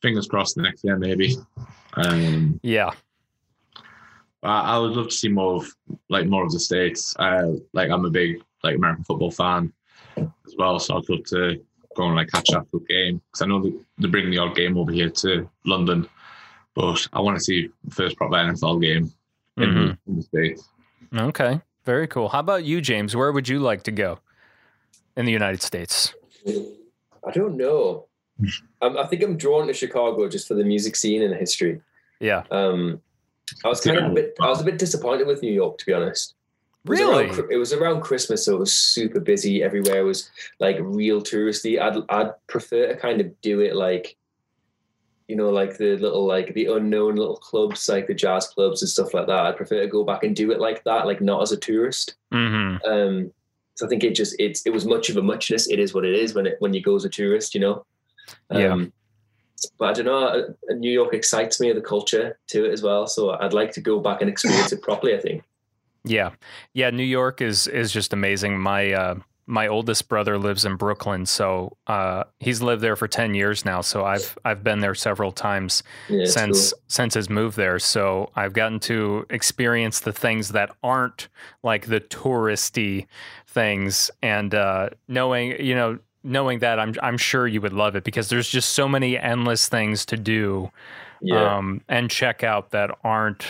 fingers 0.02 0.28
crossed 0.28 0.56
the 0.56 0.62
next 0.62 0.84
year 0.84 0.98
maybe. 0.98 1.36
Um, 1.96 2.60
Yeah. 2.64 2.92
I, 4.44 4.76
I 4.76 4.78
would 4.78 4.92
love 4.92 5.08
to 5.08 5.14
see 5.16 5.30
more 5.30 5.56
of 5.58 5.68
like 6.10 6.28
more 6.28 6.46
of 6.46 6.52
the 6.52 6.60
states. 6.60 7.16
Uh, 7.18 7.54
like 7.74 7.90
I'm 7.90 8.06
a 8.06 8.10
big 8.10 8.42
like 8.64 8.76
American 8.76 9.03
football 9.03 9.32
fan 9.32 9.72
as 10.18 10.55
well, 10.57 10.80
so 10.80 10.97
I'd 10.97 11.09
love 11.09 11.24
to 11.26 11.61
go 11.95 12.05
and 12.07 12.16
like 12.16 12.32
catch 12.32 12.51
up 12.53 12.68
with 12.72 12.88
game 12.88 13.22
because 13.32 13.41
I 13.41 13.45
know 13.47 13.61
that 13.61 13.80
they 13.99 14.07
bring 14.07 14.30
the 14.32 14.38
odd 14.39 14.55
game 14.55 14.78
over 14.78 14.91
here 14.91 15.09
to 15.09 15.49
London, 15.66 16.07
but 16.74 17.07
I 17.14 17.20
want 17.20 17.38
to 17.38 17.43
see 17.43 17.70
first 17.89 18.16
proper 18.18 18.36
NFL 18.36 18.82
game 18.82 19.11
in, 19.57 19.64
Mhm. 19.70 19.97
in 20.07 20.16
the 20.16 20.22
states. 20.24 20.68
Okay. 21.16 21.61
Very 21.86 22.07
cool. 22.07 22.30
How 22.30 22.39
about 22.39 22.64
you, 22.64 22.80
James? 22.82 23.16
Where 23.16 23.32
would 23.32 23.47
you 23.49 23.59
like 23.59 23.84
to 23.84 23.91
go 23.91 24.20
in 25.18 25.26
the 25.26 25.32
United 25.32 25.61
States? 25.61 26.14
I 26.47 27.32
don't 27.34 27.57
know. 27.57 28.07
Um, 28.82 28.97
I 28.97 29.05
think 29.07 29.22
I'm 29.22 29.38
drawn 29.38 29.68
to 29.68 29.74
Chicago 29.74 30.28
just 30.28 30.47
for 30.47 30.55
the 30.55 30.64
music 30.64 30.95
scene 30.95 31.22
and 31.22 31.32
the 31.34 31.38
history. 31.38 31.82
Yeah. 32.20 32.43
Um, 32.49 33.01
I 33.64 33.68
was 33.68 33.82
kind 33.82 33.97
of 33.97 34.11
a 34.11 34.14
bit. 34.14 34.36
I 34.41 34.47
was 34.47 34.61
a 34.61 34.64
bit 34.64 34.80
disappointed 34.80 35.28
with 35.28 35.41
New 35.43 35.51
York, 35.51 35.78
to 35.78 35.86
be 35.86 35.93
honest. 35.93 36.33
It 36.86 36.90
was 36.90 37.00
Really? 37.00 37.26
around, 37.30 37.52
it 37.52 37.58
was 37.58 37.74
around 37.74 38.02
Christmas, 38.02 38.46
so 38.46 38.56
it 38.56 38.60
was 38.60 38.74
super 38.74 39.20
busy. 39.20 39.64
Everywhere 39.64 40.00
It 40.00 40.04
was 40.04 40.30
like 40.60 40.78
real 40.82 41.22
touristy. 41.22 41.80
I'd 41.82 42.04
I'd 42.10 42.34
prefer 42.48 42.88
to 42.88 42.96
kind 42.98 43.22
of 43.22 43.40
do 43.42 43.62
it 43.62 43.76
like, 43.76 44.18
you 45.30 45.36
know, 45.38 45.50
like 45.50 45.78
the 45.78 45.96
little 45.98 46.26
like 46.26 46.54
the 46.54 46.66
unknown 46.66 47.16
little 47.16 47.38
clubs, 47.38 47.88
like 47.88 48.08
the 48.08 48.14
jazz 48.14 48.48
clubs 48.48 48.82
and 48.82 48.90
stuff 48.90 49.14
like 49.14 49.28
that. 49.28 49.46
I'd 49.46 49.56
prefer 49.58 49.80
to 49.82 49.88
go 49.88 50.04
back 50.04 50.24
and 50.24 50.36
do 50.36 50.52
it 50.52 50.60
like 50.60 50.84
that, 50.84 51.08
like 51.08 51.22
not 51.22 51.42
as 51.42 51.54
a 51.54 51.58
tourist. 51.58 52.16
Mm-hmm. 52.34 52.86
Um, 52.86 53.32
so 53.76 53.86
I 53.86 53.90
think 53.90 54.04
it 54.04 54.14
just 54.14 54.36
it's 54.38 54.66
it 54.66 54.72
was 54.74 54.86
much 54.86 55.10
of 55.10 55.16
a 55.16 55.22
muchness. 55.22 55.70
It 55.70 55.80
is 55.80 55.94
what 55.94 56.06
it 56.06 56.16
is 56.16 56.34
when 56.36 56.46
it 56.46 56.58
when 56.60 56.74
you 56.74 56.82
go 56.82 56.96
as 56.96 57.06
a 57.06 57.10
tourist, 57.10 57.56
you 57.56 57.62
know. 57.62 57.86
Yeah. 58.52 58.86
But 59.80 59.90
I 59.90 59.94
don't 59.94 60.06
know. 60.06 60.28
uh, 60.70 60.74
New 60.74 60.92
York 60.92 61.14
excites 61.14 61.62
me, 61.62 61.72
the 61.72 61.80
culture 61.80 62.38
to 62.48 62.66
it 62.66 62.74
as 62.74 62.82
well. 62.84 63.08
So 63.08 63.32
I'd 63.32 63.54
like 63.54 63.72
to 63.72 63.82
go 63.82 64.00
back 64.02 64.20
and 64.20 64.30
experience 64.30 64.74
it 64.74 64.82
properly. 64.82 65.16
I 65.16 65.20
think. 65.22 65.44
Yeah, 66.06 66.32
yeah. 66.74 66.89
New 66.89 67.04
York 67.04 67.41
is 67.41 67.68
is 67.68 67.91
just 67.91 68.14
amazing. 68.14 68.60
My 68.60 68.91
uh, 68.91 69.16
my 69.45 69.68
oldest 69.68 70.08
brother 70.10 70.38
lives 70.38 70.66
in 70.66 70.76
Brooklyn, 70.76 71.26
so 71.26 71.76
uh, 71.88 72.24
he's 72.39 72.62
lived 72.62 72.82
there 72.82 72.95
for 72.95 73.08
ten 73.08 73.34
years 73.34 73.64
now. 73.66 73.82
So 73.82 74.04
I've 74.06 74.38
I've 74.45 74.64
been 74.64 74.80
there 74.80 74.95
several 74.95 75.32
times 75.32 75.82
Yeah, 76.10 76.26
since 76.26 76.72
cool. 76.74 76.80
since 76.88 77.14
his 77.14 77.30
move 77.30 77.56
there. 77.56 77.80
So 77.80 78.32
I've 78.36 78.54
gotten 78.54 78.80
to 78.82 79.26
experience 79.30 80.01
the 80.01 80.12
things 80.14 80.49
that 80.49 80.76
aren't 80.84 81.30
like 81.64 81.88
the 81.88 82.01
touristy 82.01 83.08
things, 83.47 84.12
and 84.22 84.54
uh, 84.54 84.89
knowing 85.08 85.56
you 85.64 85.76
know 85.76 85.99
knowing 86.24 86.60
that 86.60 86.80
I'm 86.80 86.95
I'm 87.01 87.18
sure 87.18 87.47
you 87.47 87.62
would 87.62 87.74
love 87.74 87.95
it 87.95 88.04
because 88.04 88.30
there's 88.30 88.49
just 88.49 88.70
so 88.74 88.88
many 88.89 89.18
endless 89.18 89.68
things 89.70 90.06
to 90.08 90.18
do 90.18 90.70
Yeah. 91.22 91.58
um, 91.58 91.82
and 91.88 92.10
check 92.10 92.43
out 92.43 92.72
that 92.72 92.91
aren't, 93.04 93.45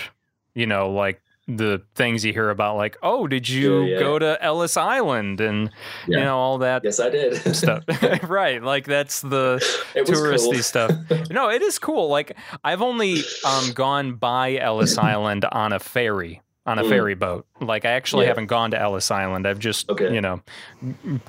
you 0.56 0.66
know, 0.66 0.90
like 0.92 1.22
the 1.48 1.82
things 1.96 2.24
you 2.24 2.32
hear 2.32 2.50
about, 2.50 2.78
like, 2.78 2.96
oh, 3.04 3.28
did 3.28 3.50
you 3.50 3.84
Yeah, 3.84 3.94
yeah. 3.96 4.00
go 4.00 4.18
to 4.18 4.42
Ellis 4.42 4.78
Island 4.78 5.42
and 5.42 5.70
you 6.08 6.18
know 6.18 6.38
all 6.38 6.58
that 6.60 6.84
yes, 6.86 7.00
I 7.00 7.10
did. 7.10 7.36
stuff, 7.56 7.84
right? 8.30 8.64
Like 8.64 8.86
that's 8.86 9.22
the 9.22 9.58
touristy 9.94 10.54
cool. 10.54 10.64
stuff. 10.64 10.92
No, 11.30 11.50
it 11.50 11.62
is 11.62 11.80
cool. 11.80 12.08
Like 12.08 12.38
I've 12.64 12.82
only 12.82 13.22
um, 13.46 13.72
gone 13.74 14.14
by 14.14 14.56
Ellis 14.58 14.98
Island 14.98 15.46
on 15.52 15.74
a 15.74 15.80
ferry. 15.80 16.42
On 16.66 16.80
a 16.80 16.84
Mm. 16.84 16.88
ferry 16.90 17.14
boat. 17.16 17.46
Like 17.60 17.84
I 17.84 17.90
actually 17.92 18.24
Yeah. 18.24 18.30
haven't 18.30 18.46
gone 18.48 18.72
to 18.72 18.80
Ellis 18.80 19.12
Island. 19.12 19.46
I've 19.46 19.60
just, 19.60 19.90
Okay. 19.90 20.14
you 20.14 20.22
know, 20.22 20.40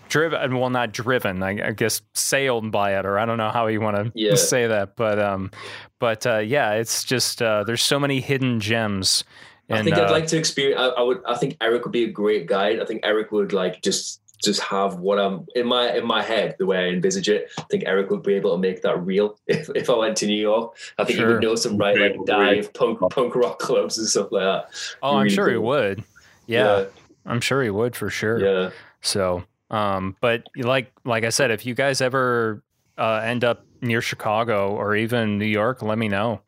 driven. 0.09 0.59
Well, 0.59 0.71
not 0.71 0.93
driven. 0.93 1.43
I, 1.43 1.69
I 1.69 1.71
guess 1.73 2.03
sailed 2.15 2.71
by 2.71 2.97
it, 2.99 3.05
or 3.05 3.19
I 3.19 3.27
don't 3.27 3.39
know 3.39 3.51
how 3.51 3.67
you 3.67 3.81
want 3.81 3.97
to 3.97 4.13
Yeah. 4.15 4.37
say 4.37 4.69
that. 4.69 4.95
But, 4.95 5.19
um, 5.19 5.51
but 5.99 6.25
uh, 6.25 6.39
yeah, 6.39 6.75
it's 6.75 7.03
just 7.03 7.43
uh, 7.43 7.65
there's 7.65 7.83
so 7.83 7.99
many 7.99 8.21
hidden 8.21 8.61
gems. 8.61 9.25
I 9.71 9.77
And, 9.79 9.85
think 9.85 9.97
I'd 9.97 10.09
uh, 10.11 10.13
like 10.13 10.27
to 10.29 10.37
experience. 10.37 10.81
I, 10.81 10.89
I 10.89 11.03
would. 11.03 11.23
I 11.27 11.37
think 11.37 11.57
Eric 11.61 11.85
would 11.85 11.93
be 11.93 12.05
a 12.05 12.11
great 12.11 12.47
guide. 12.47 12.81
I 12.81 12.85
think 12.85 13.01
Eric 13.03 13.33
would 13.33 13.53
like 13.53 13.81
just 13.83 14.21
just 14.43 14.61
have 14.61 14.97
what 14.97 15.19
I'm 15.19 15.47
in 15.55 15.67
my 15.67 15.95
in 15.97 16.07
my 16.07 16.23
head 16.23 16.55
the 16.59 16.67
way 16.67 16.77
I 16.79 16.89
envisage 16.89 17.29
it. 17.31 17.51
I 17.59 17.63
think 17.71 17.85
Eric 17.87 18.11
would 18.11 18.23
be 18.23 18.35
able 18.35 18.53
to 18.53 18.59
make 18.59 18.83
that 18.83 19.03
real. 19.05 19.39
If 19.47 19.71
if 19.75 19.89
I 19.89 19.97
went 19.97 20.17
to 20.19 20.27
New 20.27 20.41
York, 20.41 20.77
I 20.99 21.05
think 21.05 21.19
he 21.19 21.25
would 21.25 21.41
know 21.41 21.55
some 21.55 21.79
right 21.79 21.99
like 21.99 22.17
dive 22.27 22.73
punk 22.75 22.99
punk 23.11 23.35
rock 23.35 23.59
clubs 23.59 23.97
and 23.99 24.07
stuff 24.07 24.31
like 24.33 24.43
that. 24.43 24.69
oh, 25.03 25.17
I'm 25.17 25.23
really 25.25 25.35
sure 25.35 25.49
he 25.49 25.55
cool. 25.55 25.65
would. 25.65 26.05
Yeah, 26.47 26.85
I'm 27.25 27.41
sure 27.41 27.63
he 27.63 27.71
would 27.71 27.97
for 27.97 28.11
sure. 28.11 28.39
yeah. 28.39 28.71
So, 29.01 29.45
um, 29.71 30.17
but 30.21 30.45
like 30.57 30.93
like 31.05 31.25
I 31.25 31.31
said, 31.31 31.51
if 31.51 31.65
you 31.65 31.75
guys 31.75 32.03
ever 32.03 32.63
uh, 32.99 33.23
end 33.25 33.45
up 33.45 33.65
near 33.81 34.03
Chicago 34.03 34.75
or 34.77 34.95
even 34.95 35.39
New 35.39 35.47
York, 35.47 35.83
let 35.83 35.97
me 35.97 36.09
know. 36.09 36.41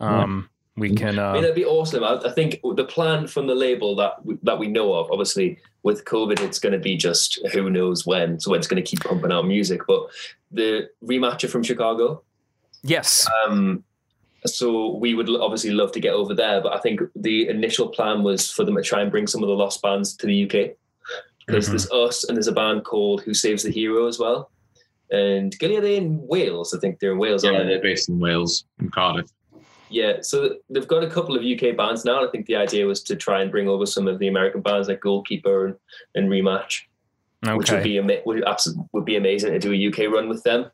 Um, 0.00 0.48
we 0.76 0.94
can. 0.94 1.18
I 1.18 1.32
mean, 1.32 1.38
Uh, 1.38 1.40
that'd 1.42 1.54
be 1.56 1.64
awesome. 1.64 2.04
I, 2.04 2.16
I 2.24 2.30
think 2.32 2.60
the 2.74 2.84
plan 2.84 3.26
from 3.26 3.46
the 3.46 3.54
label 3.54 3.96
that 3.96 4.24
we, 4.24 4.36
that 4.42 4.58
we 4.58 4.68
know 4.68 4.92
of, 4.94 5.10
obviously 5.10 5.58
with 5.82 6.04
COVID, 6.04 6.40
it's 6.40 6.58
going 6.58 6.72
to 6.72 6.78
be 6.78 6.96
just 6.96 7.38
who 7.52 7.70
knows 7.70 8.04
when. 8.06 8.38
So 8.40 8.50
when 8.50 8.58
it's 8.58 8.68
going 8.68 8.82
to 8.82 8.88
keep 8.88 9.00
pumping 9.04 9.32
out 9.32 9.46
music. 9.46 9.82
But 9.86 10.06
the 10.50 10.88
rematcher 11.04 11.48
from 11.48 11.62
Chicago, 11.62 12.22
yes. 12.82 13.26
Um, 13.46 13.84
so 14.44 14.94
we 14.96 15.14
would 15.14 15.28
obviously 15.30 15.70
love 15.70 15.92
to 15.92 16.00
get 16.00 16.12
over 16.14 16.34
there, 16.34 16.60
but 16.60 16.72
I 16.72 16.78
think 16.78 17.00
the 17.16 17.48
initial 17.48 17.88
plan 17.88 18.22
was 18.22 18.50
for 18.50 18.64
them 18.64 18.76
to 18.76 18.82
try 18.82 19.00
and 19.00 19.10
bring 19.10 19.26
some 19.26 19.42
of 19.42 19.48
the 19.48 19.54
lost 19.54 19.82
bands 19.82 20.14
to 20.18 20.26
the 20.26 20.44
UK 20.44 20.76
because 21.46 21.66
Mhm. 21.66 21.70
there's 21.70 21.90
us 21.90 22.24
and 22.24 22.36
there's 22.36 22.46
a 22.48 22.52
band 22.52 22.84
called 22.84 23.22
Who 23.22 23.34
Saves 23.34 23.62
the 23.64 23.70
Hero 23.72 24.06
as 24.06 24.18
well. 24.18 24.50
And 25.10 25.56
Gilly, 25.58 25.76
are 25.76 25.80
they 25.80 25.96
in 25.96 26.24
Wales? 26.26 26.74
I 26.74 26.78
think 26.80 26.98
they're 27.00 27.12
in 27.12 27.18
Wales, 27.18 27.44
Yeah, 27.44 27.52
aren't 27.52 27.66
they're 27.68 27.80
based 27.80 28.08
in 28.08 28.18
Wales, 28.20 28.64
in 28.80 28.90
Cardiff. 28.90 29.30
Yeah, 29.88 30.18
so 30.22 30.56
they've 30.70 30.88
got 30.88 31.04
a 31.04 31.10
couple 31.10 31.36
of 31.36 31.42
UK 31.44 31.76
bands 31.76 32.04
now. 32.04 32.18
and 32.18 32.28
I 32.28 32.30
think 32.30 32.46
the 32.46 32.56
idea 32.56 32.86
was 32.86 33.02
to 33.04 33.16
try 33.16 33.40
and 33.40 33.50
bring 33.50 33.68
over 33.68 33.86
some 33.86 34.08
of 34.08 34.18
the 34.18 34.28
American 34.28 34.60
bands 34.60 34.88
like 34.88 35.00
Goalkeeper 35.00 35.66
and, 35.66 35.76
and 36.14 36.28
Rematch, 36.28 36.82
which 37.54 37.70
would 37.70 37.82
be 37.84 37.98
ama- 37.98 38.20
would 38.26 38.44
absolutely 38.44 38.84
would 38.92 39.04
be 39.04 39.16
amazing 39.16 39.52
to 39.52 39.58
do 39.58 39.72
a 39.72 39.88
UK 39.88 40.12
run 40.12 40.28
with 40.28 40.42
them. 40.42 40.70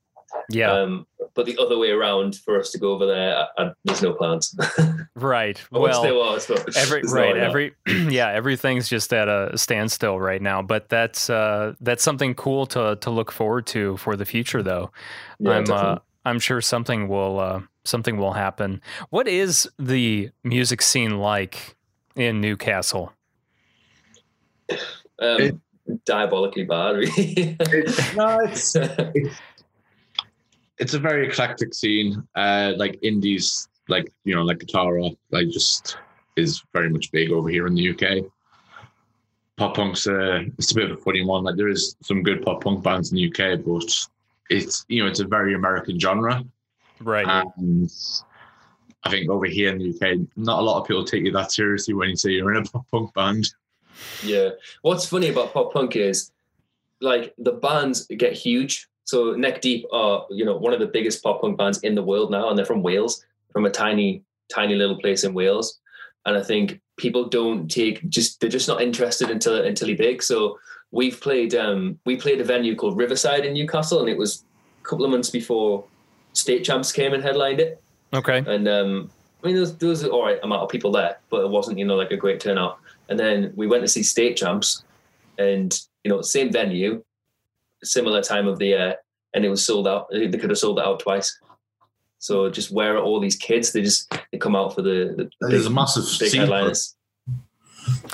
Yeah. 0.49 0.73
Um, 0.73 1.07
but 1.35 1.47
the 1.47 1.57
other 1.59 1.79
way 1.79 1.91
around 1.91 2.37
for 2.37 2.59
us 2.59 2.71
to 2.73 2.79
go 2.79 2.93
over 2.93 3.07
there, 3.07 3.37
I, 3.37 3.47
I, 3.63 3.73
there's 3.85 4.03
no 4.03 4.13
plans. 4.13 4.55
right. 5.15 5.63
Wish 5.71 5.99
there 5.99 6.15
Well. 6.15 6.35
was, 6.35 6.77
Every 6.77 7.03
right, 7.05 7.37
every 7.37 7.75
yeah, 7.87 8.31
everything's 8.31 8.89
just 8.89 9.13
at 9.13 9.29
a 9.29 9.57
standstill 9.57 10.21
right 10.21 10.43
now. 10.43 10.63
But 10.63 10.89
that's 10.89 11.31
uh, 11.31 11.75
that's 11.81 12.03
something 12.03 12.35
cool 12.35 12.67
to 12.67 12.97
to 12.97 13.11
look 13.11 13.33
forward 13.33 13.67
to 13.69 13.97
for 13.97 14.17
the 14.17 14.25
future, 14.25 14.63
though. 14.63 14.91
Yeah, 15.39 15.53
I'm 15.53 15.71
uh. 15.71 15.99
I'm 16.25 16.39
sure 16.39 16.61
something 16.61 17.09
will 17.09 17.39
uh, 17.39 17.63
something 17.85 18.17
will 18.17 18.33
happen. 18.33 18.81
What 19.11 19.29
is 19.29 19.69
the 19.79 20.31
music 20.45 20.83
scene 20.83 21.19
like 21.19 21.77
in 22.17 22.41
Newcastle? 22.41 23.13
um, 24.71 24.77
it- 25.19 25.57
diabolically 26.05 26.65
bad. 26.65 26.97
It's, 26.99 28.15
no, 28.17 28.39
it's, 28.41 28.77
it's 28.77 29.41
it's 30.79 30.95
a 30.95 30.99
very 30.99 31.27
eclectic 31.29 31.75
scene. 31.75 32.27
Uh, 32.35 32.73
like 32.77 32.99
indies, 33.03 33.69
like 33.89 34.13
you 34.25 34.35
know, 34.35 34.43
like 34.43 34.59
guitar 34.59 34.95
rock, 34.95 35.13
like 35.31 35.49
just 35.49 35.97
is 36.37 36.63
very 36.73 36.89
much 36.89 37.11
big 37.13 37.31
over 37.31 37.49
here 37.49 37.67
in 37.67 37.75
the 37.75 37.91
UK. 37.91 38.25
Pop 39.59 39.77
punk's 39.77 40.07
uh, 40.07 40.41
it's 40.59 40.73
a 40.73 40.75
bit 40.75 40.91
of 40.91 40.99
a 40.99 41.01
funny 41.03 41.25
one. 41.25 41.45
Like 41.45 41.57
there 41.57 41.69
is 41.69 41.97
some 42.03 42.23
good 42.23 42.43
pop 42.43 42.63
punk 42.65 42.83
bands 42.83 43.13
in 43.13 43.17
the 43.17 43.29
UK, 43.29 43.63
but 43.65 44.07
it's 44.59 44.85
you 44.89 45.03
know 45.03 45.09
it's 45.09 45.21
a 45.21 45.27
very 45.27 45.55
American 45.55 45.99
genre, 45.99 46.45
Right. 47.01 47.27
and 47.57 47.91
I 49.05 49.11
think 49.11 49.29
over 49.31 49.47
here 49.47 49.71
in 49.71 49.79
the 49.79 49.91
UK, 49.91 50.27
not 50.37 50.61
a 50.61 50.63
lot 50.63 50.81
of 50.81 50.87
people 50.87 51.05
take 51.05 51.25
you 51.25 51.33
that 51.33 51.51
seriously 51.53 51.95
when 51.95 52.11
you 52.11 52.17
say 52.17 52.31
you're 52.31 52.55
in 52.55 52.65
a 52.65 52.69
pop 52.71 52.87
punk 52.91 53.13
band. 53.15 53.49
yeah. 54.23 54.51
What's 54.83 55.07
funny 55.07 55.29
about 55.29 55.53
pop 55.53 55.73
punk 55.73 55.97
is 55.97 56.31
like 57.01 57.35
the 57.39 57.53
bands 57.53 58.07
get 58.07 58.33
huge. 58.33 58.89
So 59.05 59.33
Neck 59.33 59.61
Deep 59.61 59.85
are 59.93 60.27
you 60.31 60.45
know 60.45 60.57
one 60.57 60.73
of 60.73 60.81
the 60.81 60.87
biggest 60.87 61.23
pop 61.23 61.41
punk 61.41 61.59
bands 61.59 61.79
in 61.81 61.95
the 61.95 62.03
world 62.03 62.31
now, 62.31 62.49
and 62.49 62.57
they're 62.57 62.65
from 62.65 62.83
Wales, 62.83 63.25
from 63.53 63.65
a 63.67 63.71
tiny 63.71 64.23
tiny 64.53 64.75
little 64.77 64.99
place 64.99 65.25
in 65.25 65.35
Wales. 65.35 65.79
And 66.25 66.37
I 66.37 66.43
think 66.43 66.81
people 66.99 67.29
don't 67.29 67.69
take 67.69 68.09
just 68.09 68.41
they're 68.41 68.49
just 68.49 68.69
not 68.69 68.81
interested 68.81 69.31
until 69.31 69.65
until 69.65 69.89
he 69.89 69.95
big. 69.95 70.23
So 70.23 70.59
we've 70.93 71.21
played 71.21 71.55
um 71.55 71.99
we 72.05 72.17
played 72.17 72.41
a 72.41 72.45
venue 72.45 72.77
called 72.77 72.97
Riverside 72.97 73.45
in 73.45 73.55
Newcastle, 73.55 73.99
and 74.01 74.09
it 74.09 74.17
was 74.17 74.45
a 74.83 74.89
couple 74.89 75.05
of 75.05 75.11
months 75.11 75.31
before 75.31 75.85
State 76.35 76.63
Champs 76.65 76.93
came 76.93 77.13
and 77.15 77.23
headlined 77.23 77.61
it. 77.61 77.83
okay. 78.15 78.39
And 78.47 78.69
um, 78.69 79.11
I 79.43 79.47
mean, 79.47 79.55
there 79.57 79.61
was, 79.63 79.77
there 79.79 79.89
was 79.89 80.03
an 80.05 80.11
all 80.11 80.25
right 80.25 80.39
amount 80.45 80.63
of 80.63 80.69
people 80.69 80.93
there, 80.93 81.19
but 81.31 81.41
it 81.45 81.51
wasn't, 81.51 81.79
you 81.79 81.85
know, 81.85 81.97
like 81.97 82.13
a 82.13 82.17
great 82.17 82.39
turnout. 82.41 82.79
And 83.09 83.19
then 83.19 83.53
we 83.57 83.67
went 83.67 83.83
to 83.83 83.89
see 83.89 84.03
State 84.05 84.37
Champs, 84.37 84.85
and 85.39 85.79
you 86.05 86.11
know, 86.11 86.23
same 86.23 86.53
venue, 86.53 87.03
similar 87.83 88.23
time 88.23 88.47
of 88.47 88.59
the 88.59 88.67
year, 88.67 88.97
and 89.35 89.45
it 89.45 89.49
was 89.51 89.65
sold 89.65 89.89
out. 89.89 90.07
They 90.11 90.29
could 90.31 90.51
have 90.51 90.59
sold 90.59 90.79
it 90.79 90.85
out 90.85 91.01
twice. 91.01 91.39
So 92.19 92.49
just 92.51 92.71
where 92.71 92.97
are 92.97 93.03
all 93.03 93.19
these 93.19 93.35
kids? 93.37 93.73
They 93.73 93.83
just 93.83 94.09
they 94.31 94.39
come 94.39 94.55
out 94.55 94.75
for 94.75 94.83
the, 94.83 95.15
the, 95.17 95.25
the 95.41 95.49
There's 95.49 95.65
big, 95.65 95.73
a 95.73 95.75
massive 95.75 96.05
big 96.21 96.31
scene 96.31 96.31
for 96.31 96.37
it. 96.37 96.41
headliners. 96.41 96.95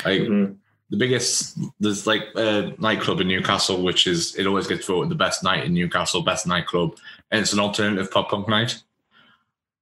Like 0.05 0.21
Mhm. 0.21 0.55
The 0.89 0.97
biggest 0.97 1.57
there's 1.79 2.07
like 2.07 2.23
a 2.35 2.73
nightclub 2.79 3.21
in 3.21 3.27
Newcastle, 3.27 3.83
which 3.83 4.07
is 4.07 4.35
it 4.35 4.47
always 4.47 4.67
gets 4.67 4.85
voted 4.87 5.09
the 5.09 5.15
best 5.15 5.43
night 5.43 5.63
in 5.65 5.73
Newcastle, 5.73 6.21
best 6.23 6.47
nightclub, 6.47 6.95
and 7.31 7.41
it's 7.41 7.53
an 7.53 7.59
alternative 7.59 8.09
pop 8.11 8.29
punk 8.29 8.47
night. 8.49 8.81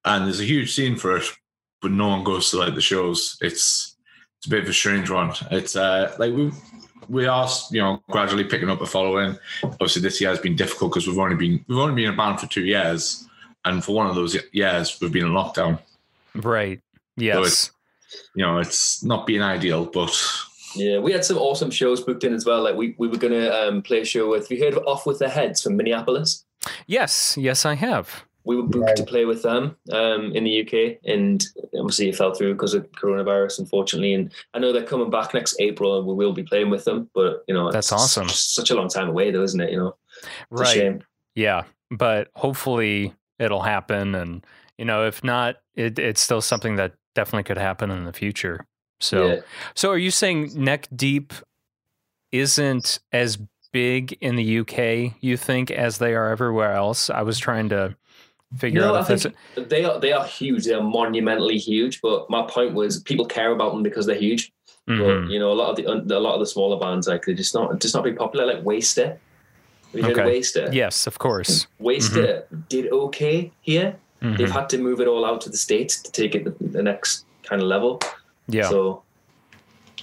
And 0.06 0.26
there's 0.26 0.40
a 0.40 0.46
huge 0.46 0.74
scene 0.74 0.96
for 0.96 1.18
it, 1.18 1.26
but 1.82 1.92
no 1.92 2.08
one 2.10 2.24
goes 2.24 2.50
to 2.52 2.58
like 2.58 2.76
the 2.76 2.82
shows. 2.82 3.38
It's 3.42 3.96
it's 4.38 4.48
a 4.48 4.50
bit 4.50 4.64
of 4.64 4.70
a 4.70 4.74
strange 4.74 5.10
one. 5.10 5.34
It's 5.52 5.76
uh 5.76 6.16
like 6.20 6.34
we 6.34 6.52
we 7.10 7.26
are 7.26 7.48
you 7.72 7.82
know 7.82 8.02
gradually 8.10 8.44
picking 8.44 8.70
up 8.70 8.82
a 8.82 8.86
following. 8.86 9.38
Obviously, 9.64 10.02
this 10.02 10.20
year 10.22 10.30
has 10.30 10.40
been 10.40 10.56
difficult 10.56 10.92
because 10.92 11.08
we've 11.08 11.18
only 11.18 11.36
been 11.36 11.64
we've 11.68 11.78
only 11.78 11.96
been 11.96 12.14
a 12.14 12.18
band 12.18 12.40
for 12.40 12.48
two 12.48 12.66
years, 12.66 13.28
and 13.66 13.84
for 13.84 13.96
one 13.96 14.08
of 14.08 14.16
those 14.16 14.38
years 14.52 14.98
we've 15.02 15.12
been 15.12 15.26
in 15.26 15.32
lockdown. 15.32 15.80
Right. 16.36 16.82
Yes. 17.16 17.38
it's- 17.38 17.72
You 18.36 18.46
know, 18.46 18.60
it's 18.60 19.04
not 19.04 19.26
being 19.28 19.42
ideal, 19.42 19.86
but 19.86 20.14
Yeah, 20.78 21.00
we 21.00 21.12
had 21.12 21.26
some 21.26 21.38
awesome 21.38 21.72
shows 21.72 22.02
booked 22.02 22.24
in 22.24 22.34
as 22.34 22.46
well. 22.46 22.62
Like 22.64 22.76
we, 22.76 22.96
we 22.98 23.08
were 23.08 23.18
gonna 23.18 23.50
um, 23.50 23.82
play 23.82 24.02
a 24.02 24.06
show 24.06 24.30
with. 24.30 24.48
Have 24.50 24.58
you 24.58 24.64
heard 24.64 24.74
of 24.76 24.86
Off 24.88 25.06
with 25.06 25.20
Their 25.20 25.30
Heads 25.30 25.62
from 25.62 25.76
Minneapolis? 25.78 26.46
yes. 26.88 27.36
Yes, 27.38 27.66
I 27.66 27.76
have. 27.76 28.24
we 28.44 28.56
were 28.56 28.64
booked 28.64 28.96
to 28.98 29.04
play 29.04 29.26
with 29.26 29.44
them 29.44 29.76
um, 29.92 30.32
in 30.34 30.44
the 30.46 30.62
UK, 30.62 30.98
and 31.06 31.46
obviously 31.78 32.10
it 32.10 32.16
fell 32.16 32.34
through 32.34 32.54
because 32.54 32.74
of 32.74 32.90
coronavirus, 32.94 33.60
unfortunately. 33.60 34.14
And 34.14 34.32
I 34.54 34.60
know 34.60 34.72
they're 34.72 34.84
coming 34.84 35.10
back 35.10 35.34
next 35.34 35.56
April, 35.60 35.98
and 35.98 36.08
we 36.08 36.14
will 36.14 36.34
be 36.34 36.44
playing 36.44 36.70
with 36.70 36.86
them. 36.86 37.10
But 37.14 37.44
you 37.48 37.54
know, 37.54 37.72
That's 37.72 37.88
it's 37.88 37.92
awesome. 38.02 38.30
Such 38.30 38.72
a 38.72 38.76
long 38.76 38.88
time 38.90 39.10
away, 39.10 39.32
though, 39.32 39.44
isn't 39.44 39.60
it? 39.60 39.72
You 39.72 39.78
know, 39.78 39.96
it's 40.52 40.62
a 40.62 40.64
Right. 40.64 40.74
shame. 40.74 41.04
Yeah, 41.36 41.64
but 41.92 42.30
hopefully 42.36 43.14
it'll 43.38 43.62
happen, 43.62 44.16
and 44.16 44.46
you 44.78 44.86
know, 44.86 45.06
if 45.06 45.24
not, 45.24 45.58
it, 45.76 46.00
it's 46.00 46.22
still 46.22 46.42
something 46.42 46.76
that 46.78 46.94
definitely 47.16 47.44
could 47.44 47.58
happen 47.58 47.92
in 47.92 48.06
the 48.06 48.14
future. 48.14 48.66
So, 49.00 49.28
yeah. 49.28 49.40
so 49.76 49.90
are 49.92 49.98
you 49.98 50.12
saying 50.12 50.52
Neck 50.56 50.88
Deep 50.96 51.34
isn't 52.32 53.00
as 53.12 53.38
big 53.72 54.18
in 54.22 54.36
the 54.36 54.60
UK, 54.60 55.14
you 55.22 55.38
think, 55.38 55.72
as 55.72 55.98
they 55.98 56.14
are 56.16 56.30
everywhere 56.30 56.74
else? 56.74 57.10
I 57.10 57.22
was 57.22 57.38
trying 57.40 57.70
to 57.70 57.96
figure 58.58 58.82
No, 58.82 58.90
out 58.90 58.96
I 58.96 59.02
if 59.02 59.08
that's 59.08 59.24
think 59.54 59.70
they 59.70 59.84
are 59.84 60.00
they 60.00 60.12
are 60.14 60.26
huge. 60.26 60.66
They 60.66 60.74
are 60.74 60.82
monumentally 60.84 61.58
huge. 61.58 62.02
But 62.02 62.30
my 62.30 62.44
point 62.44 62.74
was, 62.74 63.02
people 63.04 63.26
care 63.26 63.52
about 63.52 63.74
them 63.74 63.84
because 63.84 64.06
they're 64.06 64.16
huge. 64.16 64.52
Mhm. 64.88 65.26
But 65.26 65.32
you 65.32 65.38
know, 65.40 65.52
a 65.52 65.54
lot 65.62 65.70
of 65.72 65.76
the 65.76 66.18
a 66.18 66.20
lot 66.20 66.34
of 66.36 66.40
the 66.40 66.46
smaller 66.46 66.80
bands 66.80 67.08
like 67.08 67.26
they're 67.26 67.36
just 67.36 67.54
not 67.54 67.80
just 67.80 67.94
not 67.94 68.04
very 68.04 68.16
popular. 68.16 68.46
Like 68.46 68.64
WSTR, 68.64 69.06
have 69.08 69.20
you 69.94 70.02
heard 70.04 70.12
of 70.18 70.26
WSTR? 70.26 70.74
yes, 70.74 71.08
of 71.08 71.20
course. 71.20 71.68
WSTR 71.82 72.44
did 72.70 72.92
okay 72.92 73.52
here. 73.62 73.96
Mhm. 74.24 74.38
They've 74.38 74.50
had 74.52 74.70
to 74.70 74.78
move 74.78 75.02
it 75.02 75.08
all 75.08 75.26
out 75.26 75.42
to 75.42 75.50
the 75.50 75.58
states 75.58 76.02
to 76.02 76.12
take 76.12 76.34
it 76.36 76.44
the, 76.46 76.56
the 76.68 76.82
next 76.82 77.26
kind 77.44 77.62
of 77.62 77.68
level. 77.68 78.00
Yeah. 78.48 78.70
So 78.70 79.04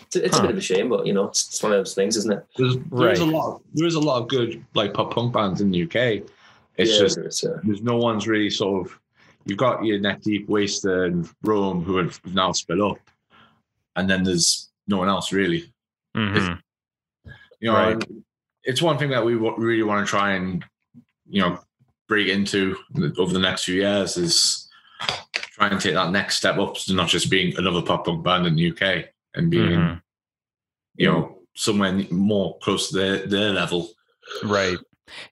it's, 0.06 0.16
it's 0.16 0.36
Huh. 0.36 0.42
a 0.42 0.46
bit 0.46 0.50
of 0.52 0.58
a 0.58 0.60
shame, 0.60 0.88
but 0.88 1.06
you 1.06 1.12
know, 1.12 1.28
it's, 1.28 1.48
it's 1.48 1.62
one 1.62 1.72
of 1.72 1.78
those 1.78 1.94
things, 1.94 2.16
isn't 2.16 2.32
it? 2.32 2.46
There's, 2.56 2.76
there's 2.92 3.20
a 3.20 3.24
Right. 3.24 3.32
lot. 3.32 3.62
There's 3.74 3.94
a 3.94 4.00
lot 4.00 4.22
of 4.22 4.28
good 4.28 4.64
like 4.74 4.92
pop 4.94 5.12
punk 5.14 5.32
bands 5.32 5.60
in 5.60 5.70
the 5.70 5.82
UK. 5.84 6.22
It's 6.76 6.92
Yeah, 6.92 6.98
just 6.98 7.18
it's, 7.18 7.44
uh, 7.44 7.60
there's 7.64 7.82
no 7.82 7.96
one's 7.96 8.26
really 8.26 8.50
sort 8.50 8.86
of. 8.86 8.98
You've 9.46 9.58
got 9.58 9.84
your 9.84 9.98
Neck 10.00 10.22
Deep, 10.22 10.48
WSTR, 10.48 11.06
and 11.06 11.28
Roam 11.42 11.82
who 11.84 11.96
have 11.98 12.18
now 12.32 12.52
split 12.52 12.80
up, 12.80 12.96
and 13.96 14.08
then 14.08 14.24
there's 14.24 14.70
no 14.88 14.98
one 14.98 15.08
else 15.08 15.32
really. 15.32 15.70
Mhm. 16.16 16.58
You 17.60 17.70
know, 17.70 17.74
Right. 17.74 17.92
and 17.92 18.24
it's 18.64 18.80
one 18.82 18.98
thing 18.98 19.10
that 19.10 19.24
we 19.24 19.36
wa- 19.36 19.54
really 19.56 19.82
want 19.82 20.04
to 20.06 20.10
try 20.10 20.32
and 20.32 20.64
you 21.28 21.40
know 21.42 21.58
break 22.08 22.28
into 22.28 22.76
over 23.18 23.32
the 23.32 23.38
next 23.38 23.64
few 23.64 23.76
years 23.76 24.16
is 24.16 24.68
try 25.54 25.68
and 25.68 25.80
take 25.80 25.94
that 25.94 26.10
next 26.10 26.36
step 26.36 26.58
up 26.58 26.74
to 26.74 26.94
not 26.94 27.08
just 27.08 27.30
being 27.30 27.56
another 27.56 27.80
pop 27.80 28.04
punk 28.06 28.24
band 28.24 28.46
in 28.46 28.56
the 28.56 28.70
UK 28.72 29.04
and 29.34 29.50
being 29.50 29.70
Mhm. 29.70 30.02
you 30.96 31.06
know 31.10 31.38
somewhere 31.54 31.92
more 32.10 32.58
close 32.58 32.90
to 32.90 32.96
their, 32.96 33.26
their 33.26 33.50
level. 33.52 33.90
Right. 34.42 34.76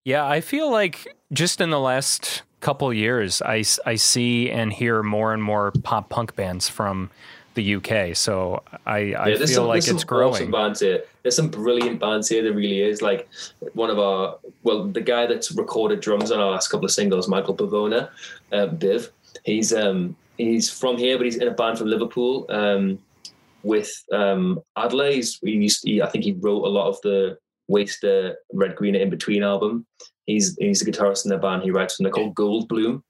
Yeah, 0.05 0.25
I 0.29 0.41
feel 0.41 0.70
like 0.70 1.09
just 1.33 1.61
in 1.61 1.70
the 1.70 1.81
last 1.81 2.43
couple 2.61 2.93
years, 2.95 3.43
I, 3.43 3.64
I 3.85 3.97
see 3.97 4.49
and 4.49 4.73
hear 4.73 5.03
more 5.03 5.35
and 5.35 5.43
more 5.43 5.73
pop 5.83 6.11
punk 6.11 6.37
bands 6.37 6.68
from 6.68 7.11
the 7.55 7.75
UK. 7.75 8.14
So 8.16 8.62
I, 8.87 9.14
I 9.14 9.29
yeah, 9.31 9.37
feel 9.39 9.47
some, 9.49 9.66
like 9.66 9.75
there's 9.77 9.87
some 9.87 9.97
it's 9.97 10.05
growing. 10.05 10.35
Awesome 10.35 10.51
bands 10.53 10.81
here. 10.81 11.03
There's 11.23 11.35
some 11.35 11.49
brilliant 11.49 11.99
bands 11.99 12.29
here. 12.29 12.43
There 12.45 12.53
really 12.53 12.83
is. 12.83 13.03
Like 13.03 13.29
one 13.75 13.91
of 13.91 13.99
our, 13.99 14.39
well, 14.62 14.85
the 14.85 15.01
guy 15.01 15.27
that's 15.27 15.51
recorded 15.51 15.99
drums 16.01 16.31
on 16.31 16.39
our 16.39 16.53
last 16.53 16.68
couple 16.68 16.85
of 16.85 16.93
singles, 16.93 17.27
Michael 17.29 17.57
Pavona, 17.57 18.11
uh, 18.53 18.68
Biv. 18.68 19.11
He's 19.45 19.72
um 19.72 20.16
he's 20.37 20.70
from 20.70 20.97
here, 20.97 21.16
but 21.16 21.24
he's 21.24 21.37
in 21.37 21.49
a 21.49 21.55
band 21.55 21.78
from 21.78 21.89
Liverpool. 21.89 22.47
Um, 22.49 22.99
with 23.62 23.93
um 24.12 24.61
Adler. 24.76 25.11
He's 25.11 25.39
he 25.43 25.53
used 25.53 25.80
he, 25.85 26.03
I 26.03 26.09
think 26.09 26.24
he 26.24 26.33
wrote 26.33 26.64
a 26.64 26.68
lot 26.68 26.89
of 26.89 27.01
the 27.03 27.39
Waste 27.68 28.05
uh, 28.05 28.33
Red 28.53 28.76
Green 28.76 28.95
In 28.95 29.11
Between 29.11 29.43
album. 29.43 29.87
He's 30.26 30.57
he's 30.59 30.83
a 30.83 30.85
guitarist 30.85 31.24
in 31.24 31.30
the 31.30 31.39
band. 31.39 31.62
He 31.62 31.70
writes 31.70 31.97
them. 31.97 32.05
They're 32.05 32.12
called 32.12 32.35
Gold 32.35 32.68
Bloom. 32.68 33.03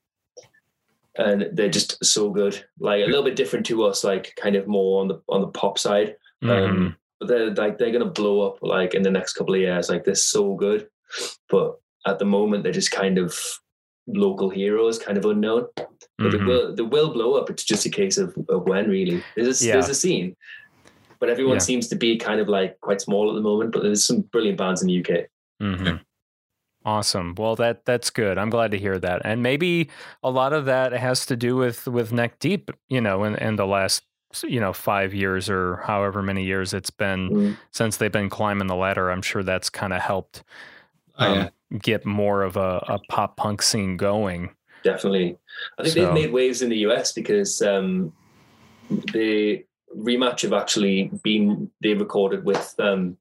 And 1.19 1.51
they're 1.53 1.69
just 1.69 2.03
so 2.03 2.31
good. 2.31 2.65
Like 2.79 3.03
a 3.03 3.07
little 3.07 3.25
bit 3.25 3.37
different 3.37 3.67
to 3.67 3.85
us, 3.85 4.03
like 4.03 4.35
kind 4.37 4.57
of 4.57 4.67
more 4.67 5.03
on 5.03 5.09
the 5.09 5.23
on 5.29 5.43
the 5.43 5.49
pop 5.49 5.79
side. 5.79 6.17
Um, 6.43 6.97
but 7.21 7.29
they're 7.29 7.55
like 7.55 7.79
they're 7.79 7.93
gonna 7.93 8.07
blow 8.07 8.47
up 8.47 8.59
like 8.63 8.95
in 8.95 9.03
the 9.03 9.11
next 9.11 9.35
couple 9.35 9.55
of 9.55 9.61
years. 9.61 9.91
Like 9.91 10.05
they're 10.05 10.15
so 10.15 10.55
good, 10.55 10.89
but 11.51 11.79
at 12.07 12.19
the 12.19 12.25
moment 12.25 12.63
they're 12.63 12.73
just 12.73 12.91
kind 12.91 13.19
of 13.19 13.39
local 14.07 14.51
heroes, 14.51 14.99
kind 14.99 15.17
of 15.19 15.25
unknown. 15.25 15.67
But 16.19 16.33
they 16.33 16.39
Mhm. 16.39 16.47
will 16.47 16.75
they 16.75 16.83
will 16.83 17.13
blow 17.13 17.35
up. 17.35 17.51
It's 17.51 17.65
just 17.65 17.87
a 17.87 17.91
case 17.91 18.19
of, 18.19 18.37
of 18.49 18.63
when 18.69 18.89
really. 18.89 19.23
There's 19.35 19.63
a, 19.63 19.65
Yeah. 19.67 19.73
there's 19.75 19.89
a 19.89 19.95
scene, 19.95 20.37
but 21.19 21.29
everyone 21.29 21.55
Yeah. 21.55 21.59
seems 21.61 21.89
to 21.89 21.97
be 21.97 22.17
kind 22.19 22.41
of 22.41 22.49
like 22.49 22.81
quite 22.81 23.01
small 23.01 23.31
at 23.31 23.35
the 23.35 23.41
moment. 23.41 23.73
But 23.73 23.83
there's 23.83 24.05
some 24.05 24.21
brilliant 24.23 24.59
bands 24.59 24.83
in 24.83 24.89
the 24.89 24.95
UK. 24.95 25.27
Mhm. 25.63 26.01
Awesome. 26.85 27.35
Well, 27.39 27.55
that 27.57 27.85
that's 27.85 28.11
good. 28.11 28.39
I'm 28.39 28.51
glad 28.51 28.73
to 28.73 28.79
hear 28.79 28.99
that. 28.99 29.23
And 29.25 29.43
maybe 29.43 29.89
a 30.23 30.31
lot 30.31 30.53
of 30.53 30.65
that 30.65 30.93
has 30.93 31.25
to 31.27 31.37
do 31.37 31.57
with 31.57 31.87
with 31.87 32.13
Neck 32.13 32.39
Deep. 32.41 32.71
You 32.89 33.01
know, 33.01 33.23
in, 33.25 33.37
in 33.37 33.57
the 33.57 33.67
last 33.67 34.03
you 34.45 34.59
know 34.61 34.73
five 34.73 35.13
years 35.15 35.49
or 35.51 35.77
however 35.85 36.23
many 36.23 36.43
years 36.45 36.73
it's 36.75 36.91
been 36.91 37.29
Mm. 37.31 37.57
since 37.71 37.99
they've 37.99 38.11
been 38.11 38.31
climbing 38.31 38.67
the 38.67 38.75
ladder. 38.77 39.11
I'm 39.11 39.23
sure 39.23 39.43
that's 39.43 39.69
kind 39.71 39.93
of 39.93 40.01
helped 40.01 40.43
Oh, 41.23 41.33
um, 41.33 41.39
yeah. 41.39 41.79
get 41.79 42.05
more 42.05 42.43
of 42.43 42.57
a, 42.57 42.85
a 42.89 42.99
pop 43.09 43.37
punk 43.37 43.63
scene 43.63 43.97
going. 43.97 44.51
Definitely. 44.85 45.39
I 45.79 45.83
think 45.85 45.95
So- 45.95 46.05
they've 46.05 46.15
made 46.15 46.33
waves 46.33 46.63
in 46.63 46.69
the 46.69 46.79
US 46.79 47.13
because 47.13 47.63
um, 47.63 48.13
the 49.13 49.65
rematch 49.97 50.43
have 50.43 50.53
actually 50.53 51.11
been 51.23 51.71
they 51.83 51.95
recorded 51.95 52.45
with 52.45 52.75
um, 52.79 53.17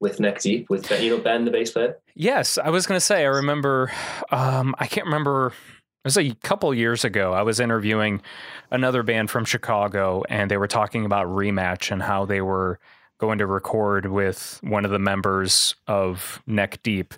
with 0.00 0.20
Neck 0.20 0.40
Deep 0.40 0.68
with 0.70 0.88
Ben, 0.88 1.02
you 1.02 1.10
know 1.16 1.22
Ben 1.22 1.44
the 1.44 1.50
bass 1.50 1.70
player. 1.70 1.96
Yes, 2.14 2.58
I 2.58 2.70
was 2.70 2.86
going 2.86 2.96
to 2.96 3.04
say. 3.04 3.22
I 3.22 3.28
remember. 3.28 3.90
Um, 4.30 4.74
I 4.78 4.86
can't 4.86 5.06
remember. 5.06 5.48
It 5.48 6.08
was 6.08 6.18
a 6.18 6.34
couple 6.42 6.72
years 6.74 7.04
ago. 7.04 7.32
I 7.32 7.42
was 7.42 7.60
interviewing 7.60 8.20
another 8.70 9.02
band 9.02 9.30
from 9.30 9.44
Chicago, 9.46 10.22
and 10.28 10.50
they 10.50 10.58
were 10.58 10.66
talking 10.68 11.06
about 11.06 11.26
rematch 11.28 11.90
and 11.90 12.02
how 12.02 12.26
they 12.26 12.42
were 12.42 12.78
going 13.18 13.38
to 13.38 13.46
record 13.46 14.06
with 14.06 14.58
one 14.62 14.84
of 14.84 14.90
the 14.90 14.98
members 14.98 15.74
of 15.86 16.42
Neck 16.46 16.82
Deep. 16.82 17.14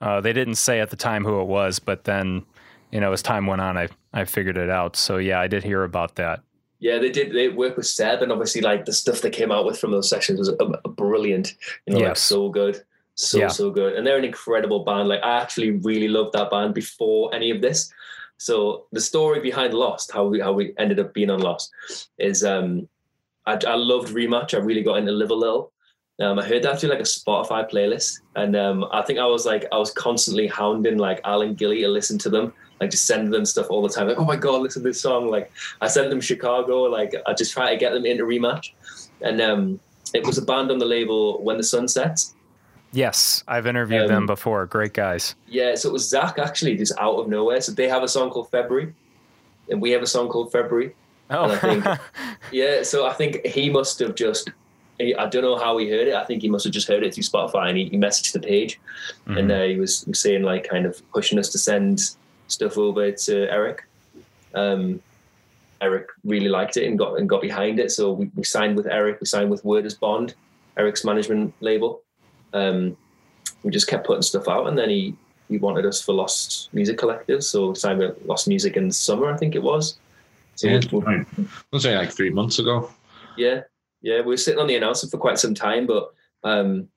Uh, 0.00 0.20
they 0.20 0.32
didn't 0.32 0.54
say 0.54 0.80
at 0.80 0.90
the 0.90 0.96
time 0.96 1.24
who 1.24 1.40
it 1.40 1.46
was, 1.46 1.78
but 1.78 2.04
then, 2.04 2.44
you 2.90 3.00
know, 3.00 3.12
as 3.12 3.22
time 3.22 3.46
went 3.46 3.60
on, 3.60 3.76
I 3.76 3.88
I 4.12 4.24
figured 4.24 4.56
it 4.56 4.70
out. 4.70 4.96
So 4.96 5.18
yeah, 5.18 5.40
I 5.40 5.46
did 5.46 5.62
hear 5.62 5.84
about 5.84 6.14
that. 6.16 6.40
Yeah, 6.78 6.98
they 6.98 7.10
did. 7.10 7.32
They 7.32 7.48
work 7.48 7.76
with 7.76 7.86
Seb, 7.86 8.22
and 8.22 8.32
obviously, 8.32 8.62
like 8.62 8.86
the 8.86 8.92
stuff 8.92 9.20
they 9.20 9.30
came 9.30 9.52
out 9.52 9.66
with 9.66 9.78
from 9.78 9.90
those 9.90 10.08
sessions 10.08 10.38
was 10.38 10.48
um, 10.60 10.74
brilliant. 10.96 11.54
You 11.86 11.94
know, 11.94 12.00
like 12.00 12.16
so 12.16 12.48
good, 12.48 12.82
so 13.14 13.38
Yeah. 13.38 13.48
so 13.48 13.70
good. 13.70 13.94
And 13.94 14.06
they're 14.06 14.16
an 14.16 14.24
incredible 14.24 14.84
band. 14.84 15.08
Like 15.08 15.22
I 15.22 15.42
actually 15.42 15.72
really 15.72 16.08
loved 16.08 16.32
that 16.32 16.50
band 16.50 16.72
before 16.72 17.34
any 17.34 17.50
of 17.50 17.60
this. 17.60 17.92
So 18.38 18.86
the 18.92 19.00
story 19.00 19.40
behind 19.40 19.74
Lost, 19.74 20.10
how 20.10 20.26
we 20.26 20.40
how 20.40 20.52
we 20.52 20.72
ended 20.78 20.98
up 20.98 21.12
being 21.12 21.28
on 21.28 21.40
Lost, 21.40 21.70
is 22.16 22.42
um, 22.42 22.88
I, 23.50 23.70
I 23.70 23.74
loved 23.74 24.14
Rematch. 24.14 24.54
I 24.54 24.58
really 24.58 24.82
got 24.82 24.98
into 24.98 25.12
Live 25.12 25.30
a 25.30 25.34
Little. 25.34 25.72
Um, 26.20 26.38
I 26.38 26.44
heard 26.44 26.62
that 26.64 26.78
through 26.78 26.90
like 26.90 27.00
a 27.00 27.04
Spotify 27.04 27.70
playlist, 27.70 28.20
and 28.36 28.54
um, 28.54 28.84
I 28.92 29.00
think 29.02 29.18
I 29.18 29.24
was 29.24 29.46
like 29.46 29.64
I 29.72 29.78
was 29.78 29.90
constantly 29.90 30.46
hounding 30.46 30.98
like 30.98 31.20
Alan 31.24 31.54
Gilly 31.54 31.80
to 31.80 31.88
listen 31.88 32.18
to 32.18 32.28
them, 32.28 32.52
like 32.78 32.90
just 32.90 33.06
sending 33.06 33.30
them 33.30 33.46
stuff 33.46 33.68
all 33.70 33.80
the 33.80 33.88
time. 33.88 34.06
Like, 34.06 34.18
oh 34.18 34.24
my 34.26 34.36
god, 34.36 34.60
listen 34.60 34.82
to 34.82 34.88
this 34.90 35.00
song! 35.00 35.28
Like 35.28 35.50
I 35.80 35.88
sent 35.88 36.10
them 36.10 36.20
Chicago. 36.20 36.82
Like 36.82 37.14
I 37.26 37.32
just 37.32 37.52
try 37.54 37.70
to 37.70 37.76
get 37.78 37.94
them 37.94 38.04
into 38.04 38.24
Rematch, 38.24 38.72
and 39.22 39.40
um, 39.40 39.80
it 40.12 40.26
was 40.26 40.36
a 40.36 40.42
band 40.42 40.70
on 40.70 40.78
the 40.78 40.84
label 40.84 41.42
When 41.42 41.56
the 41.56 41.62
Sun 41.62 41.88
Sets. 41.88 42.34
Yes, 42.92 43.42
I've 43.48 43.66
interviewed 43.66 44.10
them 44.10 44.24
Um, 44.24 44.26
before. 44.26 44.66
Great 44.66 44.92
guys. 44.92 45.36
Yeah, 45.46 45.74
so 45.76 45.88
it 45.88 45.92
was 45.92 46.06
Zach 46.06 46.38
actually 46.38 46.76
just 46.76 46.92
out 46.98 47.14
of 47.14 47.28
nowhere. 47.28 47.60
So 47.62 47.72
they 47.72 47.88
have 47.88 48.02
a 48.02 48.08
song 48.08 48.28
called 48.28 48.50
February, 48.50 48.92
and 49.70 49.80
we 49.80 49.90
have 49.92 50.02
a 50.02 50.06
song 50.06 50.28
called 50.28 50.52
February. 50.52 50.94
Oh, 51.30 51.44
I 51.50 51.56
think- 51.58 51.84
Yeah, 52.52 52.82
so 52.82 53.06
I 53.06 53.12
think 53.12 53.44
he 53.46 53.70
must 53.70 53.98
have 54.00 54.14
just. 54.14 54.50
he- 54.98 55.14
I 55.14 55.26
don't 55.28 55.42
know 55.42 55.56
how 55.56 55.76
he 55.78 55.88
heard 55.88 56.08
it. 56.08 56.14
I 56.14 56.24
think 56.24 56.42
he 56.42 56.48
must 56.48 56.64
have 56.64 56.72
just 56.72 56.88
heard 56.88 57.02
it 57.04 57.14
through 57.14 57.22
Spotify 57.24 57.68
and 57.68 57.78
he, 57.78 57.84
he 57.88 57.96
messaged 57.96 58.32
the 58.32 58.40
page, 58.40 58.80
Mhm. 59.26 59.38
and 59.38 59.52
uh, 59.52 59.62
he 59.62 59.76
was 59.76 60.04
saying 60.12 60.42
like 60.42 60.68
kind 60.68 60.86
of 60.86 61.00
pushing 61.12 61.38
us 61.38 61.48
to 61.50 61.58
send 61.58 62.00
stuff 62.48 62.76
over 62.76 63.10
to 63.12 63.34
Eric. 63.50 63.84
Um, 64.54 65.00
Eric 65.80 66.08
really 66.24 66.48
liked 66.48 66.76
it 66.76 66.86
and 66.86 66.98
got 66.98 67.18
and 67.18 67.28
got 67.28 67.40
behind 67.40 67.78
it, 67.80 67.90
so 67.92 68.12
we, 68.12 68.30
we 68.34 68.44
signed 68.44 68.76
with 68.76 68.86
Eric. 68.86 69.18
We 69.20 69.26
signed 69.26 69.50
with 69.50 69.64
Word 69.64 69.86
as 69.86 69.94
Bond, 69.94 70.34
Eric's 70.76 71.04
management 71.04 71.54
label. 71.60 72.02
Um, 72.52 72.96
we 73.62 73.70
just 73.70 73.86
kept 73.86 74.06
putting 74.06 74.22
stuff 74.22 74.48
out, 74.48 74.66
and 74.66 74.76
then 74.76 74.90
he 74.90 75.14
he 75.48 75.56
wanted 75.58 75.86
us 75.86 76.02
for 76.02 76.12
Lost 76.12 76.68
Music 76.74 76.98
Collective, 76.98 77.42
so 77.44 77.68
we 77.70 77.74
signed 77.76 77.98
with 78.00 78.16
Lost 78.26 78.46
Music 78.48 78.76
in 78.76 78.88
the 78.88 78.94
summer, 78.94 79.32
I 79.32 79.36
think 79.36 79.54
it 79.54 79.62
was. 79.62 79.96
So 80.60 80.68
Yeah, 80.68 80.80
we'll- 80.92 81.00
right. 81.00 81.26
I'll 81.72 81.80
say 81.80 81.96
like 81.96 82.12
three 82.12 82.28
months 82.28 82.58
ago. 82.58 82.90
yeah, 83.38 83.62
yeah, 84.02 84.18
we 84.18 84.26
were 84.26 84.36
sitting 84.36 84.60
on 84.60 84.66
the 84.66 84.76
announcement 84.76 85.10
for 85.10 85.16
quite 85.16 85.38
some 85.38 85.54
time, 85.54 85.86
but 85.86 86.10
um, 86.44 86.88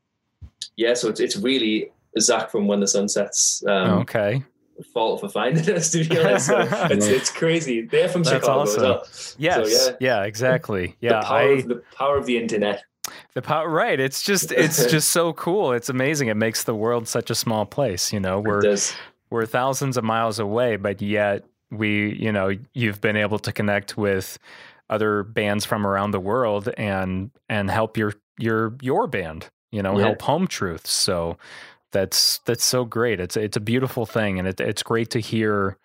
yeah, 0.76 0.94
so 0.96 1.08
it's 1.08 1.22
it's 1.22 1.38
really 1.38 1.92
Zach 2.20 2.52
from 2.52 2.68
When 2.68 2.82
the 2.82 2.88
Sun 2.88 3.08
Sets 3.08 3.64
um, 3.66 4.00
okay. 4.00 4.44
fault 4.94 5.22
for 5.22 5.30
finding 5.30 5.70
us. 5.76 5.92
To 5.92 6.04
be 6.04 6.20
honest, 6.20 6.48
so 6.48 6.60
it's 6.92 7.08
it's 7.08 7.32
crazy. 7.32 7.82
They're 7.82 8.10
from 8.10 8.24
That's 8.24 8.36
Chicago 8.36 8.62
awesome. 8.64 8.84
as 8.84 8.84
well. 8.84 9.36
Yes. 9.38 9.86
So, 9.86 9.90
yeah. 9.92 9.96
yeah. 10.20 10.24
Exactly. 10.26 10.96
Yeah. 11.00 11.20
the 11.22 11.26
power 11.26 11.38
I, 11.40 11.44
of 11.44 11.68
the 11.70 11.84
power 11.96 12.18
of 12.18 12.26
the 12.26 12.38
internet. 12.38 12.84
The 13.34 13.42
power, 13.42 13.70
right? 13.70 14.00
It's 14.00 14.22
just, 14.22 14.52
it's 14.52 14.86
just 14.92 15.10
so 15.10 15.34
cool. 15.34 15.72
It's 15.74 15.90
amazing. 15.90 16.28
It 16.28 16.38
makes 16.38 16.64
the 16.64 16.76
world 16.76 17.08
such 17.08 17.30
a 17.30 17.36
small 17.36 17.66
place. 17.66 18.12
You 18.14 18.20
know, 18.20 18.40
we're 18.42 18.78
we're 19.30 19.46
thousands 19.46 19.96
of 19.98 20.04
miles 20.04 20.40
away, 20.40 20.76
but 20.76 21.02
yet 21.02 21.44
we, 21.74 22.14
you 22.16 22.32
know, 22.32 22.52
you've 22.74 23.02
been 23.02 23.16
able 23.18 23.40
to 23.40 23.52
connect 23.52 23.98
with 23.98 24.38
other 24.90 25.24
bands 25.24 25.66
from 25.66 25.88
around 25.88 26.12
the 26.12 26.20
world 26.20 26.70
and 26.78 27.32
and 27.50 27.70
help 27.72 27.98
your 27.98 28.14
your 28.38 28.76
your 28.82 29.08
band. 29.08 29.50
You 29.72 29.82
know, 29.82 29.98
Yeah. 29.98 30.06
help 30.06 30.22
Home 30.24 30.48
Truths. 30.48 30.92
So 30.92 31.38
that's 31.92 32.40
that's 32.46 32.64
so 32.64 32.86
great. 32.86 33.20
It's 33.20 33.38
it's 33.38 33.58
a 33.58 33.62
beautiful 33.62 34.06
thing, 34.06 34.40
and 34.40 34.48
it, 34.48 34.60
it's 34.60 34.84
great 34.84 35.10
to 35.12 35.20
hear 35.20 35.78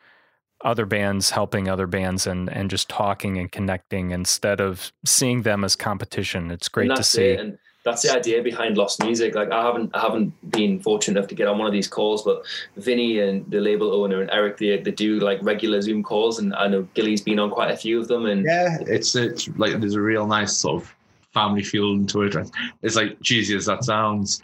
other 0.65 0.87
bands 0.87 1.31
helping 1.31 1.69
other 1.69 1.87
bands 1.87 2.27
and 2.27 2.51
and 2.51 2.71
just 2.71 2.89
talking 2.89 3.39
and 3.39 3.51
connecting 3.53 4.11
instead 4.11 4.61
of 4.61 4.93
seeing 5.05 5.43
them 5.43 5.65
as 5.65 5.77
competition. 5.77 6.51
It's 6.51 6.69
great 6.69 6.95
to 6.97 7.05
see. 7.05 7.29
it. 7.29 7.41
And 7.41 7.59
that's 7.85 8.03
the 8.03 8.15
idea 8.15 8.43
behind 8.43 8.77
Lost 8.77 9.03
Music. 9.03 9.35
Like 9.35 9.51
I 9.51 9.63
haven't 9.63 9.95
I 9.95 10.01
haven't 10.01 10.33
been 10.51 10.81
fortunate 10.81 11.19
enough 11.19 11.29
to 11.29 11.35
get 11.35 11.49
on 11.49 11.59
one 11.59 11.67
of 11.67 11.73
these 11.73 11.89
calls, 11.89 12.23
but 12.23 12.43
Vinny 12.77 13.21
and 13.21 13.49
the 13.51 13.61
label 13.61 13.93
owner 13.93 14.21
and 14.21 14.31
Eric 14.31 14.59
they, 14.59 14.77
they 14.79 14.91
do 14.91 15.21
like 15.21 15.39
regular 15.43 15.81
Zoom 15.81 16.03
calls, 16.03 16.39
and 16.39 16.55
I 16.55 16.69
know 16.69 16.83
Gilly's 16.95 17.23
been 17.23 17.39
on 17.39 17.51
quite 17.51 17.71
a 17.71 17.77
few 17.77 18.01
of 18.01 18.09
them. 18.09 18.27
And 18.27 18.45
Yeah, 18.45 18.79
it's 18.81 19.15
it's 19.15 19.49
like 19.57 19.79
there's 19.81 19.95
a 19.95 20.01
real 20.01 20.27
nice 20.27 20.57
sort 20.57 20.83
of 20.83 20.95
family 21.33 21.63
feel 21.63 22.05
to 22.05 22.23
it. 22.23 22.37
It's 22.83 22.97
like 22.97 23.21
cheesy 23.23 23.57
as 23.57 23.67
that 23.67 23.85
sounds, 23.85 24.43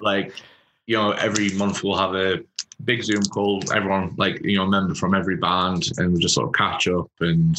like 0.00 0.32
you 0.86 0.96
know, 0.96 1.12
every 1.12 1.50
month 1.50 1.84
we'll 1.84 1.96
have 1.96 2.14
a 2.14 2.40
big 2.84 3.02
Zoom 3.02 3.22
call. 3.24 3.62
Everyone, 3.72 4.14
like 4.16 4.42
you 4.42 4.56
know, 4.56 4.64
a 4.64 4.68
member 4.68 4.94
from 4.94 5.14
every 5.14 5.36
band, 5.36 5.88
and 5.98 6.12
we 6.12 6.20
just 6.20 6.34
sort 6.34 6.48
of 6.48 6.54
catch 6.54 6.88
up 6.88 7.10
and 7.20 7.56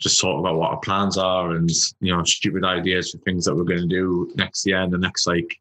just 0.00 0.20
talk 0.20 0.38
about 0.38 0.56
what 0.56 0.70
our 0.70 0.80
plans 0.80 1.18
are 1.18 1.52
and 1.52 1.70
you 2.00 2.16
know, 2.16 2.22
stupid 2.24 2.64
ideas 2.64 3.10
for 3.10 3.18
things 3.18 3.44
that 3.44 3.54
we're 3.54 3.64
going 3.64 3.80
to 3.80 3.86
do 3.86 4.32
next 4.36 4.66
year 4.66 4.80
and 4.80 4.92
the 4.92 4.98
next 4.98 5.26
like 5.26 5.58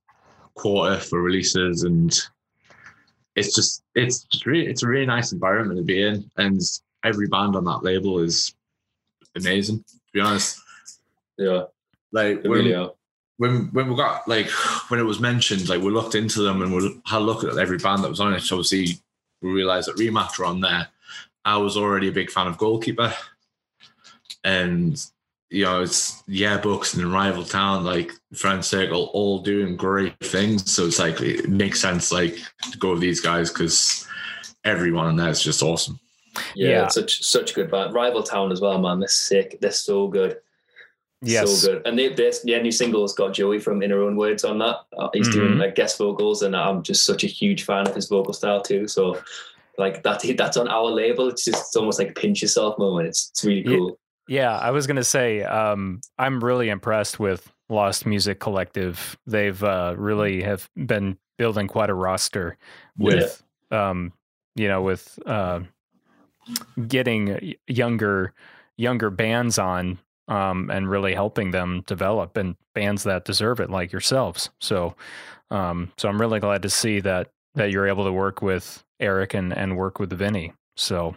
quarter 0.55 0.97
for 0.97 1.21
releases 1.21 1.83
and. 1.83 2.19
It's 3.35 3.53
just 3.53 3.83
it's 3.93 4.23
just 4.23 4.47
really 4.47 4.65
it's 4.65 4.81
a 4.81 4.87
really 4.87 5.05
nice 5.05 5.31
environment 5.31 5.77
to 5.77 5.83
be 5.83 6.01
in, 6.01 6.27
and 6.37 6.59
every 7.03 7.27
band 7.27 7.55
on 7.55 7.65
that 7.65 7.83
label 7.83 8.17
is 8.17 8.55
amazing. 9.35 9.77
To 9.77 10.11
be 10.11 10.21
honest, 10.21 10.59
yeah, 11.37 11.65
like 12.11 12.41
when, 12.41 12.51
really 12.51 12.89
when 13.37 13.67
when 13.73 13.89
we 13.89 13.95
got 13.95 14.27
like 14.27 14.49
when 14.89 14.99
it 14.99 15.03
was 15.03 15.19
mentioned, 15.19 15.69
like 15.69 15.81
we 15.81 15.91
looked 15.91 16.15
into 16.15 16.41
them 16.41 16.61
and 16.61 16.73
we 16.73 16.99
had 17.05 17.19
a 17.19 17.23
look 17.23 17.43
at 17.43 17.57
every 17.57 17.77
band 17.77 18.03
that 18.03 18.09
was 18.09 18.19
on 18.19 18.33
it. 18.33 18.41
So 18.41 18.55
obviously, 18.55 18.99
we 19.41 19.51
realized 19.51 19.87
that 19.87 19.97
Rematch 19.97 20.39
were 20.39 20.45
on 20.45 20.61
there. 20.61 20.87
I 21.45 21.57
was 21.57 21.77
already 21.77 22.09
a 22.09 22.11
big 22.11 22.31
fan 22.31 22.47
of 22.47 22.57
Goalkeeper, 22.57 23.13
and 24.47 25.05
you 25.49 25.63
know 25.65 25.81
it's 25.81 26.23
yeah, 26.27 26.57
books 26.57 26.93
and 26.93 27.11
Rival 27.11 27.43
Town, 27.43 27.83
like 27.83 28.11
Friend 28.33 28.63
Circle, 28.63 29.09
all 29.13 29.39
doing 29.39 29.75
great 29.75 30.17
things. 30.23 30.71
So 30.73 30.85
it's 30.87 30.99
like 30.99 31.19
it 31.21 31.49
makes 31.49 31.79
sense 31.81 32.11
like 32.11 32.35
to 32.71 32.77
go 32.77 32.91
with 32.91 33.01
these 33.01 33.21
guys 33.21 33.49
because 33.51 34.07
everyone 34.63 35.09
in 35.09 35.15
there 35.17 35.29
is 35.29 35.41
just 35.43 35.61
awesome. 35.61 35.99
Yeah, 36.55 36.69
Yeah. 36.69 36.85
it's 36.85 36.95
such 36.95 37.23
such 37.23 37.53
good 37.55 37.69
band. 37.71 37.93
Rival 37.93 38.23
Town 38.23 38.51
as 38.51 38.61
well, 38.61 38.77
man. 38.79 38.99
They're 38.99 39.07
sick. 39.07 39.57
They're 39.61 39.71
so 39.71 40.07
good. 40.07 40.37
Yes. 41.21 41.61
So 41.61 41.73
good. 41.73 41.87
And 41.87 41.97
they, 41.97 42.13
this 42.13 42.41
yeah, 42.45 42.59
new 42.61 42.71
single's 42.71 43.13
got 43.15 43.33
Joey 43.33 43.59
from 43.59 43.81
In 43.81 43.89
Her 43.89 44.03
Own 44.03 44.15
Words 44.17 44.43
on 44.43 44.59
that. 44.59 44.77
Uh, 44.97 45.09
he's 45.13 45.27
Mhm. 45.29 45.33
doing 45.33 45.57
like 45.57 45.73
guest 45.75 45.97
vocals, 45.97 46.43
and 46.43 46.55
I'm 46.55 46.83
just 46.83 47.05
such 47.05 47.23
a 47.23 47.27
huge 47.27 47.63
fan 47.63 47.87
of 47.87 47.95
his 47.95 48.07
vocal 48.07 48.33
style 48.33 48.61
too. 48.61 48.87
So 48.87 49.19
like 49.79 50.03
that 50.03 50.21
that's 50.37 50.57
on 50.57 50.67
our 50.67 50.85
label. 50.91 51.27
It's 51.29 51.43
just 51.45 51.67
it's 51.67 51.75
almost 51.75 51.99
like 51.99 52.15
pinch 52.15 52.41
yourself 52.41 52.77
moment. 52.77 53.07
It's 53.07 53.29
it's 53.31 53.43
really 53.45 53.63
Yeah. 53.65 53.77
cool. 53.77 53.99
Yeah, 54.27 54.57
I 54.57 54.71
was 54.71 54.87
gonna 54.87 55.03
say 55.03 55.43
um, 55.43 56.01
I'm 56.17 56.43
really 56.43 56.69
impressed 56.69 57.19
with 57.19 57.51
Lost 57.69 58.05
Music 58.05 58.39
Collective. 58.39 59.17
They've 59.25 59.61
uh, 59.63 59.95
really 59.97 60.41
have 60.43 60.69
been 60.75 61.17
building 61.37 61.67
quite 61.67 61.89
a 61.89 61.93
roster 61.93 62.57
with, 62.97 63.43
um, 63.71 64.11
you 64.55 64.67
know, 64.67 64.81
with 64.81 65.19
uh, 65.25 65.61
getting 66.87 67.55
younger 67.67 68.33
younger 68.77 69.09
bands 69.09 69.57
on 69.57 69.99
um, 70.27 70.69
and 70.69 70.89
really 70.89 71.13
helping 71.13 71.51
them 71.51 71.83
develop 71.87 72.37
and 72.37 72.55
bands 72.73 73.03
that 73.03 73.25
deserve 73.25 73.59
it, 73.59 73.69
like 73.69 73.91
yourselves. 73.91 74.49
So, 74.61 74.95
um, 75.51 75.91
so 75.97 76.09
I'm 76.09 76.19
really 76.19 76.39
glad 76.39 76.61
to 76.63 76.69
see 76.69 76.99
that 77.01 77.31
that 77.55 77.71
you're 77.71 77.87
able 77.87 78.05
to 78.05 78.11
work 78.11 78.41
with 78.41 78.83
Eric 78.99 79.33
and 79.33 79.53
and 79.55 79.77
work 79.77 79.99
with 79.99 80.11
Vinny. 80.11 80.53
So 80.75 81.15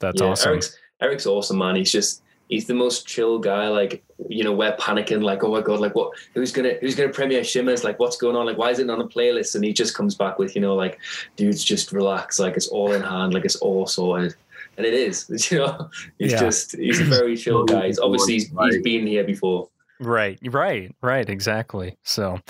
that's 0.00 0.20
yeah, 0.20 0.28
awesome. 0.28 0.50
Eric's 0.52 0.76
Eric's 1.02 1.26
awesome, 1.26 1.58
man. 1.58 1.76
He's 1.76 1.92
just 1.92 2.22
he's 2.48 2.66
the 2.66 2.74
most 2.74 3.06
chill 3.06 3.38
guy. 3.38 3.68
Like 3.68 4.02
you 4.28 4.44
know, 4.44 4.52
we're 4.52 4.76
panicking. 4.76 5.22
Like, 5.22 5.42
oh 5.44 5.50
my 5.50 5.60
god, 5.60 5.80
like 5.80 5.94
what? 5.94 6.12
Who's 6.34 6.52
gonna 6.52 6.74
who's 6.80 6.94
gonna 6.94 7.12
premiere 7.12 7.42
Shimmers? 7.44 7.82
Like, 7.84 7.98
what's 7.98 8.16
going 8.16 8.36
on? 8.36 8.46
Like, 8.46 8.56
why 8.58 8.70
is 8.70 8.78
it 8.78 8.86
not 8.86 8.98
on 9.00 9.04
a 9.04 9.08
playlist? 9.08 9.54
And 9.54 9.64
he 9.64 9.72
just 9.72 9.94
comes 9.96 10.14
back 10.14 10.38
with, 10.38 10.54
you 10.54 10.60
know, 10.62 10.74
like, 10.74 10.98
dudes, 11.36 11.64
just 11.64 11.92
relax. 11.92 12.38
Like, 12.38 12.56
it's 12.56 12.68
all 12.68 12.92
in 12.92 13.02
hand. 13.02 13.34
Like, 13.34 13.44
it's 13.44 13.56
all 13.56 13.86
sorted. 13.86 14.34
And 14.78 14.86
it 14.86 14.94
is. 14.94 15.28
You 15.50 15.58
know, 15.58 15.90
he's 16.18 16.32
Yeah. 16.32 16.40
just 16.40 16.76
he's 16.76 17.00
a 17.00 17.04
very 17.04 17.36
chill 17.36 17.64
guy. 17.64 17.88
He's 17.88 17.98
obviously 17.98 18.34
he's, 18.34 18.44
he's 18.44 18.52
Like- 18.52 18.82
been 18.82 19.06
here 19.06 19.24
before. 19.24 19.68
Right, 20.00 20.38
right, 20.44 20.92
right, 21.00 21.28
exactly. 21.28 21.96
So, 22.02 22.40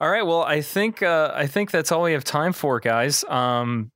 all 0.00 0.08
right. 0.10 0.22
Well, 0.24 0.42
I 0.42 0.62
think 0.62 1.02
uh, 1.02 1.30
I 1.34 1.46
think 1.46 1.70
that's 1.70 1.92
all 1.92 2.02
we 2.04 2.12
have 2.12 2.24
time 2.24 2.54
for, 2.54 2.80
guys. 2.80 3.22
Um, 3.24 3.90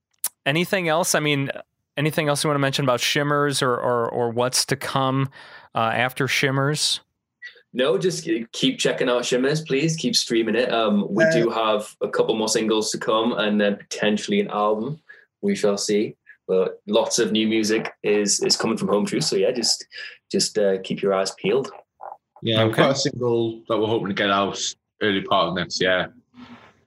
anything 0.44 0.88
else? 0.88 1.14
I 1.14 1.20
mean, 1.20 1.50
anything 1.96 2.28
else 2.28 2.44
you 2.44 2.48
want 2.48 2.56
to 2.56 2.60
mention 2.60 2.84
about 2.84 3.00
Shimmers 3.00 3.62
or 3.62 3.74
or, 3.74 4.08
or 4.08 4.30
what's 4.30 4.64
to 4.66 4.76
come 4.76 5.28
uh, 5.74 5.78
after 5.94 6.26
Shimmers? 6.28 7.00
No, 7.72 7.96
just 7.98 8.28
keep 8.52 8.78
checking 8.78 9.08
out 9.08 9.24
Shimmers, 9.24 9.60
please. 9.62 9.96
Keep 9.96 10.16
streaming 10.16 10.56
it. 10.56 10.72
Um, 10.72 11.06
we 11.08 11.24
Uh, 11.24 11.30
do 11.32 11.50
have 11.50 11.94
a 12.00 12.08
couple 12.08 12.34
more 12.34 12.48
singles 12.48 12.90
to 12.90 12.98
come, 12.98 13.32
and 13.32 13.60
then 13.60 13.76
potentially 13.76 14.40
an 14.40 14.48
album. 14.48 15.00
We 15.40 15.54
shall 15.54 15.78
see. 15.78 16.16
But 16.48 16.80
lots 16.88 17.18
of 17.20 17.30
new 17.30 17.46
music 17.46 17.92
is 18.02 18.40
is 18.42 18.56
coming 18.56 18.76
from 18.76 18.88
Home 18.88 19.06
Truth. 19.06 19.24
So 19.24 19.36
yeah, 19.36 19.52
just 19.52 19.86
just 20.32 20.58
uh, 20.58 20.78
keep 20.82 21.00
your 21.00 21.14
eyes 21.14 21.30
peeled. 21.40 21.70
Yeah, 22.42 22.64
we've 22.64 22.72
Okay. 22.72 22.82
got 22.82 22.90
a 22.92 22.94
single 22.96 23.62
that 23.68 23.78
we're 23.78 23.86
hoping 23.86 24.08
to 24.08 24.14
get 24.14 24.30
out 24.30 24.58
early 25.02 25.20
part 25.22 25.48
of 25.48 25.54
next 25.54 25.80
year. 25.80 26.12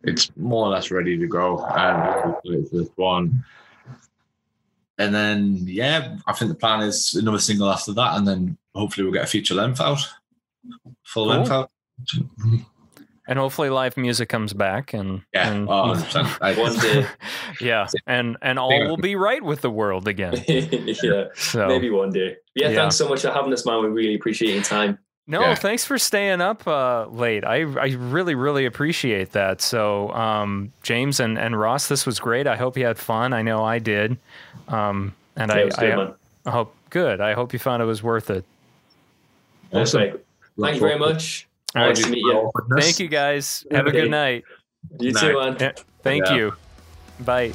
It's 0.04 0.32
more 0.36 0.66
or 0.68 0.70
less 0.70 0.92
ready 0.92 1.18
to 1.18 1.28
go. 1.28 1.60
Um, 1.60 2.36
it's 2.44 2.72
this 2.72 2.90
one. 2.98 3.44
And 5.00 5.14
then, 5.14 5.58
yeah, 5.66 6.18
I 6.28 6.34
think 6.34 6.50
the 6.50 6.56
plan 6.58 6.82
is 6.82 7.16
another 7.16 7.40
single 7.40 7.70
after 7.70 7.94
that, 7.94 8.16
and 8.18 8.28
then 8.28 8.58
hopefully 8.76 9.04
we'll 9.06 9.14
get 9.14 9.24
a 9.24 9.28
feature 9.28 9.56
length 9.56 9.82
out, 9.82 10.00
full 11.04 11.26
Cool. 11.26 11.36
length 11.36 11.52
out. 11.52 11.72
And 13.26 13.40
hopefully, 13.40 13.70
live 13.70 13.96
music 13.96 14.28
comes 14.28 14.52
back, 14.54 14.94
and 14.94 15.22
Yeah, 15.34 15.50
and, 15.52 15.68
oh, 15.70 15.94
I- 16.42 16.54
One 16.56 16.78
day, 16.78 17.08
yeah, 17.62 17.88
and 18.06 18.36
and 18.42 18.60
all 18.60 18.70
will 18.88 18.98
be 18.98 19.16
right 19.16 19.42
with 19.42 19.62
the 19.62 19.72
world 19.72 20.08
again. 20.10 20.44
yeah, 20.48 21.26
So 21.34 21.68
maybe 21.68 21.90
one 21.90 22.12
day. 22.12 22.36
Yeah, 22.54 22.70
Yeah. 22.70 22.76
thanks 22.76 22.98
so 22.98 23.08
much 23.08 23.22
for 23.22 23.32
having 23.32 23.54
us, 23.54 23.66
man. 23.66 23.82
We 23.82 23.88
really 23.90 24.16
appreciate 24.16 24.54
your 24.54 24.64
time. 24.64 25.00
No, 25.26 25.40
Yeah. 25.42 25.56
thanks 25.56 25.86
for 25.86 25.98
staying 25.98 26.42
up 26.42 26.68
uh, 26.68 27.06
late. 27.08 27.46
I 27.46 27.62
I 27.62 27.94
really 27.98 28.36
really 28.36 28.66
appreciate 28.66 29.32
that. 29.32 29.62
So, 29.62 30.12
um, 30.12 30.74
James 30.84 31.20
and, 31.22 31.38
and 31.38 31.58
Ross, 31.58 31.88
this 31.88 32.06
was 32.06 32.20
great. 32.20 32.46
I 32.46 32.58
hope 32.58 32.76
you 32.78 32.86
had 32.86 32.98
fun. 32.98 33.32
I 33.32 33.42
know 33.42 33.64
I 33.64 33.80
did. 33.80 34.18
Um, 34.68 35.14
and 35.38 35.50
Yeah, 35.50 35.58
I, 35.58 35.70
good, 35.70 36.00
I. 36.46 36.50
I 36.50 36.52
hope 36.52 36.76
good. 36.90 37.22
I 37.22 37.34
hope 37.34 37.54
you 37.54 37.60
found 37.60 37.82
it 37.82 37.86
was 37.86 38.04
worth 38.04 38.30
it. 38.30 38.44
Awesome. 39.72 40.02
Okay. 40.02 40.18
Thank 40.60 40.76
you 40.76 40.82
very 40.82 41.00
much. 41.00 41.48
All 41.76 41.82
Nice 41.88 41.98
right. 41.98 42.06
to 42.06 42.12
meet 42.12 42.20
you. 42.20 42.52
Thank 42.80 43.00
you 43.00 43.08
guys. 43.08 43.66
Have 43.72 43.88
a 43.88 43.92
good 43.92 44.12
night. 44.12 44.44
You 45.00 45.14
Night. 45.14 45.22
too, 45.22 45.34
man. 45.64 45.74
Thank 46.04 46.26
Yeah. 46.28 46.36
you. 46.36 46.54
Bye. 47.22 47.54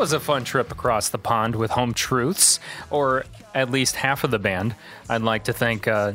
Was 0.00 0.14
a 0.14 0.18
fun 0.18 0.44
trip 0.44 0.72
across 0.72 1.10
the 1.10 1.18
pond 1.18 1.54
with 1.54 1.70
Home 1.72 1.92
Truths, 1.92 2.58
or 2.88 3.26
at 3.54 3.70
least 3.70 3.96
half 3.96 4.24
of 4.24 4.30
the 4.30 4.38
band. 4.38 4.74
I'd 5.10 5.20
like 5.20 5.44
to 5.44 5.52
thank 5.52 5.86
uh, 5.86 6.14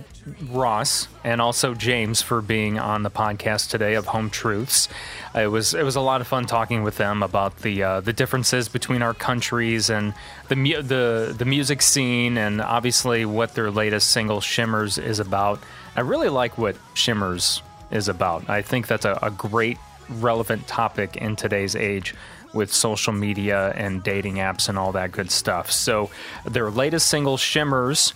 Ross 0.50 1.08
and 1.24 1.40
also 1.40 1.76
James 1.76 2.20
for 2.20 2.42
being 2.42 2.80
on 2.80 3.04
the 3.04 3.12
podcast 3.12 3.70
today 3.70 3.94
of 3.94 4.08
Home 4.08 4.32
Truths. 4.32 4.90
It 5.36 5.52
was 5.52 5.76
it 5.76 5.84
was 5.84 5.96
a 5.96 6.02
lot 6.02 6.20
of 6.20 6.26
fun 6.26 6.48
talking 6.48 6.82
with 6.82 6.98
them 6.98 7.22
about 7.22 7.60
the 7.60 7.84
uh, 7.84 8.02
the 8.02 8.12
differences 8.12 8.70
between 8.70 9.04
our 9.04 9.14
countries 9.14 9.92
and 9.92 10.16
the 10.48 10.56
mu- 10.56 10.82
the 10.82 11.36
the 11.38 11.46
music 11.46 11.84
scene, 11.84 12.40
and 12.40 12.62
obviously 12.62 13.24
what 13.24 13.54
their 13.54 13.70
latest 13.70 14.10
single 14.10 14.42
Shimmers 14.42 14.98
is 14.98 15.20
about. 15.20 15.60
I 15.96 16.02
really 16.02 16.30
like 16.30 16.58
what 16.58 16.76
Shimmers 16.96 17.62
is 17.92 18.08
about. 18.08 18.50
I 18.50 18.64
think 18.64 18.88
that's 18.88 19.06
a, 19.06 19.20
a 19.22 19.30
great 19.30 19.78
relevant 20.10 20.68
topic 20.68 21.18
in 21.18 21.36
today's 21.36 21.76
age 21.76 22.16
with 22.56 22.74
social 22.74 23.14
media 23.14 23.72
and 23.76 24.02
dating 24.02 24.36
apps 24.36 24.70
and 24.70 24.78
all 24.80 24.92
that 24.94 25.12
good 25.12 25.30
stuff. 25.30 25.72
So, 25.72 26.10
their 26.46 26.72
latest 26.72 27.08
single, 27.10 27.38
Shimmers, 27.38 28.14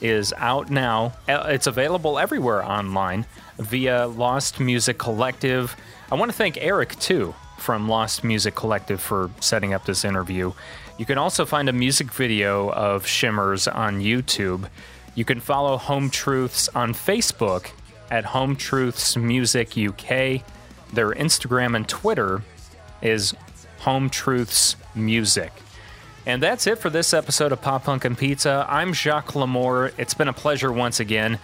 is 0.00 0.32
out 0.36 0.70
now. 0.70 1.14
Uh, 1.28 1.46
It's 1.48 1.66
available 1.66 2.18
everywhere 2.18 2.62
online 2.64 3.26
via 3.58 4.06
Lost 4.06 4.60
Music 4.60 4.98
Collective. 4.98 5.74
I 6.12 6.14
want 6.14 6.30
to 6.30 6.36
thank 6.36 6.58
Eric, 6.58 6.96
too, 7.00 7.34
from 7.58 7.88
Lost 7.88 8.22
Music 8.22 8.54
Collective 8.54 9.00
for 9.00 9.30
setting 9.40 9.72
up 9.74 9.84
this 9.86 10.04
interview. 10.04 10.52
You 10.98 11.06
can 11.06 11.18
also 11.18 11.44
find 11.46 11.68
a 11.68 11.72
music 11.72 12.12
video 12.12 12.70
of 12.72 13.06
Shimmers 13.06 13.66
on 13.66 14.00
YouTube. 14.00 14.68
You 15.14 15.24
can 15.24 15.40
follow 15.40 15.76
Home 15.78 16.10
Truths 16.10 16.68
on 16.74 16.92
Facebook 16.92 17.70
at 18.10 18.24
Home 18.26 18.54
Truths 18.54 19.16
Music 19.16 19.76
UK. 19.76 20.42
Their 20.92 21.10
Instagram 21.10 21.74
and 21.76 21.88
Twitter 21.88 22.42
is 23.02 23.34
Home 23.80 24.10
Truths 24.10 24.76
Music. 24.94 25.52
And 26.26 26.42
that's 26.42 26.66
it 26.66 26.78
for 26.78 26.90
this 26.90 27.14
episode 27.14 27.52
of 27.52 27.62
Pop 27.62 27.84
Punk 27.84 28.04
and 28.04 28.18
Pizza. 28.18 28.66
I'm 28.68 28.92
Jacques 28.92 29.32
Lamour. 29.32 29.92
It's 29.96 30.14
been 30.14 30.28
a 30.28 30.32
pleasure 30.32 30.72
once 30.72 31.00
again. 31.00 31.38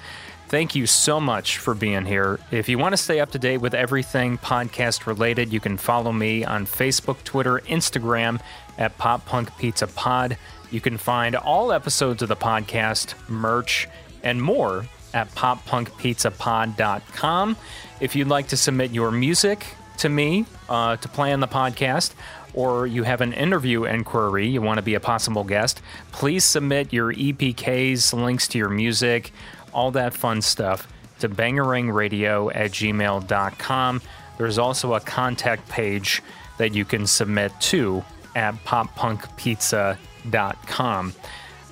Thank 0.49 0.75
you 0.75 0.87
so 0.87 1.21
much 1.21 1.59
for 1.59 1.75
being 1.75 2.05
here. 2.05 2.39
If 2.51 2.69
you 2.69 2.79
want 2.79 2.93
to 2.93 2.99
stay 2.99 3.19
up 3.19 3.31
to 3.31 3.39
date 3.39 3.59
with 3.59 3.75
everything 3.75 4.39
podcast 4.39 5.07
related, 5.07 5.53
you 5.53 5.61
can 5.61 5.79
follow 5.79 6.13
me 6.13 6.45
on 6.45 6.67
Facebook, 6.67 7.25
Twitter, 7.25 7.61
Instagram 7.61 8.41
at 8.77 8.99
Pop 8.99 9.25
Punk 9.25 9.57
Pizza 9.57 9.87
Pod. 9.87 10.37
You 10.71 10.81
can 10.81 10.99
find 10.99 11.35
all 11.35 11.73
episodes 11.73 12.23
of 12.23 12.29
the 12.29 12.37
podcast, 12.37 13.15
merch, 13.29 13.89
and 14.23 14.43
more 14.43 14.85
at 15.15 15.35
poppunkpizzapod.com. 15.35 17.57
If 18.01 18.17
you'd 18.17 18.29
like 18.29 18.49
to 18.49 18.57
submit 18.57 18.91
your 18.91 19.11
music 19.11 19.67
to 19.99 20.09
me 20.09 20.47
uh, 20.69 20.97
to 20.97 21.09
play 21.09 21.33
on 21.33 21.41
the 21.41 21.49
podcast, 21.49 22.13
or 22.55 22.87
you 22.87 23.03
have 23.03 23.21
an 23.21 23.33
interview 23.33 23.85
inquiry, 23.85 24.49
you 24.49 24.63
want 24.63 24.79
to 24.79 24.83
be 24.83 24.95
a 24.95 25.01
possible 25.01 25.45
guest, 25.45 25.83
please 26.13 26.45
submit 26.45 26.93
your 26.93 27.13
EPKs, 27.13 28.13
links 28.13 28.47
to 28.49 28.59
your 28.59 28.69
music, 28.69 29.33
all 29.73 29.91
that 29.91 30.15
fun 30.15 30.41
stuff 30.41 30.87
to 31.19 31.29
bangarangradio 31.29 32.55
at 32.55 32.71
gmail.com. 32.71 34.01
There's 34.39 34.59
also 34.59 34.95
a 34.95 35.01
contact 35.01 35.69
page 35.69 36.23
that 36.59 36.75
you 36.75 36.85
can 36.85 37.07
submit 37.07 37.53
to 37.61 38.05
at 38.35 38.55
poppunkpizza.com. 38.65 41.15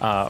Uh, 0.00 0.28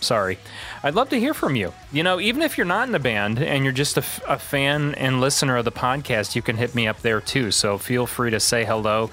Sorry. 0.00 0.38
I'd 0.82 0.94
love 0.94 1.08
to 1.10 1.18
hear 1.20 1.34
from 1.34 1.56
you. 1.56 1.72
You 1.92 2.02
know, 2.02 2.20
even 2.20 2.42
if 2.42 2.56
you're 2.56 2.66
not 2.66 2.86
in 2.86 2.92
the 2.92 2.98
band 2.98 3.38
and 3.38 3.64
you're 3.64 3.72
just 3.72 3.96
a, 3.96 4.00
f- 4.00 4.22
a 4.28 4.38
fan 4.38 4.94
and 4.94 5.20
listener 5.20 5.56
of 5.56 5.64
the 5.64 5.72
podcast, 5.72 6.34
you 6.34 6.42
can 6.42 6.56
hit 6.56 6.74
me 6.74 6.86
up 6.86 7.00
there 7.02 7.20
too. 7.20 7.50
So 7.50 7.78
feel 7.78 8.06
free 8.06 8.30
to 8.30 8.40
say 8.40 8.64
hello 8.64 9.10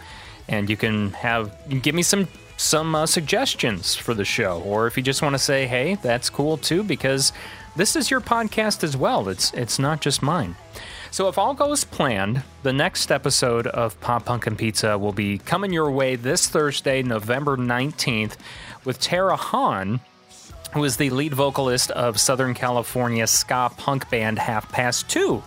and 0.49 0.69
you 0.69 0.75
can 0.75 1.11
have 1.11 1.55
give 1.82 1.95
me 1.95 2.01
some 2.01 2.27
some 2.57 2.93
uh, 2.93 3.05
suggestions 3.05 3.95
for 3.95 4.13
the 4.13 4.25
show 4.25 4.61
or 4.63 4.88
if 4.88 4.97
you 4.97 5.03
just 5.03 5.21
want 5.21 5.34
to 5.34 5.39
say 5.39 5.65
hey 5.65 5.95
that's 6.01 6.30
cool 6.30 6.57
too 6.57 6.84
because 6.84 7.32
this 7.77 7.95
is 7.95 8.11
your 8.11 8.19
podcast 8.19 8.84
as 8.84 8.97
well 8.97 9.30
it's 9.30 9.53
it's 9.53 9.80
not 9.80 10.01
just 10.01 10.21
mine 10.21 10.55
so 11.11 11.30
if 11.30 11.38
all 11.38 11.53
goes 11.53 11.86
planned 11.86 12.43
the 12.63 12.73
next 12.73 13.11
episode 13.11 13.65
of 13.67 13.99
pop 14.01 14.25
punk 14.25 14.45
and 14.45 14.57
pizza 14.57 14.97
will 14.97 15.13
be 15.13 15.38
coming 15.38 15.71
your 15.71 15.89
way 15.89 16.15
this 16.17 16.49
thursday 16.49 17.01
november 17.01 17.55
19th 17.55 18.36
with 18.84 18.99
tara 18.99 19.38
hahn 19.38 20.01
who 20.74 20.84
is 20.84 20.97
the 20.97 21.09
lead 21.09 21.34
vocalist 21.34 21.91
of 21.91 22.20
southern 22.20 22.53
california 22.53 23.26
ska 23.28 23.72
punk 23.78 24.09
band 24.09 24.39
half 24.39 24.72
past 24.72 25.09
two 25.09 25.43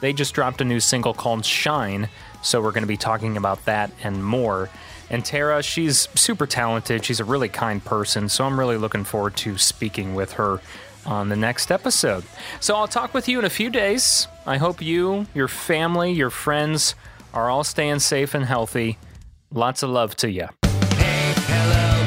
they 0.00 0.12
just 0.12 0.34
dropped 0.34 0.60
a 0.60 0.64
new 0.64 0.80
single 0.80 1.14
called 1.14 1.44
shine 1.44 2.08
so 2.42 2.60
we're 2.60 2.72
going 2.72 2.82
to 2.82 2.88
be 2.88 2.96
talking 2.96 3.36
about 3.36 3.64
that 3.64 3.90
and 4.02 4.24
more 4.24 4.68
and 5.10 5.24
Tara, 5.24 5.62
she's 5.62 6.08
super 6.14 6.46
talented. 6.46 7.04
She's 7.04 7.20
a 7.20 7.24
really 7.24 7.48
kind 7.48 7.84
person. 7.84 8.28
So 8.28 8.44
I'm 8.44 8.58
really 8.58 8.76
looking 8.76 9.04
forward 9.04 9.36
to 9.38 9.58
speaking 9.58 10.14
with 10.14 10.32
her 10.32 10.60
on 11.06 11.28
the 11.28 11.36
next 11.36 11.70
episode. 11.70 12.24
So 12.60 12.74
I'll 12.76 12.88
talk 12.88 13.12
with 13.12 13.28
you 13.28 13.38
in 13.38 13.44
a 13.44 13.50
few 13.50 13.70
days. 13.70 14.26
I 14.46 14.56
hope 14.56 14.80
you, 14.80 15.26
your 15.34 15.48
family, 15.48 16.12
your 16.12 16.30
friends 16.30 16.94
are 17.32 17.50
all 17.50 17.64
staying 17.64 18.00
safe 18.00 18.34
and 18.34 18.44
healthy. 18.44 18.98
Lots 19.52 19.82
of 19.82 19.90
love 19.90 20.16
to 20.16 20.30
you. 20.30 20.48
Hey, 20.96 21.34
hello, 21.36 22.06